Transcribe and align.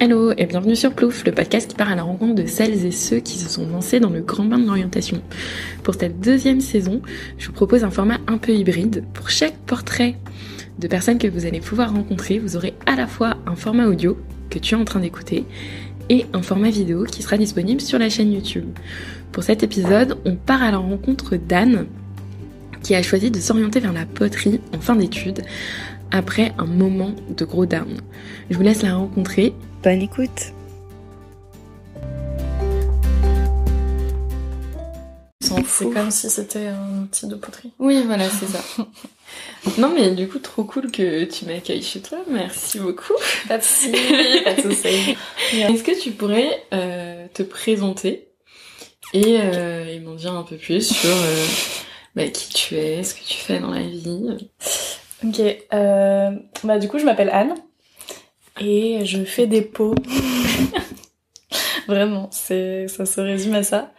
Hello 0.00 0.30
et 0.38 0.46
bienvenue 0.46 0.76
sur 0.76 0.92
Plouf, 0.92 1.24
le 1.24 1.32
podcast 1.32 1.68
qui 1.68 1.74
part 1.74 1.90
à 1.90 1.96
la 1.96 2.04
rencontre 2.04 2.36
de 2.36 2.46
celles 2.46 2.86
et 2.86 2.92
ceux 2.92 3.18
qui 3.18 3.36
se 3.36 3.48
sont 3.48 3.66
lancés 3.66 3.98
dans 3.98 4.10
le 4.10 4.20
grand 4.20 4.44
bain 4.44 4.60
de 4.60 4.64
l'orientation. 4.64 5.20
Pour 5.82 5.96
cette 5.96 6.20
deuxième 6.20 6.60
saison, 6.60 7.02
je 7.36 7.48
vous 7.48 7.52
propose 7.52 7.82
un 7.82 7.90
format 7.90 8.18
un 8.28 8.38
peu 8.38 8.52
hybride. 8.52 9.02
Pour 9.12 9.28
chaque 9.28 9.56
portrait 9.66 10.14
de 10.78 10.86
personnes 10.86 11.18
que 11.18 11.26
vous 11.26 11.46
allez 11.46 11.58
pouvoir 11.58 11.92
rencontrer, 11.92 12.38
vous 12.38 12.56
aurez 12.56 12.74
à 12.86 12.94
la 12.94 13.08
fois 13.08 13.38
un 13.44 13.56
format 13.56 13.86
audio 13.88 14.16
que 14.50 14.60
tu 14.60 14.76
es 14.76 14.78
en 14.78 14.84
train 14.84 15.00
d'écouter 15.00 15.44
et 16.08 16.26
un 16.32 16.42
format 16.42 16.70
vidéo 16.70 17.02
qui 17.02 17.24
sera 17.24 17.36
disponible 17.36 17.80
sur 17.80 17.98
la 17.98 18.08
chaîne 18.08 18.32
YouTube. 18.32 18.66
Pour 19.32 19.42
cet 19.42 19.64
épisode, 19.64 20.16
on 20.24 20.36
part 20.36 20.62
à 20.62 20.70
la 20.70 20.78
rencontre 20.78 21.34
d'Anne 21.34 21.86
qui 22.84 22.94
a 22.94 23.02
choisi 23.02 23.32
de 23.32 23.40
s'orienter 23.40 23.80
vers 23.80 23.92
la 23.92 24.06
poterie 24.06 24.60
en 24.72 24.80
fin 24.80 24.94
d'études 24.94 25.42
après 26.12 26.54
un 26.56 26.66
moment 26.66 27.14
de 27.36 27.44
gros 27.44 27.66
down. 27.66 27.96
Je 28.48 28.56
vous 28.56 28.62
laisse 28.62 28.82
la 28.82 28.94
rencontrer. 28.94 29.54
Bonne 29.82 30.02
écoute 30.02 30.52
C'est 35.40 35.90
comme 35.90 36.10
si 36.10 36.28
c'était 36.28 36.66
un 36.66 37.02
outil 37.04 37.28
de 37.28 37.36
poterie. 37.36 37.72
Oui, 37.78 38.02
voilà, 38.04 38.28
c'est 38.28 38.46
ça. 38.46 38.58
non, 39.78 39.92
mais 39.94 40.10
du 40.10 40.28
coup, 40.28 40.40
trop 40.40 40.64
cool 40.64 40.90
que 40.90 41.24
tu 41.24 41.44
m'accueilles 41.44 41.82
chez 41.82 42.00
toi. 42.00 42.18
Merci 42.28 42.80
beaucoup. 42.80 43.14
Pas 43.46 43.58
de 43.58 43.62
soucis, 43.62 43.92
pas 44.44 44.54
de 44.54 44.62
soucis. 44.62 45.16
Est-ce 45.52 45.84
que 45.84 46.00
tu 46.00 46.10
pourrais 46.10 46.64
euh, 46.74 47.26
te 47.32 47.44
présenter 47.44 48.28
et, 49.14 49.38
euh, 49.40 49.86
et 49.86 50.00
m'en 50.00 50.14
dire 50.14 50.34
un 50.34 50.42
peu 50.42 50.56
plus 50.56 50.92
sur 50.92 51.10
euh, 51.10 51.44
bah, 52.16 52.26
qui 52.28 52.48
tu 52.52 52.74
es, 52.74 53.04
ce 53.04 53.14
que 53.14 53.24
tu 53.24 53.36
fais 53.36 53.60
dans 53.60 53.70
la 53.70 53.82
vie? 53.82 54.50
Ok, 55.24 55.40
euh, 55.72 56.30
bah 56.64 56.78
du 56.78 56.88
coup 56.88 56.98
je 56.98 57.04
m'appelle 57.04 57.30
Anne 57.30 57.54
et 58.60 59.04
je 59.04 59.24
fais 59.24 59.46
des 59.46 59.62
pots. 59.62 59.94
Vraiment, 61.88 62.28
c'est 62.30 62.88
ça 62.88 63.06
se 63.06 63.20
résume 63.20 63.54
à 63.54 63.62
ça. 63.62 63.92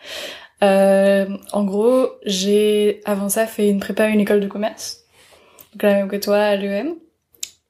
Euh, 0.63 1.27
en 1.51 1.63
gros, 1.63 2.09
j'ai 2.25 3.01
avant 3.05 3.29
ça 3.29 3.47
fait 3.47 3.69
une 3.69 3.79
prépa 3.79 4.03
à 4.03 4.07
une 4.09 4.19
école 4.19 4.41
de 4.41 4.47
commerce, 4.47 5.05
donc 5.73 5.83
la 5.83 5.93
même 5.95 6.07
que 6.07 6.17
toi 6.17 6.37
à 6.37 6.55
l'EM. 6.55 6.95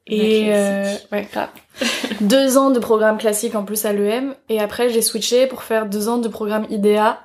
Et 0.07 0.47
euh, 0.49 0.95
ouais, 1.11 1.27
grave. 1.31 1.49
deux 2.21 2.57
ans 2.57 2.71
de 2.71 2.79
programme 2.79 3.17
classique 3.17 3.55
en 3.55 3.63
plus 3.63 3.85
à 3.85 3.93
l'EM 3.93 4.35
et 4.49 4.59
après 4.59 4.89
j'ai 4.89 5.03
switché 5.03 5.45
pour 5.45 5.61
faire 5.61 5.85
deux 5.85 6.09
ans 6.09 6.17
de 6.17 6.27
programme 6.27 6.65
IDEA, 6.69 7.19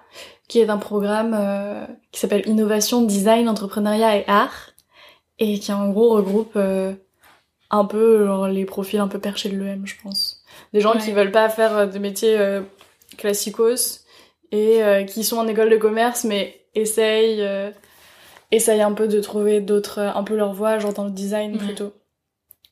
qui 0.48 0.60
est 0.60 0.68
un 0.68 0.76
programme 0.76 1.34
euh, 1.34 1.86
qui 2.12 2.20
s'appelle 2.20 2.46
Innovation, 2.46 3.02
Design, 3.02 3.48
Entrepreneuriat 3.48 4.18
et 4.18 4.24
Art 4.26 4.72
et 5.38 5.58
qui 5.58 5.72
en 5.72 5.88
gros 5.90 6.10
regroupe 6.10 6.52
euh, 6.56 6.92
un 7.74 7.84
peu 7.84 8.24
genre, 8.26 8.48
les 8.48 8.64
profils 8.64 8.98
un 9.00 9.08
peu 9.08 9.18
perchés 9.18 9.48
de 9.48 9.56
l'EM, 9.58 9.86
je 9.86 9.94
pense. 10.02 10.42
Des 10.72 10.80
gens 10.80 10.94
Ouais. 10.94 11.00
qui 11.00 11.12
veulent 11.12 11.30
pas 11.32 11.48
faire 11.48 11.76
euh, 11.76 11.86
des 11.86 11.98
métiers 11.98 12.38
euh, 12.38 12.62
classicos 13.18 14.04
et 14.52 14.82
euh, 14.82 15.04
qui 15.04 15.24
sont 15.24 15.38
en 15.38 15.46
école 15.48 15.70
de 15.70 15.76
commerce 15.76 16.24
mais 16.24 16.60
essayent 16.74 17.42
euh, 17.42 17.70
essayent 18.50 18.82
un 18.82 18.92
peu 18.92 19.08
de 19.08 19.20
trouver 19.20 19.60
d'autres 19.60 19.98
euh, 20.00 20.10
un 20.14 20.22
peu 20.24 20.36
leur 20.36 20.52
voie 20.52 20.78
genre 20.78 20.92
dans 20.92 21.04
le 21.04 21.10
design 21.10 21.58
plutôt. 21.58 21.92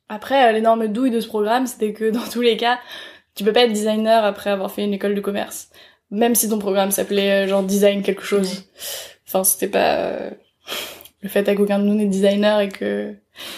Après 0.09 0.48
euh, 0.48 0.53
l'énorme 0.53 0.89
douille 0.89 1.11
de 1.11 1.20
ce 1.20 1.27
programme, 1.28 1.66
c'était 1.66 1.92
que 1.92 2.11
dans 2.19 2.28
tous 2.31 2.41
les 2.42 2.56
cas, 2.56 2.78
tu 3.34 3.44
peux 3.44 3.53
pas 3.53 3.62
être 3.64 3.72
designer 3.72 4.25
après 4.25 4.50
avoir 4.50 4.70
fait 4.70 4.84
une 4.84 4.94
école 4.94 5.14
de 5.14 5.20
commerce. 5.20 5.69
Même 6.11 6.34
si 6.34 6.48
ton 6.48 6.59
programme 6.59 6.91
s'appelait 6.91 7.48
genre 7.48 7.62
design 7.62 8.03
quelque 8.03 8.22
chose. 8.25 8.64
Enfin, 9.27 9.44
c'était 9.44 9.69
pas 9.69 9.94
euh, 10.00 10.31
le 11.23 11.28
fait 11.28 11.48
à 11.48 11.55
qu'aucun 11.55 11.78
de 11.78 11.84
nous 11.84 11.95
n'est 11.95 12.06
designer 12.06 12.61
et 12.61 12.69
que 12.69 13.15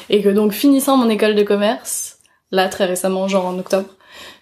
et 0.08 0.22
que 0.22 0.28
donc 0.28 0.52
finissant 0.52 0.96
mon 0.96 1.08
école 1.08 1.34
de 1.34 1.42
commerce, 1.42 2.18
là 2.50 2.68
très 2.68 2.84
récemment, 2.84 3.26
genre 3.28 3.46
en 3.46 3.58
octobre, 3.58 3.88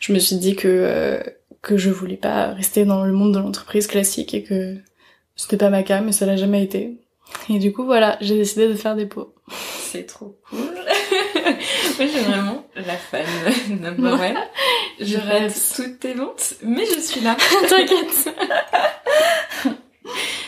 je 0.00 0.12
me 0.12 0.18
suis 0.18 0.36
dit 0.36 0.56
que 0.56 0.68
euh, 0.68 1.22
que 1.62 1.76
je 1.76 1.90
voulais 1.90 2.16
pas 2.16 2.48
rester 2.48 2.84
dans 2.84 3.04
le 3.04 3.12
monde 3.12 3.34
de 3.34 3.38
l'entreprise 3.38 3.86
classique 3.86 4.34
et 4.34 4.42
que 4.42 4.76
c'était 5.36 5.56
pas 5.56 5.70
ma 5.70 5.82
cam 5.82 6.08
et 6.08 6.12
ça 6.12 6.26
l'a 6.26 6.36
jamais 6.36 6.62
été. 6.62 6.98
Et 7.48 7.58
du 7.58 7.72
coup 7.72 7.84
voilà, 7.84 8.18
j'ai 8.20 8.36
décidé 8.36 8.68
de 8.68 8.74
faire 8.74 8.96
des 8.96 9.06
pots. 9.06 9.34
C'est 9.48 10.06
trop 10.06 10.38
cool. 10.48 10.58
Moi, 11.98 12.08
suis 12.08 12.20
vraiment 12.20 12.66
la 12.74 12.96
fan 12.96 13.26
number 13.80 14.12
one. 14.14 14.38
Je 15.00 15.16
rêve. 15.18 15.54
toutes 15.76 16.00
tes 16.00 16.14
ventes, 16.14 16.54
mais 16.62 16.84
je 16.86 17.00
suis 17.00 17.20
là. 17.20 17.36
T'inquiète. 17.68 18.30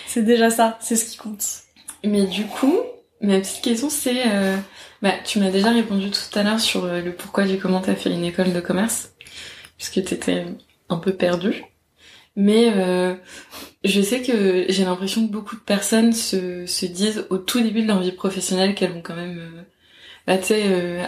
c'est 0.06 0.22
déjà 0.22 0.50
ça, 0.50 0.78
c'est 0.80 0.96
ce 0.96 1.04
qui 1.04 1.16
compte. 1.16 1.63
Mais 2.04 2.26
du 2.26 2.46
coup, 2.46 2.78
ma 3.20 3.40
petite 3.40 3.62
question 3.62 3.88
c'est, 3.90 4.28
euh, 4.28 4.56
bah, 5.02 5.14
tu 5.24 5.38
m'as 5.38 5.50
déjà 5.50 5.70
répondu 5.70 6.10
tout 6.10 6.38
à 6.38 6.42
l'heure 6.42 6.60
sur 6.60 6.84
euh, 6.84 7.00
le 7.00 7.14
pourquoi 7.14 7.44
du 7.46 7.58
comment 7.58 7.80
t'as 7.80 7.94
fait 7.94 8.12
une 8.12 8.24
école 8.24 8.52
de 8.52 8.60
commerce, 8.60 9.14
puisque 9.78 10.04
t'étais 10.04 10.46
un 10.88 10.98
peu 10.98 11.14
perdue. 11.14 11.64
Mais 12.36 12.72
euh, 12.76 13.14
je 13.84 14.00
sais 14.02 14.22
que 14.22 14.66
j'ai 14.68 14.84
l'impression 14.84 15.26
que 15.26 15.32
beaucoup 15.32 15.56
de 15.56 15.60
personnes 15.60 16.12
se, 16.12 16.66
se 16.66 16.86
disent 16.86 17.26
au 17.30 17.38
tout 17.38 17.60
début 17.60 17.82
de 17.82 17.88
leur 17.88 18.00
vie 18.00 18.12
professionnelle 18.12 18.74
qu'elles 18.74 18.92
vont 18.92 19.02
quand 19.02 19.16
même, 19.16 19.64
bah, 20.26 20.38
tu 20.38 20.54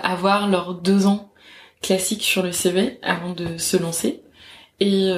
avoir 0.03 0.49
leurs 0.49 0.75
deux 0.75 1.07
ans 1.07 1.33
classiques 1.83 2.23
sur 2.23 2.43
le 2.43 2.53
CV 2.53 2.99
avant 3.03 3.33
de 3.33 3.59
se 3.59 3.77
lancer. 3.77 4.23
Et 4.81 5.11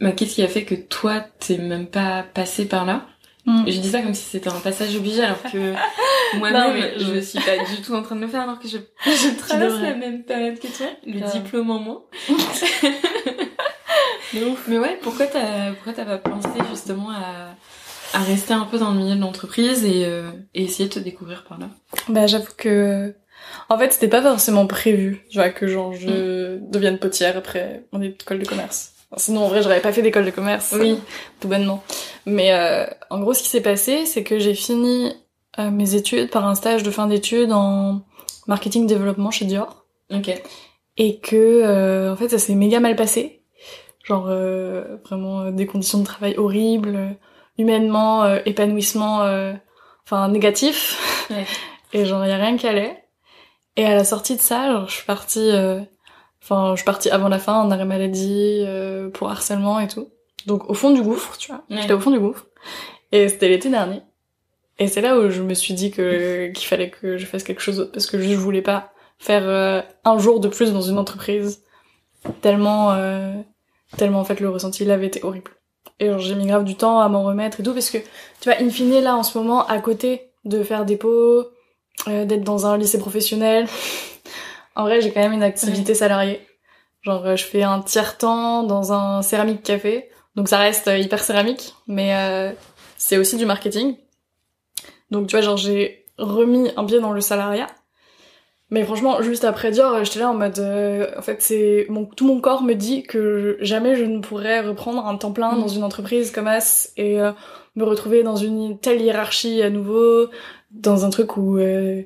bah, 0.00 0.12
qu'est-ce 0.12 0.36
qui 0.36 0.42
a 0.42 0.48
fait 0.48 0.64
que 0.64 0.74
toi 0.74 1.20
t'es 1.20 1.58
même 1.58 1.86
pas 1.86 2.22
passé 2.22 2.66
par 2.66 2.86
là? 2.86 3.06
Mm. 3.50 3.64
je 3.70 3.78
dis 3.80 3.90
ça 3.90 4.00
comme 4.02 4.14
si 4.14 4.22
c'était 4.24 4.48
un 4.50 4.60
passage 4.60 4.94
obligé 4.96 5.22
alors 5.24 5.42
que 5.42 5.72
Non, 6.34 6.38
moi-même 6.38 6.74
mais 6.74 6.92
je 6.98 7.14
je- 7.14 7.20
suis 7.20 7.40
pas 7.40 7.58
du 7.64 7.82
tout 7.82 7.94
en 7.94 8.02
train 8.02 8.14
de 8.16 8.20
le 8.20 8.28
faire 8.28 8.42
alors 8.42 8.58
que 8.60 8.68
je, 8.68 8.76
je 9.04 9.36
traverse 9.38 9.80
la 9.80 9.94
même 9.94 10.22
période 10.24 10.58
que 10.58 10.68
toi, 10.68 10.86
le 11.06 11.20
diplôme 11.32 11.70
en 11.70 11.78
moins. 11.80 12.02
De 14.34 14.44
ouf. 14.44 14.64
Mais 14.68 14.78
ouais, 14.78 14.96
pourquoi 15.02 15.26
t'as 15.26 15.72
pourquoi 15.72 15.92
t'as 15.92 16.04
pas 16.04 16.18
pensé 16.18 16.48
justement 16.70 17.10
à, 17.10 17.56
à 18.14 18.18
rester 18.22 18.54
un 18.54 18.64
peu 18.64 18.78
dans 18.78 18.92
le 18.92 18.98
milieu 18.98 19.16
de 19.16 19.20
l'entreprise 19.20 19.84
et, 19.84 20.04
euh, 20.04 20.30
et 20.54 20.62
essayer 20.64 20.88
de 20.88 20.94
te 20.94 20.98
découvrir 21.00 21.42
par 21.44 21.58
là? 21.58 21.68
Bah 22.08 22.26
j'avoue 22.28 22.52
que 22.56 23.12
en 23.68 23.76
fait 23.76 23.92
c'était 23.92 24.06
pas 24.08 24.22
forcément 24.22 24.66
prévu, 24.68 25.24
tu 25.30 25.38
vois 25.38 25.50
que 25.50 25.66
genre 25.66 25.92
je 25.94 26.58
devienne 26.60 26.98
potière 26.98 27.36
après 27.36 27.84
mon 27.92 28.00
école 28.02 28.38
de 28.38 28.46
commerce. 28.46 28.92
Sinon 29.16 29.44
en 29.44 29.48
vrai 29.48 29.62
j'aurais 29.62 29.80
pas 29.80 29.92
fait 29.92 30.02
d'école 30.02 30.24
de 30.24 30.30
commerce. 30.30 30.74
Oui. 30.78 30.98
tout 31.40 31.48
bonnement. 31.48 31.82
Mais 32.26 32.52
euh, 32.52 32.86
en 33.10 33.20
gros 33.20 33.34
ce 33.34 33.42
qui 33.42 33.48
s'est 33.48 33.60
passé 33.62 34.06
c'est 34.06 34.22
que 34.22 34.38
j'ai 34.38 34.54
fini 34.54 35.12
euh, 35.58 35.70
mes 35.70 35.94
études 35.94 36.30
par 36.30 36.46
un 36.46 36.54
stage 36.54 36.82
de 36.82 36.90
fin 36.90 37.06
d'études 37.06 37.52
en 37.52 38.02
marketing 38.46 38.86
développement 38.86 39.30
chez 39.30 39.44
Dior 39.46 39.84
Ok. 40.12 40.30
et 40.96 41.18
que 41.18 41.36
euh, 41.36 42.12
en 42.12 42.16
fait 42.16 42.28
ça 42.28 42.38
s'est 42.38 42.54
méga 42.54 42.78
mal 42.80 42.94
passé. 42.96 43.42
Genre 44.04 44.26
euh, 44.28 44.96
vraiment 45.04 45.40
euh, 45.42 45.50
des 45.50 45.66
conditions 45.66 45.98
de 45.98 46.04
travail 46.04 46.34
horribles, 46.38 46.96
euh, 46.96 47.10
humainement 47.58 48.24
euh, 48.24 48.38
épanouissement 48.46 49.22
euh, 49.22 49.52
enfin 50.04 50.28
négatif. 50.28 51.26
Ouais. 51.30 51.44
et 51.92 52.06
genre 52.06 52.24
y 52.24 52.30
a 52.30 52.36
rien 52.36 52.56
qui 52.56 52.66
allait. 52.66 53.04
Et 53.76 53.84
à 53.84 53.94
la 53.94 54.04
sortie 54.04 54.36
de 54.36 54.40
ça, 54.40 54.70
genre 54.70 54.88
je 54.88 54.94
suis 54.94 55.06
partie 55.06 55.50
euh, 55.50 55.80
enfin 56.42 56.72
je 56.72 56.76
suis 56.76 56.84
partie 56.84 57.10
avant 57.10 57.28
la 57.28 57.38
fin 57.38 57.60
en 57.60 57.70
arrêt 57.70 57.84
maladie 57.84 58.62
euh, 58.66 59.10
pour 59.10 59.30
harcèlement 59.30 59.80
et 59.80 59.88
tout. 59.88 60.08
Donc 60.46 60.68
au 60.70 60.74
fond 60.74 60.90
du 60.90 61.02
gouffre, 61.02 61.36
tu 61.38 61.52
vois. 61.52 61.64
Ouais. 61.70 61.82
J'étais 61.82 61.92
au 61.92 62.00
fond 62.00 62.10
du 62.10 62.18
gouffre. 62.18 62.46
Et 63.12 63.28
c'était 63.28 63.48
l'été 63.48 63.68
dernier. 63.68 64.02
Et 64.78 64.88
c'est 64.88 65.00
là 65.00 65.18
où 65.18 65.30
je 65.30 65.42
me 65.42 65.54
suis 65.54 65.74
dit 65.74 65.90
que 65.90 66.48
qu'il 66.54 66.66
fallait 66.66 66.90
que 66.90 67.18
je 67.18 67.26
fasse 67.26 67.42
quelque 67.42 67.60
chose 67.60 67.76
d'autre 67.76 67.92
parce 67.92 68.06
que 68.06 68.20
je 68.20 68.34
voulais 68.34 68.62
pas 68.62 68.92
faire 69.18 69.42
euh, 69.46 69.82
un 70.04 70.18
jour 70.18 70.40
de 70.40 70.48
plus 70.48 70.72
dans 70.72 70.80
une 70.80 70.98
entreprise 70.98 71.62
tellement 72.40 72.92
euh, 72.92 73.34
tellement 73.96 74.20
en 74.20 74.24
fait 74.24 74.40
le 74.40 74.48
ressenti 74.48 74.84
là 74.84 74.94
avait 74.94 75.06
été 75.06 75.22
horrible. 75.22 75.50
Et 75.98 76.06
genre, 76.06 76.18
j'ai 76.18 76.34
mis 76.34 76.46
grave 76.46 76.64
du 76.64 76.76
temps 76.76 77.00
à 77.00 77.08
m'en 77.08 77.24
remettre 77.24 77.60
et 77.60 77.62
tout 77.62 77.74
parce 77.74 77.90
que 77.90 77.98
tu 77.98 78.48
vois 78.48 78.54
in 78.60 78.70
fine 78.70 79.00
là 79.00 79.16
en 79.16 79.22
ce 79.22 79.36
moment 79.36 79.66
à 79.66 79.78
côté 79.80 80.30
de 80.44 80.62
faire 80.62 80.86
des 80.86 80.96
pots, 80.96 81.44
euh, 82.08 82.24
d'être 82.24 82.44
dans 82.44 82.66
un 82.66 82.78
lycée 82.78 82.98
professionnel, 82.98 83.66
en 84.76 84.82
vrai 84.84 85.00
j'ai 85.00 85.12
quand 85.12 85.20
même 85.20 85.32
une 85.32 85.42
activité 85.42 85.94
salariée. 85.94 86.40
Genre 87.02 87.24
euh, 87.26 87.36
je 87.36 87.44
fais 87.44 87.62
un 87.62 87.80
tiers 87.80 88.18
temps 88.18 88.62
dans 88.62 88.92
un 88.92 89.22
céramique 89.22 89.62
café, 89.62 90.10
donc 90.36 90.48
ça 90.48 90.58
reste 90.58 90.88
euh, 90.88 90.98
hyper 90.98 91.22
céramique, 91.22 91.74
mais 91.86 92.14
euh, 92.14 92.52
c'est 92.96 93.16
aussi 93.16 93.36
du 93.36 93.46
marketing. 93.46 93.96
Donc 95.10 95.26
tu 95.26 95.36
vois 95.36 95.42
genre 95.42 95.56
j'ai 95.56 96.04
remis 96.18 96.70
un 96.76 96.84
pied 96.84 97.00
dans 97.00 97.12
le 97.12 97.20
salariat. 97.20 97.66
Mais 98.72 98.84
franchement, 98.84 99.20
juste 99.20 99.44
après 99.44 99.72
Dior, 99.72 99.94
euh, 99.94 100.04
j'étais 100.04 100.20
là 100.20 100.30
en 100.30 100.34
mode, 100.34 100.58
euh, 100.60 101.10
en 101.18 101.22
fait, 101.22 101.42
c'est 101.42 101.86
mon 101.88 102.04
tout 102.04 102.24
mon 102.24 102.40
corps 102.40 102.62
me 102.62 102.74
dit 102.74 103.02
que 103.02 103.56
jamais 103.60 103.96
je 103.96 104.04
ne 104.04 104.20
pourrais 104.20 104.60
reprendre 104.60 105.04
un 105.06 105.16
temps 105.16 105.32
plein 105.32 105.56
Mm. 105.56 105.60
dans 105.60 105.68
une 105.68 105.82
entreprise 105.82 106.30
comme 106.30 106.46
As 106.46 106.92
et 106.96 107.20
euh, 107.20 107.32
me 107.74 107.82
retrouver 107.84 108.22
dans 108.22 108.36
une 108.36 108.78
telle 108.78 109.00
hiérarchie 109.02 109.60
à 109.62 109.70
nouveau, 109.70 110.28
dans 110.70 111.04
un 111.04 111.10
truc 111.10 111.36
où, 111.36 111.58
euh, 111.58 112.02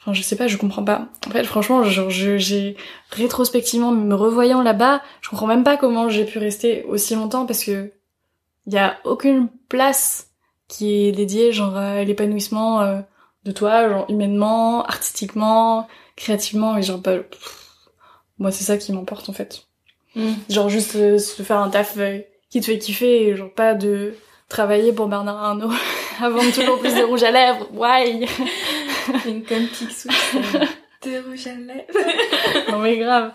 enfin, 0.00 0.12
je 0.12 0.22
sais 0.22 0.36
pas, 0.36 0.46
je 0.48 0.56
comprends 0.56 0.84
pas. 0.84 1.06
En 1.26 1.30
fait, 1.30 1.44
franchement, 1.44 1.82
genre, 1.84 2.10
je- 2.10 2.38
j'ai 2.38 2.76
rétrospectivement 3.10 3.90
me 3.92 4.14
revoyant 4.14 4.62
là-bas, 4.62 5.02
je 5.20 5.28
comprends 5.30 5.46
même 5.46 5.64
pas 5.64 5.76
comment 5.76 6.08
j'ai 6.08 6.24
pu 6.24 6.38
rester 6.38 6.84
aussi 6.84 7.14
longtemps 7.14 7.46
parce 7.46 7.64
que 7.64 7.90
il 8.66 8.74
y 8.74 8.78
a 8.78 8.98
aucune 9.04 9.48
place 9.68 10.28
qui 10.68 11.06
est 11.06 11.12
dédiée 11.12 11.52
genre 11.52 11.74
à 11.76 12.04
l'épanouissement 12.04 12.82
euh, 12.82 13.00
de 13.44 13.52
toi, 13.52 13.88
genre 13.88 14.06
humainement, 14.10 14.84
artistiquement, 14.84 15.88
créativement 16.16 16.76
et 16.76 16.82
genre 16.82 16.98
bah, 16.98 17.16
pff, 17.18 17.66
moi 18.38 18.50
c'est 18.52 18.64
ça 18.64 18.76
qui 18.76 18.92
m'emporte 18.92 19.28
en 19.30 19.32
fait. 19.32 19.62
Mm. 20.16 20.32
Genre 20.50 20.68
juste 20.68 20.96
euh, 20.96 21.16
se 21.18 21.42
faire 21.42 21.58
un 21.58 21.70
taf 21.70 21.94
euh, 21.96 22.18
qui 22.50 22.60
te 22.60 22.66
fait 22.66 22.78
kiffer 22.78 23.28
et 23.28 23.36
genre 23.36 23.50
pas 23.52 23.74
de 23.74 24.14
travailler 24.50 24.92
pour 24.92 25.06
Bernard 25.08 25.42
Arnault 25.42 25.70
avant 26.22 26.40
toujours 26.54 26.78
plus 26.78 26.94
de 26.94 27.02
rouge 27.04 27.22
à 27.22 27.30
lèvres. 27.30 27.66
Why? 27.72 28.26
Une 29.26 29.42
comme 29.44 29.66
Picsou, 29.66 30.08
de 31.04 31.28
rouge 31.28 31.46
à 31.46 31.54
lèvres. 31.54 32.70
Non 32.70 32.78
mais 32.78 32.96
grave. 32.96 33.32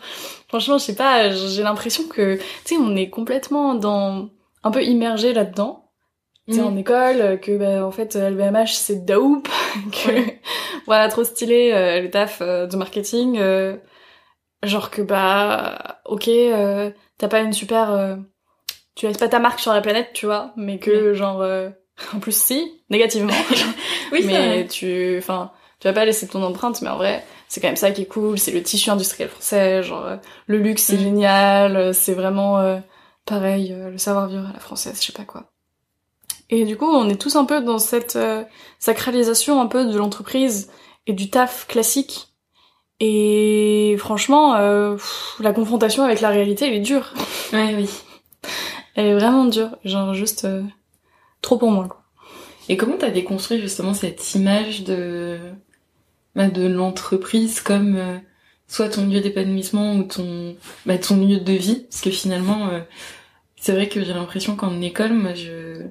Franchement, 0.48 0.78
je 0.78 0.84
sais 0.84 0.96
pas, 0.96 1.30
j'ai 1.32 1.64
l'impression 1.64 2.08
que 2.08 2.36
tu 2.36 2.42
sais 2.66 2.78
on 2.78 2.96
est 2.96 3.10
complètement 3.10 3.74
dans 3.76 4.30
un 4.64 4.72
peu 4.72 4.84
immergé 4.84 5.34
là-dedans. 5.34 5.80
Tu 6.50 6.56
sais 6.56 6.62
Mm. 6.62 6.66
en 6.66 6.76
école 6.76 7.22
euh, 7.22 7.38
que 7.38 7.58
bah, 7.58 7.86
en 7.86 7.92
fait 7.92 8.16
LVMH 8.18 8.74
c'est 8.74 9.06
dope 9.06 9.48
que 9.94 10.10
Ouais. 10.10 10.42
voilà 10.88 11.08
trop 11.08 11.24
stylé 11.24 11.72
euh, 11.72 12.02
le 12.02 12.10
taf 12.10 12.40
euh, 12.42 12.68
de 12.68 12.76
marketing 12.76 13.38
euh, 13.40 13.78
genre 14.62 14.92
que 14.92 15.02
bah 15.02 16.02
OK 16.04 16.28
euh, 16.28 16.92
t'as 17.18 17.30
pas 17.30 17.40
une 17.40 17.54
super 17.54 18.18
tu 18.96 19.08
laisses 19.08 19.18
pas 19.18 19.30
ta 19.30 19.40
marque 19.40 19.62
sur 19.62 19.74
la 19.74 19.80
planète, 19.80 20.10
tu 20.14 20.26
vois, 20.26 20.52
mais 20.58 20.80
que 20.80 21.14
genre 21.14 21.42
en 22.14 22.20
plus 22.20 22.36
si 22.36 22.84
négativement. 22.90 23.34
Oui, 24.12 24.24
mais 24.26 24.68
tu 24.68 25.16
enfin 25.18 25.52
tu 25.84 25.90
vas 25.90 25.94
pas 25.94 26.06
laisser 26.06 26.28
ton 26.30 26.42
empreinte 26.42 26.82
mais 26.82 26.88
en 26.90 26.96
vrai 26.96 27.26
c'est 27.50 27.60
quand 27.60 27.68
même 27.68 27.76
ça 27.76 27.92
qui 27.92 28.04
est 28.04 28.06
cool 28.06 28.40
c'est 28.40 28.52
le 28.52 28.64
tissu 28.64 28.90
industriel 28.90 29.28
français 29.30 29.84
genre 29.84 30.06
euh, 30.06 30.16
le 30.48 30.58
luxe 30.60 30.84
c'est 30.84 30.96
Mm. 30.96 31.00
génial 31.00 31.76
euh, 31.76 31.92
c'est 31.94 32.14
vraiment 32.14 32.60
euh, 32.60 32.80
pareil 33.26 33.74
euh, 33.74 33.90
le 33.92 33.98
savoir 33.98 34.28
vivre 34.28 34.48
à 34.50 34.54
la 34.54 34.60
française 34.60 34.98
je 35.02 35.06
sais 35.08 35.12
pas 35.14 35.26
quoi 35.26 35.52
et 36.50 36.64
du 36.64 36.78
coup 36.78 36.88
on 36.88 37.10
est 37.10 37.20
tous 37.22 37.36
un 37.36 37.44
peu 37.44 37.62
dans 37.62 37.80
cette 37.80 38.16
euh, 38.16 38.46
sacralisation 38.80 39.60
un 39.60 39.68
peu 39.68 39.86
de 39.86 39.98
l'entreprise 39.98 40.72
et 41.06 41.12
du 41.14 41.30
taf 41.30 41.68
classique 41.68 42.30
et 43.02 43.96
franchement 44.00 44.56
euh, 44.56 44.94
pff, 44.96 45.36
la 45.42 45.52
confrontation 45.52 46.04
avec 46.04 46.22
la 46.22 46.30
réalité 46.30 46.68
elle 46.68 46.76
est 46.76 46.80
dure 46.80 47.14
Ouais, 47.54 47.76
oui. 47.76 47.90
elle 48.96 49.08
est 49.08 49.14
vraiment 49.16 49.46
dure 49.46 49.70
genre 49.84 50.14
juste 50.14 50.46
euh, 50.46 50.64
trop 51.42 51.58
pour 51.58 51.72
moi 51.72 51.88
quoi. 51.90 52.00
Et 52.70 52.78
comment 52.78 52.96
t'as 52.98 53.10
déconstruit 53.10 53.60
justement 53.60 53.94
cette 53.94 54.36
image 54.36 54.84
de 54.86 55.38
bah, 56.36 56.50
de 56.50 56.66
l'entreprise 56.68 57.62
comme 57.62 57.96
euh, 57.98 58.18
soit 58.68 58.90
ton 58.90 59.08
lieu 59.08 59.22
d'épanouissement 59.22 59.96
ou 59.96 60.04
ton 60.04 60.56
bah, 60.86 60.98
ton 60.98 61.18
lieu 61.26 61.40
de 61.40 61.54
vie 61.54 61.82
parce 61.90 62.02
que 62.02 62.12
finalement 62.12 62.70
euh, 62.70 62.82
c'est 63.58 63.74
vrai 63.74 63.90
que 63.90 64.04
j'ai 64.04 64.14
l'impression 64.14 64.56
qu'en 64.56 64.82
école 64.82 65.14
moi 65.14 65.34
je 65.36 65.88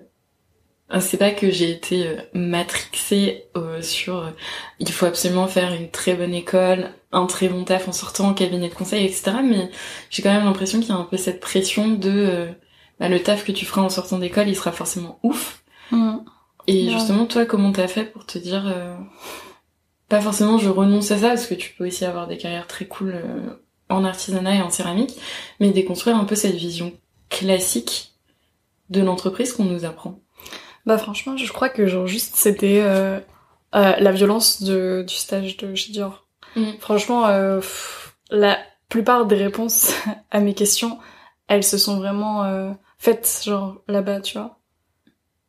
Ah, 0.89 1.01
c'est 1.01 1.17
pas 1.17 1.31
que 1.31 1.51
j'ai 1.51 1.71
été 1.71 2.07
euh, 2.07 2.17
matrixée 2.35 3.45
euh, 3.57 3.81
sur 3.83 4.19
euh, 4.19 4.31
il 4.79 4.91
faut 4.93 5.07
absolument 5.07 5.47
faire 5.49 5.73
une 5.73 5.91
très 5.91 6.15
bonne 6.15 6.35
école, 6.35 6.91
un 7.13 7.27
très 7.27 7.49
bon 7.49 7.65
taf 7.65 7.89
en 7.89 7.93
sortant 7.93 8.29
en 8.29 8.35
cabinet 8.35 8.69
de 8.69 8.75
conseil, 8.75 9.07
etc. 9.07 9.39
Mais 9.43 9.71
j'ai 10.11 10.23
quand 10.23 10.33
même 10.33 10.45
l'impression 10.45 10.81
qu'il 10.81 10.91
y 10.91 10.93
a 10.93 10.97
un 10.97 11.05
peu 11.05 11.17
cette 11.17 11.41
pression 11.41 11.89
de 11.89 12.11
euh, 12.11 12.53
bah, 13.01 13.09
le 13.09 13.23
taf 13.23 13.45
que 13.45 13.53
tu 13.53 13.65
feras 13.65 13.81
en 13.83 13.89
sortant 13.89 14.19
d'école, 14.19 14.49
il 14.49 14.57
sera 14.57 14.73
forcément 14.73 15.19
ouf. 15.23 15.63
Et 16.67 16.87
Ouais. 16.87 16.91
justement, 16.91 17.27
toi, 17.27 17.45
comment 17.47 17.73
t'as 17.73 17.89
fait 17.89 18.05
pour 18.05 18.27
te 18.27 18.39
dire, 18.39 18.67
euh, 18.67 18.95
pas 20.13 20.21
forcément 20.21 20.59
je 20.59 20.69
renonce 20.69 21.11
à 21.11 21.17
ça, 21.17 21.29
parce 21.29 21.47
que 21.47 21.55
tu 21.55 21.73
peux 21.73 21.87
aussi 21.87 22.05
avoir 22.05 22.27
des 22.27 22.37
carrières 22.37 22.67
très 22.67 22.85
cool 22.85 23.15
euh, 23.15 23.57
en 23.89 24.05
artisanat 24.05 24.57
et 24.57 24.61
en 24.61 24.69
céramique, 24.69 25.19
mais 25.59 25.71
déconstruire 25.71 26.17
un 26.19 26.27
peu 26.27 26.35
cette 26.35 26.55
vision 26.55 26.93
classique 27.31 28.13
de 28.91 29.01
l'entreprise 29.01 29.55
qu'on 29.55 29.65
nous 29.65 29.87
apprend. 29.87 30.21
Bah 30.85 30.99
franchement, 30.99 31.39
je 31.39 31.51
crois 31.51 31.71
que 31.71 31.87
genre 31.87 32.07
juste 32.07 32.37
c'était 32.37 32.83
euh, 32.83 33.21
euh, 33.75 33.97
la 33.99 34.13
violence 34.13 34.63
de, 34.63 35.03
du 35.09 35.15
stage 35.15 35.57
de 35.57 35.75
chez 35.75 35.93
Dior. 35.93 36.27
Mhm. 36.57 36.75
Franchement, 36.79 37.29
euh, 37.29 37.61
pff, 37.61 38.15
la 38.31 38.59
plupart 38.91 39.25
des 39.25 39.37
réponses 39.37 39.95
à 40.31 40.41
mes 40.41 40.53
questions, 40.53 40.99
elles 41.49 41.65
se 41.65 41.79
sont 41.79 41.97
vraiment 41.97 42.45
euh, 42.45 42.71
faites 42.99 43.41
genre 43.47 43.81
là-bas, 43.89 44.21
tu 44.21 44.37
vois. 44.37 44.59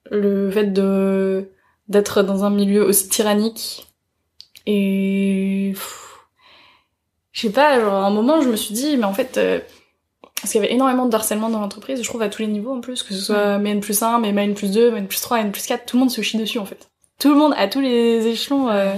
Le 0.09 0.49
fait 0.49 0.67
de 0.67 1.51
d'être 1.89 2.23
dans 2.23 2.45
un 2.45 2.49
milieu 2.49 2.87
aussi 2.87 3.09
tyrannique 3.09 3.92
et 4.65 5.73
je 7.31 7.41
sais 7.41 7.51
pas, 7.51 7.79
genre 7.79 7.93
à 7.93 8.05
un 8.05 8.11
moment 8.11 8.41
je 8.41 8.49
me 8.49 8.55
suis 8.55 8.73
dit 8.73 8.97
mais 8.97 9.05
en 9.05 9.13
fait 9.13 9.37
euh, 9.37 9.59
parce 10.41 10.51
qu'il 10.51 10.61
y 10.61 10.63
avait 10.63 10.73
énormément 10.73 11.05
de 11.07 11.15
harcèlement 11.15 11.49
dans 11.49 11.59
l'entreprise, 11.59 12.01
je 12.01 12.07
trouve 12.07 12.21
à 12.21 12.29
tous 12.29 12.41
les 12.41 12.47
niveaux 12.49 12.73
en 12.75 12.81
plus, 12.81 13.01
que 13.03 13.13
ce 13.13 13.21
soit 13.21 13.57
MN 13.59 13.79
plus 13.79 14.01
1, 14.03 14.19
mais 14.19 14.33
MN 14.33 14.53
plus 14.53 14.71
2, 14.71 14.91
MN 14.91 15.07
plus 15.07 15.21
3, 15.21 15.41
MN 15.41 15.51
plus 15.51 15.65
4, 15.65 15.85
tout 15.85 15.95
le 15.95 16.01
monde 16.01 16.11
se 16.11 16.21
chie 16.21 16.37
dessus 16.37 16.59
en 16.59 16.65
fait. 16.65 16.89
Tout 17.19 17.29
le 17.29 17.35
monde, 17.35 17.53
à 17.55 17.67
tous 17.69 17.79
les 17.79 18.27
échelons, 18.27 18.67
euh, 18.69 18.93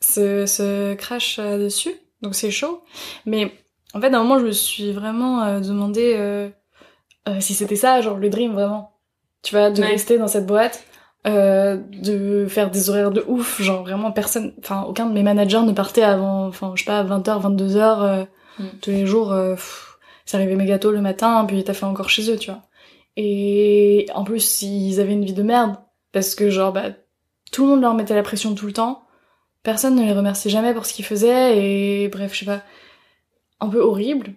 se, 0.00 0.46
se 0.46 0.94
crache 0.94 1.38
euh, 1.38 1.58
dessus, 1.58 1.92
donc 2.22 2.34
c'est 2.34 2.50
chaud. 2.50 2.82
Mais 3.26 3.52
en 3.92 4.00
fait, 4.00 4.06
à 4.14 4.18
un 4.18 4.22
moment, 4.22 4.38
je 4.38 4.46
me 4.46 4.52
suis 4.52 4.92
vraiment 4.92 5.42
euh, 5.42 5.60
demandé 5.60 6.14
euh, 6.16 6.48
euh, 7.28 7.40
si 7.40 7.52
c'était 7.52 7.76
ça, 7.76 8.00
genre 8.00 8.16
le 8.16 8.30
dream 8.30 8.54
vraiment. 8.54 8.92
Tu 9.42 9.54
vois, 9.54 9.70
de 9.70 9.82
Ouais. 9.82 9.88
rester 9.88 10.16
dans 10.16 10.28
cette 10.28 10.46
boîte, 10.46 10.82
euh, 11.26 11.76
de 11.92 12.46
faire 12.48 12.70
des 12.70 12.88
horaires 12.90 13.10
de 13.10 13.24
ouf, 13.28 13.60
genre 13.60 13.82
vraiment 13.82 14.10
personne, 14.12 14.54
enfin 14.60 14.82
aucun 14.88 15.06
de 15.06 15.12
mes 15.12 15.22
managers 15.22 15.60
ne 15.62 15.72
partait 15.72 16.02
avant, 16.02 16.46
enfin 16.46 16.72
je 16.74 16.82
sais 16.82 16.86
pas, 16.86 17.02
20h, 17.02 17.40
22h, 17.40 18.02
euh, 18.02 18.24
Mm. 18.58 18.64
tous 18.82 18.90
les 18.90 19.06
jours. 19.06 19.32
euh, 19.32 19.54
ça 20.26 20.36
arrivait 20.36 20.54
méga 20.56 20.78
tôt 20.78 20.90
le 20.92 21.00
matin, 21.00 21.44
puis 21.46 21.62
t'as 21.64 21.72
fait 21.74 21.86
encore 21.86 22.08
chez 22.10 22.30
eux, 22.30 22.36
tu 22.36 22.50
vois. 22.50 22.60
Et 23.16 24.06
en 24.14 24.22
plus, 24.24 24.62
ils 24.62 25.00
avaient 25.00 25.12
une 25.12 25.24
vie 25.24 25.32
de 25.32 25.42
merde, 25.42 25.76
parce 26.12 26.34
que 26.34 26.50
genre, 26.50 26.72
bah, 26.72 26.90
tout 27.52 27.64
le 27.64 27.70
monde 27.70 27.80
leur 27.80 27.94
mettait 27.94 28.14
la 28.14 28.22
pression 28.22 28.54
tout 28.54 28.66
le 28.66 28.72
temps, 28.72 29.02
personne 29.62 29.96
ne 29.96 30.02
les 30.04 30.12
remerciait 30.12 30.50
jamais 30.50 30.72
pour 30.74 30.86
ce 30.86 30.92
qu'ils 30.94 31.04
faisaient, 31.04 31.58
et 31.58 32.08
bref, 32.08 32.32
je 32.34 32.40
sais 32.40 32.44
pas, 32.46 32.62
un 33.60 33.68
peu 33.68 33.80
horrible. 33.80 34.32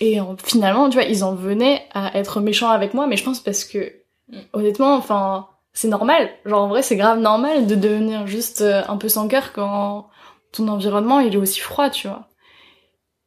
Et 0.00 0.20
en- 0.20 0.36
finalement, 0.42 0.88
tu 0.90 0.94
vois, 0.98 1.04
ils 1.06 1.22
en 1.24 1.34
venaient 1.34 1.82
à 1.94 2.18
être 2.18 2.40
méchants 2.40 2.70
avec 2.70 2.92
moi, 2.92 3.06
mais 3.06 3.16
je 3.16 3.24
pense 3.24 3.40
parce 3.40 3.64
que, 3.64 3.92
Mm. 4.28 4.36
honnêtement, 4.54 4.94
enfin, 4.96 5.46
c'est 5.76 5.88
normal. 5.88 6.30
Genre, 6.46 6.62
en 6.62 6.68
vrai, 6.68 6.82
c'est 6.82 6.96
grave 6.96 7.18
normal 7.20 7.66
de 7.66 7.74
devenir 7.74 8.26
juste 8.26 8.62
euh, 8.62 8.82
un 8.88 8.96
peu 8.96 9.08
sans 9.10 9.28
cœur 9.28 9.52
quand 9.52 10.08
ton 10.52 10.68
environnement, 10.68 11.20
il 11.20 11.34
est 11.34 11.36
aussi 11.38 11.60
froid, 11.60 11.90
tu 11.90 12.08
vois. 12.08 12.28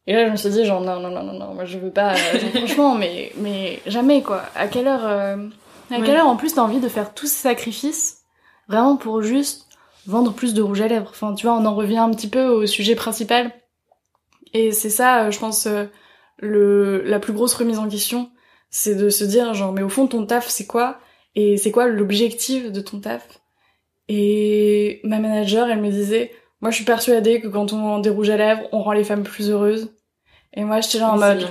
Et 0.08 0.14
là, 0.14 0.26
je 0.26 0.32
me 0.32 0.36
suis 0.36 0.50
dit, 0.50 0.64
genre, 0.64 0.80
non, 0.80 0.98
non, 0.98 1.10
non, 1.10 1.22
non, 1.22 1.38
non, 1.38 1.54
moi, 1.54 1.64
je 1.64 1.78
veux 1.78 1.92
pas, 1.92 2.14
euh, 2.14 2.38
genre, 2.40 2.50
franchement, 2.56 2.94
mais, 2.96 3.30
mais 3.36 3.80
jamais, 3.86 4.22
quoi. 4.22 4.42
À 4.56 4.66
quelle 4.66 4.88
heure, 4.88 5.04
euh, 5.06 5.36
à 5.92 5.98
Ouais. 5.98 6.04
quelle 6.04 6.16
heure, 6.16 6.26
en 6.26 6.36
plus, 6.36 6.54
t'as 6.54 6.62
envie 6.62 6.80
de 6.80 6.88
faire 6.88 7.14
tous 7.14 7.26
ces 7.28 7.40
sacrifices, 7.48 8.22
vraiment 8.68 8.96
pour 8.96 9.22
juste 9.22 9.68
vendre 10.06 10.32
plus 10.32 10.52
de 10.52 10.62
rouge 10.62 10.80
à 10.80 10.88
lèvres? 10.88 11.10
Enfin, 11.10 11.34
tu 11.34 11.46
vois, 11.46 11.54
on 11.56 11.64
en 11.66 11.74
revient 11.76 11.98
un 11.98 12.10
petit 12.10 12.28
peu 12.28 12.46
au 12.46 12.66
sujet 12.66 12.96
principal. 12.96 13.52
Et 14.52 14.72
c'est 14.72 14.90
ça, 14.90 15.26
euh, 15.26 15.30
je 15.30 15.38
pense, 15.38 15.68
le, 16.38 17.02
la 17.04 17.20
plus 17.20 17.32
grosse 17.32 17.54
remise 17.54 17.78
en 17.78 17.88
question, 17.88 18.30
c'est 18.70 18.96
de 18.96 19.08
se 19.08 19.22
dire, 19.22 19.54
genre, 19.54 19.72
mais 19.72 19.82
au 19.82 19.88
fond, 19.88 20.08
ton 20.08 20.26
taf, 20.26 20.48
c'est 20.48 20.66
quoi? 20.66 20.98
Et 21.34 21.56
c'est 21.56 21.70
quoi 21.70 21.86
l'objectif 21.86 22.72
de 22.72 22.80
ton 22.80 23.00
taf? 23.00 23.40
Et 24.08 25.00
ma 25.04 25.18
manager, 25.18 25.68
elle 25.68 25.80
me 25.80 25.90
disait, 25.90 26.32
moi, 26.60 26.70
je 26.70 26.76
suis 26.76 26.84
persuadée 26.84 27.40
que 27.40 27.48
quand 27.48 27.72
on 27.72 28.00
des 28.00 28.10
rouges 28.10 28.30
à 28.30 28.36
lèvres, 28.36 28.62
on 28.72 28.82
rend 28.82 28.92
les 28.92 29.04
femmes 29.04 29.22
plus 29.22 29.50
heureuses. 29.50 29.92
Et 30.52 30.64
moi, 30.64 30.80
j'étais 30.80 30.98
là 30.98 31.12
en 31.12 31.18
mode, 31.18 31.46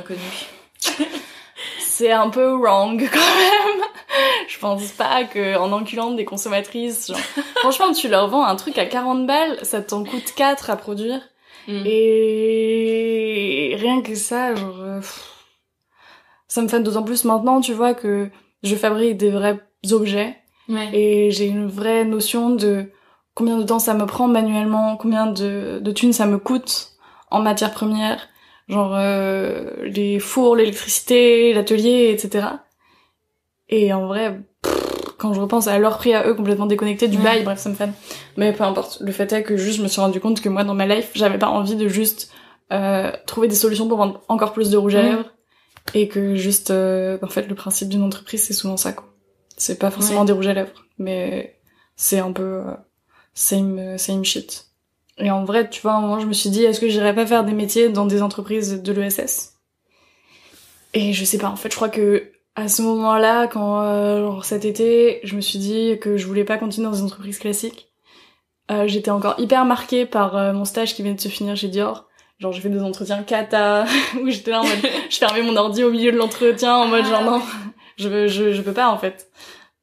c'est 1.79 2.11
un 2.11 2.29
peu 2.29 2.53
wrong 2.53 2.99
quand 3.11 3.17
même. 3.17 3.85
Je 4.47 4.59
pense 4.59 4.91
pas 4.91 5.23
que 5.23 5.57
en 5.57 5.71
enculant 5.71 6.11
des 6.11 6.25
consommatrices, 6.25 7.07
genre, 7.07 7.17
franchement, 7.55 7.93
tu 7.93 8.09
leur 8.09 8.27
vends 8.27 8.43
un 8.43 8.55
truc 8.55 8.77
à 8.77 8.85
40 8.85 9.25
balles, 9.25 9.57
ça 9.63 9.81
t'en 9.81 10.03
coûte 10.03 10.33
4 10.35 10.69
à 10.69 10.75
produire. 10.75 11.21
Mm. 11.67 11.83
Et 11.85 13.75
rien 13.79 14.01
que 14.01 14.15
ça, 14.15 14.53
genre, 14.55 14.81
euh, 14.81 15.01
ça 16.47 16.61
me 16.61 16.67
fait 16.67 16.81
d'autant 16.81 17.03
plus 17.03 17.23
maintenant, 17.23 17.61
tu 17.61 17.73
vois, 17.73 17.93
que 17.93 18.29
je 18.63 18.75
fabrique 18.75 19.17
des 19.17 19.29
vrais 19.29 19.59
objets 19.91 20.35
Ouais. 20.67 20.89
et 20.93 21.31
j'ai 21.31 21.45
une 21.47 21.67
vraie 21.67 22.05
notion 22.05 22.51
de 22.51 22.85
combien 23.33 23.57
de 23.57 23.63
temps 23.63 23.79
ça 23.79 23.93
me 23.95 24.05
prend 24.05 24.27
manuellement, 24.27 24.97
combien 24.97 25.25
de, 25.25 25.79
de 25.81 25.91
thunes 25.91 26.13
ça 26.13 26.25
me 26.27 26.37
coûte 26.37 26.89
en 27.31 27.41
matière 27.41 27.71
première, 27.71 28.27
genre 28.67 28.91
euh, 28.95 29.71
les 29.85 30.19
fours, 30.19 30.55
l'électricité, 30.55 31.53
l'atelier, 31.53 32.09
etc. 32.11 32.47
Et 33.69 33.93
en 33.93 34.07
vrai, 34.07 34.39
pff, 34.61 35.05
quand 35.17 35.33
je 35.33 35.41
repense 35.41 35.67
à 35.67 35.77
leur 35.79 35.97
prix 35.97 36.13
à 36.13 36.27
eux 36.27 36.33
complètement 36.33 36.65
déconnectés 36.65 37.07
du 37.07 37.17
Ouais. 37.17 37.23
bail, 37.23 37.43
bref, 37.43 37.59
ça 37.59 37.69
me 37.69 37.75
fait. 37.75 37.89
Mais 38.37 38.51
peu 38.53 38.63
importe. 38.63 38.99
Le 39.01 39.11
fait 39.11 39.31
est 39.33 39.43
que 39.43 39.57
juste 39.57 39.77
je 39.77 39.83
me 39.83 39.87
suis 39.87 40.01
rendu 40.01 40.19
compte 40.19 40.41
que 40.41 40.49
moi 40.49 40.63
dans 40.63 40.73
ma 40.75 40.85
life, 40.85 41.11
j'avais 41.15 41.37
pas 41.39 41.49
envie 41.49 41.75
de 41.75 41.87
juste 41.87 42.31
euh, 42.71 43.11
trouver 43.25 43.47
des 43.47 43.55
solutions 43.55 43.87
pour 43.87 43.97
vendre 43.97 44.21
encore 44.27 44.53
plus 44.53 44.69
de 44.69 44.77
rouge 44.77 44.95
à 44.95 44.99
Ouais. 45.01 45.09
lèvres 45.09 45.25
et 45.95 46.07
que 46.07 46.35
juste 46.35 46.69
euh, 46.71 47.17
en 47.23 47.27
fait 47.27 47.47
le 47.47 47.55
principe 47.55 47.89
d'une 47.89 48.03
entreprise 48.03 48.43
c'est 48.43 48.53
souvent 48.53 48.77
ça 48.77 48.93
quoi. 48.93 49.05
C'est 49.59 49.77
pas 49.77 49.91
forcément 49.91 50.21
Ouais. 50.21 50.25
des 50.25 50.31
rouges 50.33 50.47
à 50.47 50.53
lèvres, 50.53 50.85
mais 50.97 51.59
c'est 51.95 52.17
un 52.19 52.31
peu 52.31 52.63
euh, 52.65 52.73
same 53.35 53.97
same 53.99 54.23
shit. 54.25 54.65
Et 55.17 55.29
en 55.31 55.43
vrai, 55.43 55.69
tu 55.69 55.81
vois, 55.81 55.91
à 55.91 55.95
un 55.97 56.01
moment 56.01 56.19
je 56.19 56.25
me 56.25 56.33
suis 56.33 56.49
dit 56.49 56.63
est-ce 56.63 56.79
que 56.79 56.87
j'irais 56.89 57.13
pas 57.13 57.25
faire 57.27 57.43
des 57.43 57.51
métiers 57.53 57.89
dans 57.89 58.05
des 58.07 58.21
entreprises 58.23 58.81
de 58.81 58.91
l'ESS 58.93 59.53
Et 60.93 61.13
je 61.13 61.23
sais 61.25 61.37
pas, 61.37 61.49
en 61.49 61.55
fait, 61.55 61.69
je 61.69 61.75
crois 61.75 61.89
que 61.89 62.31
à 62.55 62.67
ce 62.67 62.81
moment-là, 62.81 63.47
quand 63.47 63.81
euh, 63.81 64.21
genre 64.21 64.43
cet 64.45 64.65
été, 64.65 65.19
je 65.23 65.35
me 65.35 65.41
suis 65.41 65.59
dit 65.59 65.97
que 66.01 66.17
je 66.17 66.25
voulais 66.25 66.43
pas 66.45 66.57
continuer 66.57 66.87
dans 66.87 66.95
une 66.95 67.05
entreprise 67.05 67.37
classique. 67.39 67.87
Euh, 68.71 68.87
J'étais 68.87 69.11
encore 69.11 69.35
hyper 69.39 69.65
marquée 69.65 70.05
par 70.05 70.35
euh, 70.37 70.53
mon 70.53 70.65
stage 70.65 70.93
qui 70.95 71.03
vient 71.03 71.13
de 71.13 71.19
se 71.19 71.27
finir 71.29 71.55
chez 71.55 71.67
Dior. 71.69 72.05
Genre 72.39 72.53
j'ai 72.53 72.61
fait 72.61 72.69
des 72.69 72.81
entretiens 72.81 73.23
cata 73.23 73.85
où 74.21 74.29
j'étais 74.29 74.51
là 74.51 74.61
en 74.61 74.63
mode 74.63 74.77
je 75.09 75.17
fermais 75.17 75.41
mon 75.41 75.55
ordi 75.57 75.83
au 75.83 75.91
milieu 75.91 76.11
de 76.13 76.17
l'entretien 76.17 76.73
en 76.75 76.87
mode 76.87 77.05
genre 77.05 77.19
Ah, 77.21 77.25
non, 77.25 77.41
je 77.99 78.09
veux 78.09 78.27
je 78.27 78.51
je 78.53 78.61
peux 78.61 78.73
pas 78.73 78.89
en 78.89 78.97
fait. 78.97 79.29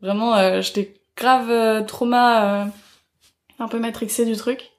Vraiment 0.01 0.35
euh, 0.37 0.61
j'étais 0.63 0.95
grave 1.17 1.51
euh, 1.51 1.83
trauma 1.83 2.63
euh, 2.63 2.65
un 3.59 3.69
peu 3.69 3.79
matrixée 3.79 4.25
du 4.25 4.37
truc. 4.37 4.71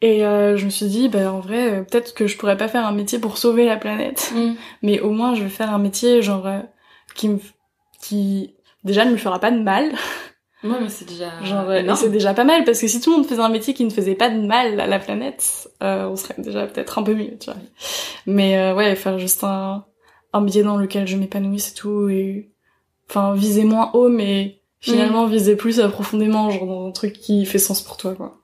Et 0.00 0.26
euh, 0.26 0.56
je 0.56 0.64
me 0.64 0.70
suis 0.70 0.86
dit 0.86 1.08
bah 1.08 1.32
en 1.32 1.40
vrai 1.40 1.72
euh, 1.80 1.82
peut-être 1.82 2.14
que 2.14 2.26
je 2.26 2.36
pourrais 2.36 2.56
pas 2.56 2.68
faire 2.68 2.86
un 2.86 2.92
métier 2.92 3.18
pour 3.18 3.38
sauver 3.38 3.66
la 3.66 3.76
planète, 3.76 4.32
Mm. 4.34 4.54
mais 4.82 5.00
au 5.00 5.10
moins 5.10 5.34
je 5.34 5.42
vais 5.44 5.48
faire 5.48 5.72
un 5.72 5.78
métier 5.78 6.22
genre 6.22 6.46
euh, 6.46 6.60
qui 7.14 7.28
me 7.28 7.38
qui 8.00 8.54
déjà 8.82 9.04
ne 9.04 9.12
me 9.12 9.16
fera 9.16 9.38
pas 9.38 9.50
de 9.50 9.60
mal. 9.62 9.92
Ouais, 10.62 10.80
mais 10.80 10.88
c'est 10.88 11.06
déjà. 11.06 11.30
Genre, 11.42 11.96
c'est 11.96 12.10
déjà 12.10 12.32
pas 12.32 12.44
mal 12.44 12.64
parce 12.64 12.80
que 12.80 12.88
si 12.88 12.98
tout 12.98 13.10
le 13.10 13.16
monde 13.18 13.26
faisait 13.26 13.42
un 13.42 13.50
métier 13.50 13.74
qui 13.74 13.84
ne 13.84 13.90
faisait 13.90 14.14
pas 14.14 14.30
de 14.30 14.40
mal 14.40 14.80
à 14.80 14.86
la 14.86 14.98
planète, 14.98 15.68
euh, 15.82 16.06
on 16.08 16.16
serait 16.16 16.34
déjà 16.38 16.66
peut-être 16.66 16.98
un 16.98 17.02
peu 17.02 17.14
mieux, 17.14 17.36
tu 17.38 17.50
vois. 17.50 17.60
Mais 18.26 18.56
euh, 18.56 18.74
ouais, 18.74 18.96
faire 18.96 19.18
juste 19.18 19.44
un, 19.44 19.84
un 20.32 20.40
métier 20.40 20.62
dans 20.62 20.78
lequel 20.78 21.06
je 21.06 21.18
m'épanouis, 21.18 21.60
c'est 21.60 21.74
tout. 21.74 22.08
Et 22.08 22.53
enfin, 23.08 23.34
viser 23.34 23.64
moins 23.64 23.90
haut, 23.94 24.08
mais 24.08 24.60
finalement 24.80 25.26
viser 25.26 25.56
plus 25.56 25.80
profondément, 25.92 26.50
genre 26.50 26.66
dans 26.66 26.86
un 26.88 26.92
truc 26.92 27.14
qui 27.14 27.44
fait 27.46 27.58
sens 27.58 27.82
pour 27.82 27.96
toi, 27.96 28.14
quoi. 28.14 28.38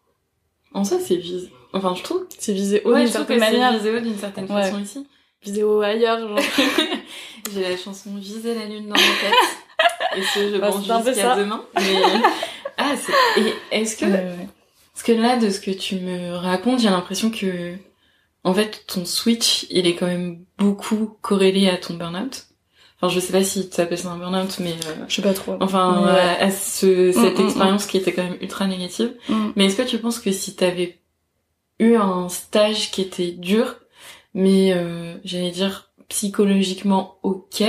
En 0.73 0.85
soi, 0.85 0.99
c'est 1.05 1.17
vise. 1.17 1.50
Enfin, 1.73 1.95
je 1.97 2.02
trouve. 2.02 2.25
C'est 2.38 2.52
viser 2.52 2.83
haut 2.85 2.93
Ouais, 2.93 3.02
d'une 3.05 3.12
certaine 3.12 3.38
manière. 3.40 3.73
visé 3.73 3.97
haut 3.97 4.00
d'une 4.00 4.19
certaine 4.19 4.45
Ouais. 4.45 4.62
façon 4.62 4.81
ici. 4.81 5.07
Viser 5.43 5.62
haut 5.64 5.81
ailleurs, 5.81 6.19
genre. 6.21 6.38
J'ai 7.55 7.62
la 7.62 7.76
chanson 7.76 8.11
Viser 8.17 8.55
la 8.55 8.67
lune 8.67 8.85
dans 8.87 8.95
ma 8.95 8.97
tête. 8.97 10.19
Et 10.19 10.23
ce, 10.23 10.52
je 10.52 10.59
Bah, 10.59 10.69
pense 10.71 10.85
jusqu'à 10.85 11.37
demain. 11.37 11.62
Mais... 11.75 11.83
Ah, 12.83 12.95
c'est... 12.97 13.40
Et 13.43 13.52
est-ce 13.83 13.95
que... 13.97 14.07
Ouais, 14.07 14.12
ouais. 14.12 14.49
Parce 14.95 15.02
que 15.02 15.12
là, 15.12 15.37
de 15.37 15.50
ce 15.50 15.61
que 15.61 15.71
tu 15.71 15.97
me 15.97 16.35
racontes, 16.35 16.81
j'ai 16.81 16.88
l'impression 16.88 17.31
que... 17.31 17.75
En 18.43 18.55
fait, 18.55 18.85
ton 18.87 19.05
switch, 19.05 19.67
il 19.69 19.87
est 19.87 19.95
quand 19.97 20.07
même 20.07 20.45
beaucoup 20.57 21.19
corrélé 21.21 21.69
à 21.69 21.76
ton 21.76 21.95
burn-out. 21.95 22.47
Enfin, 23.02 23.14
je 23.14 23.21
sais 23.21 23.33
pas 23.33 23.42
si 23.42 23.69
tu 23.71 23.80
appelles 23.80 23.99
ça 23.99 24.11
un 24.11 24.19
burn-out, 24.19 24.59
mais... 24.61 24.73
euh, 24.73 25.04
Je 25.09 25.14
sais 25.14 25.23
pas 25.23 25.33
trop. 25.33 25.57
Enfin, 25.61 26.04
Ouais. 26.04 26.21
à, 26.21 26.45
à 26.45 26.50
ce, 26.50 27.12
cette 27.12 27.38
Mm, 27.38 27.42
mm, 27.42 27.47
expérience 27.47 27.87
qui 27.87 27.97
était 27.97 28.12
quand 28.12 28.25
même 28.25 28.37
ultra 28.40 28.66
négative. 28.66 29.14
Mm. 29.28 29.49
Mais 29.57 29.66
est-ce 29.66 29.76
que 29.76 29.83
tu 29.88 29.99
penses 29.99 30.19
que 30.19 30.33
si 30.33 30.54
t'avais 30.54 30.99
eu 31.78 31.95
un 31.97 32.28
stage 32.28 32.90
qui 32.90 33.00
était 33.00 33.30
dur, 33.30 33.76
mais 34.35 34.73
euh, 34.75 35.14
j'allais 35.25 35.50
dire 35.50 35.90
psychologiquement 36.09 37.16
ok, 37.23 37.62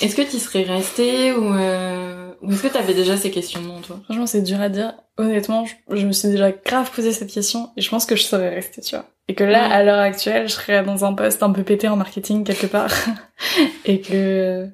est-ce 0.00 0.14
que 0.16 0.22
tu 0.22 0.38
serais 0.38 0.64
resté 0.64 1.32
ou, 1.32 1.54
euh, 1.54 2.23
ou 2.23 2.23
est-ce 2.50 2.62
que 2.62 2.68
t'avais 2.68 2.94
déjà 2.94 3.16
ces 3.16 3.30
questionnements 3.30 3.80
toi? 3.80 4.00
Franchement, 4.04 4.26
c'est 4.26 4.42
dur 4.42 4.60
à 4.60 4.68
dire. 4.68 4.94
Honnêtement, 5.16 5.64
je, 5.64 5.74
je 5.96 6.06
me 6.06 6.12
suis 6.12 6.28
déjà 6.28 6.50
grave 6.52 6.90
posé 6.90 7.12
cette 7.12 7.30
question 7.32 7.70
et 7.76 7.80
je 7.82 7.88
pense 7.90 8.04
que 8.06 8.16
je 8.16 8.22
serais 8.22 8.54
restée, 8.54 8.80
tu 8.82 8.94
vois. 8.96 9.06
Et 9.28 9.34
que 9.34 9.44
là, 9.44 9.68
Ouais. 9.68 9.74
à 9.74 9.82
l'heure 9.84 10.00
actuelle, 10.00 10.48
je 10.48 10.52
serais 10.54 10.82
dans 10.84 11.04
un 11.04 11.14
poste 11.14 11.42
un 11.42 11.50
peu 11.50 11.62
pété 11.62 11.88
en 11.88 11.96
marketing 11.96 12.44
quelque 12.44 12.66
part. 12.66 12.92
et 13.84 14.00
que 14.00 14.68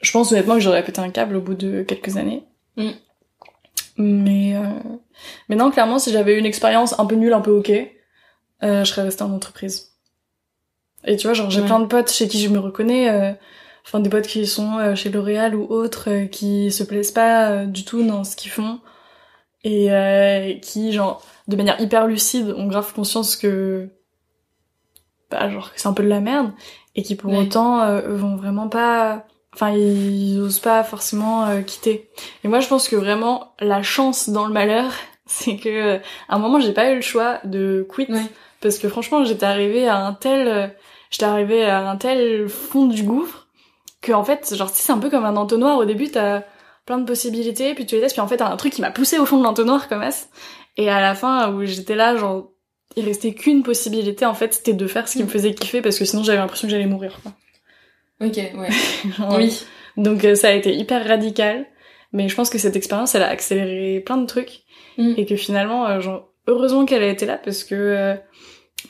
je 0.00 0.10
pense 0.12 0.32
honnêtement 0.32 0.54
que 0.54 0.60
j'aurais 0.60 0.84
pété 0.84 1.00
un 1.00 1.10
câble 1.10 1.36
au 1.36 1.40
bout 1.40 1.54
de 1.54 1.82
quelques 1.82 2.16
années. 2.16 2.44
Mm. 2.76 2.90
Mais, 3.98 4.56
euh... 4.56 4.62
mais 5.48 5.56
non, 5.56 5.70
clairement, 5.70 5.98
si 5.98 6.12
j'avais 6.12 6.34
eu 6.34 6.38
une 6.38 6.46
expérience 6.46 6.98
un 6.98 7.06
peu 7.06 7.14
nulle, 7.14 7.32
un 7.32 7.40
peu 7.40 7.50
ok, 7.52 7.70
euh, 8.62 8.84
je 8.84 8.90
serais 8.90 9.02
restée 9.02 9.22
en 9.22 9.32
entreprise. 9.32 9.92
Et 11.04 11.16
tu 11.16 11.26
vois, 11.26 11.34
genre, 11.34 11.50
j'ai 11.50 11.60
Ouais. 11.60 11.66
plein 11.66 11.80
de 11.80 11.86
potes 11.86 12.10
chez 12.10 12.28
qui 12.28 12.40
je 12.40 12.48
me 12.48 12.58
reconnais, 12.58 13.08
euh, 13.08 13.32
enfin 13.86 14.00
des 14.00 14.10
potes 14.10 14.26
qui 14.26 14.46
sont 14.46 14.78
euh, 14.78 14.94
chez 14.94 15.10
L'Oréal 15.10 15.54
ou 15.54 15.64
autres, 15.70 16.10
euh, 16.10 16.26
qui 16.26 16.72
se 16.72 16.82
plaisent 16.84 17.12
pas 17.12 17.50
euh, 17.50 17.64
du 17.66 17.84
tout 17.84 18.02
dans 18.02 18.24
ce 18.24 18.36
qu'ils 18.36 18.50
font 18.50 18.80
et 19.64 19.92
euh, 19.92 20.54
qui, 20.60 20.92
genre, 20.92 21.22
de 21.48 21.56
manière 21.56 21.80
hyper 21.80 22.06
lucide, 22.06 22.54
ont 22.56 22.66
grave 22.66 22.92
conscience 22.94 23.36
que, 23.36 23.88
bah, 25.30 25.50
genre, 25.50 25.70
c'est 25.76 25.88
un 25.88 25.92
peu 25.92 26.02
de 26.02 26.08
la 26.08 26.20
merde 26.20 26.52
et 26.94 27.02
qui 27.02 27.16
pour 27.16 27.32
Ouais. 27.32 27.38
autant 27.38 27.80
euh, 27.82 28.14
vont 28.16 28.36
vraiment 28.36 28.68
pas, 28.68 29.26
enfin, 29.54 29.70
ils 29.72 30.38
osent 30.40 30.60
pas 30.60 30.84
forcément 30.84 31.46
euh, 31.46 31.62
quitter. 31.62 32.08
Et 32.44 32.48
moi, 32.48 32.60
je 32.60 32.68
pense 32.68 32.88
que 32.88 32.96
vraiment 32.96 33.54
la 33.60 33.82
chance 33.82 34.28
dans 34.30 34.46
le 34.46 34.52
malheur, 34.52 34.92
c'est 35.26 35.56
que 35.56 35.96
à 35.96 36.00
un 36.36 36.38
moment, 36.38 36.60
j'ai 36.60 36.72
pas 36.72 36.92
eu 36.92 36.96
le 36.96 37.00
choix 37.02 37.40
de 37.44 37.86
quit 37.88 38.06
Ouais. 38.08 38.22
parce 38.60 38.78
que 38.78 38.88
franchement, 38.88 39.24
j'étais 39.24 39.46
arrivée 39.46 39.88
à 39.88 39.98
un 40.06 40.12
tel, 40.14 40.74
j'étais 41.10 41.24
arrivée 41.24 41.64
à 41.64 41.88
un 41.90 41.96
tel 41.96 42.48
fond 42.48 42.86
du 42.86 43.02
gouffre 43.02 43.45
que 44.02 44.12
en 44.12 44.24
fait, 44.24 44.54
genre, 44.54 44.68
c'est 44.70 44.92
un 44.92 44.98
peu 44.98 45.10
comme 45.10 45.24
un 45.24 45.36
entonnoir. 45.36 45.78
Au 45.78 45.84
début, 45.84 46.08
t'as 46.10 46.42
plein 46.84 46.98
de 46.98 47.04
possibilités, 47.04 47.74
puis 47.74 47.86
tu 47.86 47.96
les 47.96 48.00
testes, 48.02 48.14
puis 48.14 48.20
en 48.20 48.28
fait, 48.28 48.36
t'as 48.36 48.50
un 48.50 48.56
truc 48.56 48.72
qui 48.72 48.80
m'a 48.80 48.90
poussé 48.90 49.18
au 49.18 49.26
fond 49.26 49.38
de 49.38 49.42
l'entonnoir 49.44 49.88
comme 49.88 50.08
ça. 50.10 50.26
Et 50.76 50.88
à 50.88 51.00
la 51.00 51.14
fin, 51.14 51.50
où 51.52 51.64
j'étais 51.64 51.94
là, 51.96 52.16
genre, 52.16 52.50
il 52.96 53.04
restait 53.04 53.32
qu'une 53.34 53.62
possibilité, 53.62 54.24
en 54.26 54.34
fait, 54.34 54.54
c'était 54.54 54.72
de 54.74 54.86
faire 54.86 55.08
ce 55.08 55.16
qui 55.16 55.22
me 55.24 55.28
faisait 55.28 55.54
kiffer, 55.54 55.82
parce 55.82 55.98
que 55.98 56.04
sinon 56.04 56.22
j'avais 56.22 56.38
l'impression 56.38 56.68
que 56.68 56.72
j'allais 56.72 56.86
mourir, 56.86 57.18
quoi. 57.22 57.32
Ok, 58.26 58.36
ouais. 58.36 58.68
Genre, 59.18 59.34
Oui. 59.36 59.60
Donc 59.96 60.24
euh, 60.24 60.34
ça 60.34 60.48
a 60.48 60.52
été 60.52 60.74
hyper 60.74 61.06
radical, 61.06 61.66
mais 62.12 62.28
je 62.28 62.34
pense 62.36 62.48
que 62.50 62.58
cette 62.58 62.76
expérience, 62.76 63.14
elle 63.14 63.22
a 63.22 63.28
accéléré 63.28 64.00
plein 64.00 64.16
de 64.18 64.26
trucs, 64.26 64.62
Mm. 64.98 65.12
et 65.18 65.26
que 65.26 65.36
finalement, 65.36 65.86
euh, 65.86 66.00
genre, 66.00 66.30
heureusement 66.46 66.86
qu'elle 66.86 67.02
a 67.02 67.08
été 67.08 67.26
là, 67.26 67.36
parce 67.36 67.64
que... 67.64 67.74
euh, 67.74 68.14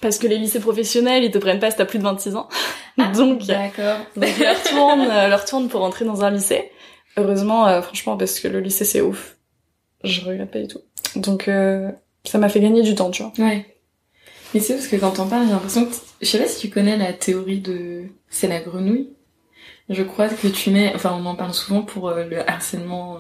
parce 0.01 0.19
que 0.19 0.27
les 0.27 0.39
lycées 0.39 0.61
professionnels, 0.61 1.25
ils 1.25 1.31
te 1.31 1.39
prennent 1.39 1.61
pas 1.61 1.71
si 1.71 1.77
t'as 1.77 1.85
plus 1.85 1.99
de 1.99 2.05
26 2.05 2.37
ans. 2.37 2.49
donc, 3.15 3.45
D'accord. 3.47 3.99
donc 4.17 4.39
leur 4.39 4.63
tourne, 4.63 5.09
euh, 5.11 5.29
leur 5.29 5.45
tourne 5.45 5.69
pour 5.69 5.83
entrer 5.83 6.05
dans 6.05 6.25
un 6.25 6.31
lycée. 6.31 6.71
Heureusement, 7.17 7.67
euh, 7.67 7.81
franchement, 7.83 8.17
parce 8.17 8.41
que 8.41 8.49
le 8.49 8.61
lycée 8.61 8.85
c'est 8.85 9.01
ouf. 9.01 9.37
Je 10.05 10.21
regrette 10.23 10.51
pas 10.51 10.61
du 10.61 10.69
tout. 10.69 10.81
Donc 11.17 11.49
euh, 11.49 11.91
ça 12.25 12.39
m'a 12.39 12.49
fait 12.49 12.61
gagner 12.61 12.83
du 12.83 12.95
temps, 12.95 13.11
tu 13.11 13.23
vois. 13.23 13.33
Ouais. 13.39 13.77
Mais 14.55 14.61
c'est 14.61 14.75
parce 14.75 14.89
que 14.89 14.97
quand 14.97 15.19
on 15.19 15.27
parle, 15.27 15.47
j'ai 15.47 15.53
l'impression 15.53 15.87
que... 15.87 15.95
Je 16.21 16.27
sais 16.27 16.39
pas 16.39 16.47
si 16.47 16.61
tu 16.61 16.71
connais 16.71 16.97
la 16.97 17.13
théorie 17.13 17.61
de... 17.61 18.05
C'est 18.31 18.49
la 18.49 18.61
grenouille. 18.61 19.11
Je 19.89 20.03
crois 20.03 20.29
que 20.29 20.47
tu 20.47 20.71
mets... 20.71 20.93
Enfin, 20.95 21.19
on 21.21 21.27
en 21.27 21.35
parle 21.35 21.53
souvent 21.53 21.83
pour 21.83 22.09
euh, 22.09 22.25
le 22.25 22.49
harcèlement... 22.49 23.19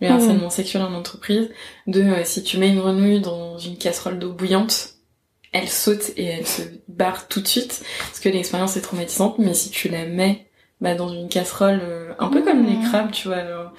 le 0.00 0.08
Mhm. 0.08 0.14
harcèlement 0.14 0.50
sexuel 0.50 0.82
en 0.82 0.94
entreprise. 0.94 1.50
De 1.86 2.04
si 2.24 2.42
tu 2.42 2.58
mets 2.58 2.68
une 2.68 2.78
grenouille 2.78 3.20
dans 3.20 3.58
une 3.58 3.76
casserole 3.76 4.18
d'eau 4.18 4.32
bouillante, 4.32 4.94
elle 5.52 5.68
saute 5.68 6.10
et 6.16 6.24
elle 6.24 6.46
se 6.46 6.62
barre 6.88 7.28
tout 7.28 7.40
de 7.40 7.46
suite. 7.48 7.82
Parce 8.00 8.20
que 8.20 8.28
l'expérience 8.28 8.76
est 8.76 8.80
traumatisante. 8.82 9.38
Mais 9.38 9.54
si 9.54 9.70
tu 9.70 9.88
la 9.88 10.06
mets 10.06 10.46
bah, 10.80 10.94
dans 10.94 11.08
une 11.12 11.28
casserole... 11.28 11.80
euh, 11.82 12.12
un 12.18 12.28
peu 12.28 12.42
comme 12.42 12.64
les 12.66 12.76
Mhm. 12.76 12.84
crabes, 12.88 13.10
tu 13.10 13.28
vois... 13.28 13.72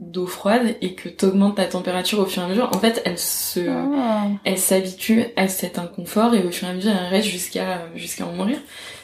d'eau 0.00 0.26
froide 0.26 0.76
et 0.80 0.94
que 0.96 1.08
t'augmentes 1.08 1.54
ta 1.56 1.66
température 1.66 2.18
au 2.18 2.26
fur 2.26 2.42
et 2.42 2.46
à 2.46 2.48
mesure, 2.48 2.68
en 2.74 2.78
fait, 2.80 3.00
elle 3.04 3.16
se, 3.18 3.60
Ah. 3.68 4.26
elle 4.44 4.58
s'habitue 4.58 5.26
à 5.36 5.46
cet 5.46 5.78
inconfort 5.78 6.34
et 6.34 6.42
au 6.44 6.50
fur 6.50 6.66
et 6.66 6.72
à 6.72 6.74
mesure 6.74 6.90
elle 6.90 7.06
reste 7.10 7.28
jusqu'à 7.28 7.88
jusqu'à 7.94 8.26
en 8.26 8.32
mourir 8.32 8.58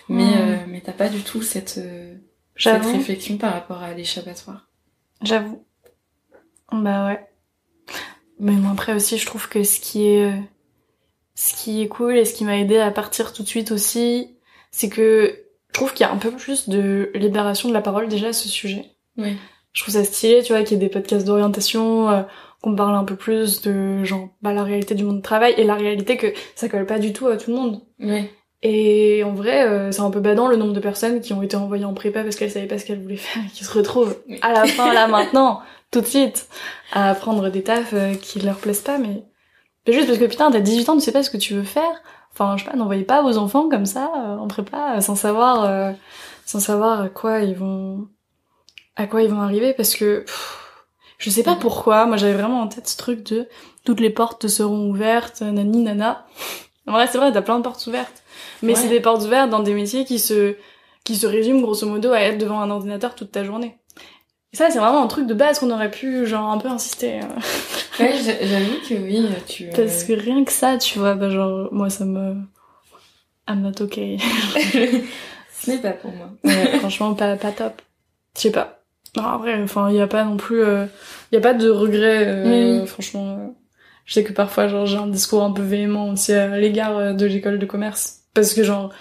mais 0.08 0.24
Hmm. 0.24 0.38
euh, 0.40 0.56
mais 0.66 0.80
t'as 0.80 0.90
pas 0.92 1.08
du 1.08 1.20
tout 1.20 1.42
cette 1.42 1.78
euh, 1.78 2.16
cette 2.56 2.84
réflexion 2.84 3.36
par 3.38 3.52
rapport 3.52 3.80
à 3.84 3.94
l'échappatoire 3.94 4.68
j'avoue. 5.22 5.64
Bah 6.72 7.06
ouais. 7.06 7.20
Mais 8.40 8.52
bon, 8.52 8.70
après 8.70 8.92
aussi, 8.94 9.16
je 9.18 9.26
trouve 9.26 9.48
que 9.48 9.62
ce 9.62 9.78
qui 9.80 10.06
est, 10.08 10.24
euh, 10.32 10.40
ce 11.40 11.54
qui 11.54 11.80
est 11.82 11.88
cool 11.88 12.16
et 12.18 12.24
ce 12.24 12.34
qui 12.34 12.44
m'a 12.44 12.58
aidé 12.58 12.78
à 12.78 12.90
partir 12.90 13.32
tout 13.32 13.42
de 13.42 13.48
suite 13.48 13.72
aussi, 13.72 14.36
c'est 14.70 14.88
que 14.88 15.34
je 15.68 15.72
trouve 15.72 15.92
qu'il 15.94 16.04
y 16.04 16.08
a 16.08 16.12
un 16.12 16.18
peu 16.18 16.30
plus 16.30 16.68
de 16.68 17.10
libération 17.14 17.68
de 17.68 17.74
la 17.74 17.80
parole 17.80 18.08
déjà 18.08 18.28
à 18.28 18.32
ce 18.32 18.48
sujet. 18.48 18.84
oui 19.16 19.36
je 19.72 19.82
trouve 19.82 19.94
ça 19.94 20.02
stylé, 20.02 20.42
tu 20.42 20.52
vois, 20.52 20.62
qu'il 20.64 20.72
y 20.72 20.74
ait 20.80 20.84
des 20.84 20.88
podcasts 20.92 21.24
d'orientation, 21.24 22.10
euh, 22.10 22.22
qu'on 22.60 22.74
parle 22.74 22.96
un 22.96 23.04
peu 23.04 23.14
plus 23.14 23.60
de 23.62 24.02
genre 24.02 24.28
bah, 24.42 24.52
la 24.52 24.64
réalité 24.64 24.96
du 24.96 25.04
monde 25.04 25.16
du 25.18 25.22
travail 25.22 25.54
et 25.56 25.62
la 25.64 25.76
réalité 25.76 26.16
que 26.16 26.26
ça 26.56 26.68
colle 26.68 26.86
pas 26.86 26.98
du 26.98 27.12
tout 27.12 27.28
à 27.28 27.36
tout 27.36 27.50
le 27.52 27.56
monde. 27.56 27.80
oui 28.00 28.24
Et 28.62 29.22
en 29.22 29.32
vrai, 29.32 29.66
euh, 29.68 29.92
c'est 29.92 30.00
un 30.00 30.10
peu 30.10 30.18
badant 30.18 30.48
le 30.48 30.56
nombre 30.56 30.72
de 30.72 30.80
personnes 30.80 31.20
qui 31.20 31.32
ont 31.34 31.42
été 31.42 31.56
envoyées 31.56 31.84
en 31.84 31.94
prépa 31.94 32.24
parce 32.24 32.34
qu'elles 32.34 32.50
savaient 32.50 32.66
pas 32.66 32.78
ce 32.78 32.84
qu'elles 32.84 33.00
voulaient 33.00 33.14
faire 33.16 33.44
et 33.46 33.50
qui 33.50 33.62
se 33.64 33.72
retrouvent 33.72 34.16
Oui. 34.28 34.38
à 34.42 34.52
la 34.52 34.66
fin, 34.66 34.92
là 34.92 35.06
maintenant, 35.16 35.60
tout 35.92 36.00
de 36.00 36.06
suite, 36.06 36.48
à 36.92 37.14
prendre 37.14 37.48
des 37.48 37.62
tafs 37.62 37.94
euh, 37.94 38.14
qui 38.14 38.40
leur 38.40 38.56
plaisent 38.56 38.82
pas, 38.82 38.98
mais 38.98 39.22
juste 39.86 40.06
parce 40.06 40.18
que 40.18 40.24
putain, 40.26 40.50
t'as 40.50 40.60
18 40.60 40.88
ans, 40.88 40.94
tu 40.94 41.00
sais 41.00 41.12
pas 41.12 41.22
ce 41.22 41.30
que 41.30 41.36
tu 41.36 41.54
veux 41.54 41.62
faire. 41.64 42.02
Enfin, 42.32 42.56
je 42.56 42.64
sais 42.64 42.70
pas, 42.70 42.76
n'envoyez 42.76 43.02
pas 43.04 43.22
vos 43.22 43.38
enfants 43.38 43.68
comme 43.68 43.86
ça 43.86 44.10
euh, 44.16 44.36
en 44.38 44.46
prépa 44.48 44.96
euh, 44.96 45.00
sans 45.00 45.16
savoir, 45.16 45.64
euh, 45.64 45.92
sans 46.46 46.60
savoir 46.60 47.00
à 47.02 47.08
quoi 47.08 47.40
ils 47.40 47.54
vont, 47.56 48.06
à 48.96 49.06
quoi 49.06 49.22
ils 49.22 49.30
vont 49.30 49.40
arriver 49.40 49.72
parce 49.74 49.94
que 49.96 50.20
pff, 50.20 50.58
je 51.18 51.28
sais 51.30 51.42
pas 51.42 51.54
Mhm. 51.54 51.58
pourquoi. 51.60 52.06
Moi, 52.06 52.16
j'avais 52.16 52.34
vraiment 52.34 52.60
en 52.60 52.68
tête 52.68 52.88
ce 52.88 52.96
truc 52.96 53.22
de 53.24 53.48
toutes 53.84 54.00
les 54.00 54.10
portes 54.10 54.40
te 54.42 54.46
seront 54.48 54.88
ouvertes, 54.90 55.40
nani 55.42 55.82
nana. 55.82 56.24
En 56.86 56.92
vrai, 56.92 57.06
c'est 57.08 57.18
vrai, 57.18 57.32
t'as 57.32 57.42
plein 57.42 57.58
de 57.58 57.62
portes 57.64 57.86
ouvertes. 57.86 58.22
Mais 58.62 58.74
Ouais. 58.74 58.78
c'est 58.78 58.88
des 58.88 59.00
portes 59.00 59.22
ouvertes 59.22 59.50
dans 59.50 59.60
des 59.60 59.74
métiers 59.74 60.04
qui 60.04 60.18
se, 60.18 60.54
qui 61.04 61.16
se 61.16 61.26
résument 61.26 61.60
grosso 61.60 61.86
modo 61.86 62.12
à 62.12 62.20
être 62.20 62.38
devant 62.38 62.60
un 62.60 62.70
ordinateur 62.70 63.14
toute 63.14 63.32
ta 63.32 63.42
journée. 63.44 63.76
Et 64.52 64.56
ça, 64.56 64.70
c'est 64.70 64.78
vraiment 64.78 65.02
un 65.02 65.06
truc 65.08 65.26
de 65.26 65.34
base 65.34 65.58
qu'on 65.58 65.70
aurait 65.70 65.90
pu, 65.90 66.26
genre, 66.26 66.50
un 66.50 66.58
peu 66.58 66.68
insister. 66.68 67.20
Euh. 68.00 68.04
ouais 68.04 68.46
j'avoue 68.46 68.80
que 68.88 68.94
oui 68.94 69.26
tu 69.46 69.64
euh, 69.66 69.70
Parce 69.74 70.04
que 70.04 70.12
rien 70.12 70.44
que 70.44 70.52
ça, 70.52 70.78
tu 70.78 70.98
vois, 70.98 71.14
bah 71.14 71.30
genre, 71.30 71.68
moi, 71.72 71.90
ça 71.90 72.04
me... 72.04 72.36
I'm 73.48 73.62
not 73.62 73.80
okay. 73.82 74.18
ce 75.60 75.70
n'est 75.70 75.78
pas 75.78 75.92
pour 75.92 76.12
moi 76.12 76.30
Ouais, 76.44 76.78
franchement, 76.78 77.14
pas, 77.14 77.36
pas 77.36 77.52
top. 77.52 77.82
Je 78.36 78.42
sais 78.42 78.50
pas. 78.52 78.82
Non, 79.16 79.24
après, 79.24 79.60
enfin, 79.62 79.90
il 79.90 79.96
y 79.96 80.00
a 80.00 80.06
pas 80.06 80.24
non 80.24 80.36
plus... 80.36 80.60
Il 80.62 81.34
y 81.34 81.36
a 81.36 81.40
pas 81.40 81.54
de 81.54 81.68
regret, 81.68 82.24
euh, 82.26 82.80
Oui, 82.80 82.86
franchement. 82.86 83.36
euh, 83.40 83.46
Je 84.04 84.12
sais 84.14 84.24
que 84.24 84.32
parfois, 84.32 84.68
genre, 84.68 84.86
j'ai 84.86 84.98
un 84.98 85.08
discours 85.08 85.42
un 85.42 85.52
peu 85.52 85.62
véhément 85.62 86.10
aussi 86.10 86.32
à 86.32 86.56
l'égard 86.58 86.96
euh, 86.96 87.12
de 87.12 87.26
l'école 87.26 87.58
de 87.58 87.66
commerce. 87.66 88.20
Parce 88.34 88.54
que, 88.54 88.62
genre, 88.62 88.92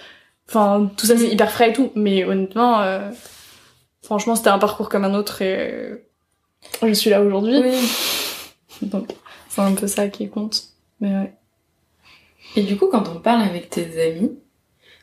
enfin, 0.48 0.90
tout 0.96 1.06
ça, 1.06 1.16
c'est 1.16 1.28
hyper 1.28 1.50
frais 1.52 1.70
et 1.70 1.72
tout. 1.72 1.92
Mais 1.94 2.24
honnêtement, 2.24 2.80
euh, 2.82 3.08
franchement, 4.02 4.34
c'était 4.34 4.48
un 4.50 4.58
parcours 4.58 4.88
comme 4.88 5.04
un 5.04 5.14
autre 5.14 5.42
et 5.42 5.56
euh, 5.70 5.96
je 6.82 6.92
suis 6.92 7.10
là 7.10 7.22
aujourd'hui. 7.22 7.58
Oui. 7.62 7.76
Donc, 8.82 9.12
c'est 9.48 9.60
un 9.62 9.74
peu 9.74 9.86
ça 9.86 10.08
qui 10.08 10.28
compte. 10.28 10.64
Mais 11.00 11.14
ouais. 11.14 11.32
Et 12.56 12.62
du 12.62 12.76
coup, 12.76 12.88
quand 12.90 13.08
on 13.08 13.20
parle 13.20 13.42
avec 13.42 13.70
tes 13.70 14.00
amis, 14.02 14.32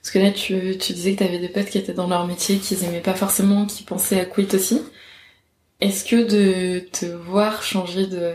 parce 0.01 0.12
que 0.12 0.19
là, 0.19 0.31
tu, 0.31 0.77
tu 0.79 0.93
disais 0.93 1.13
que 1.15 1.19
t'avais 1.19 1.39
des 1.39 1.50
potes 1.50 1.67
qui 1.69 1.77
étaient 1.79 1.93
dans 1.93 2.07
leur 2.07 2.27
métier, 2.27 2.60
qu'ils 2.60 2.84
aimaient 2.86 3.01
pas 3.01 3.15
forcément, 3.15 3.65
qui 3.67 3.84
pensaient 3.84 4.19
à 4.22 4.25
quit 4.25 4.48
aussi. 4.55 4.81
Est-ce 5.81 6.05
que 6.05 6.15
de 6.27 6.79
te 6.89 7.05
voir 7.05 7.63
changer 7.63 8.07
de 8.07 8.34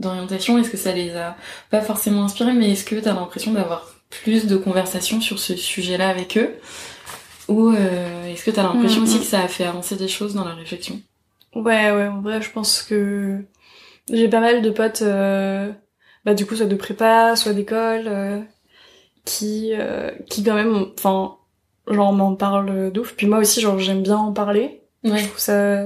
d'orientation, 0.00 0.58
est-ce 0.58 0.70
que 0.70 0.76
ça 0.76 0.92
les 0.92 1.16
a 1.16 1.36
pas 1.70 1.82
forcément 1.82 2.24
inspirés, 2.24 2.54
mais 2.54 2.72
est-ce 2.72 2.84
que 2.84 2.96
t'as 2.96 3.14
l'impression 3.14 3.52
d'avoir 3.52 3.94
plus 4.10 4.46
de 4.46 4.56
conversations 4.56 5.20
sur 5.22 5.38
ce 5.38 5.56
sujet-là 5.56 6.08
avec 6.10 6.36
eux? 6.38 6.58
Ou 7.48 7.70
euh, 7.70 8.26
est-ce 8.26 8.44
que 8.44 8.50
t'as 8.52 8.62
l'impression 8.64 9.02
Mm, 9.04 9.04
aussi 9.04 9.20
que 9.20 9.26
ça 9.26 9.40
a 9.42 9.48
fait 9.48 9.64
avancer 9.64 9.96
des 9.96 10.08
choses 10.08 10.34
dans 10.34 10.44
la 10.44 10.54
réflexion? 10.54 11.00
Ouais, 11.54 11.90
ouais, 11.90 12.06
en 12.08 12.20
vrai, 12.20 12.42
je 12.42 12.50
pense 12.50 12.82
que 12.82 13.44
j'ai 14.10 14.28
pas 14.28 14.40
mal 14.40 14.62
de 14.62 14.70
potes, 14.70 15.02
euh, 15.02 15.70
bah 16.24 16.34
du 16.34 16.46
coup, 16.46 16.56
soit 16.56 16.66
de 16.66 16.74
prépa, 16.76 17.36
soit 17.36 17.52
d'école, 17.52 18.04
euh, 18.06 18.40
qui, 19.24 19.70
euh, 19.74 20.10
qui 20.28 20.42
quand 20.44 20.54
même, 20.54 20.86
enfin, 20.98 21.36
genre 21.88 22.12
m'en 22.12 22.34
parlent 22.36 22.90
d'ouf. 22.92 23.14
Puis 23.16 23.26
moi 23.26 23.38
aussi, 23.38 23.60
genre, 23.60 23.78
j'aime 23.78 24.02
bien 24.02 24.16
en 24.16 24.32
parler. 24.32 24.82
Je 25.04 25.10
Ouais. 25.10 25.22
trouve 25.22 25.38
ça, 25.38 25.84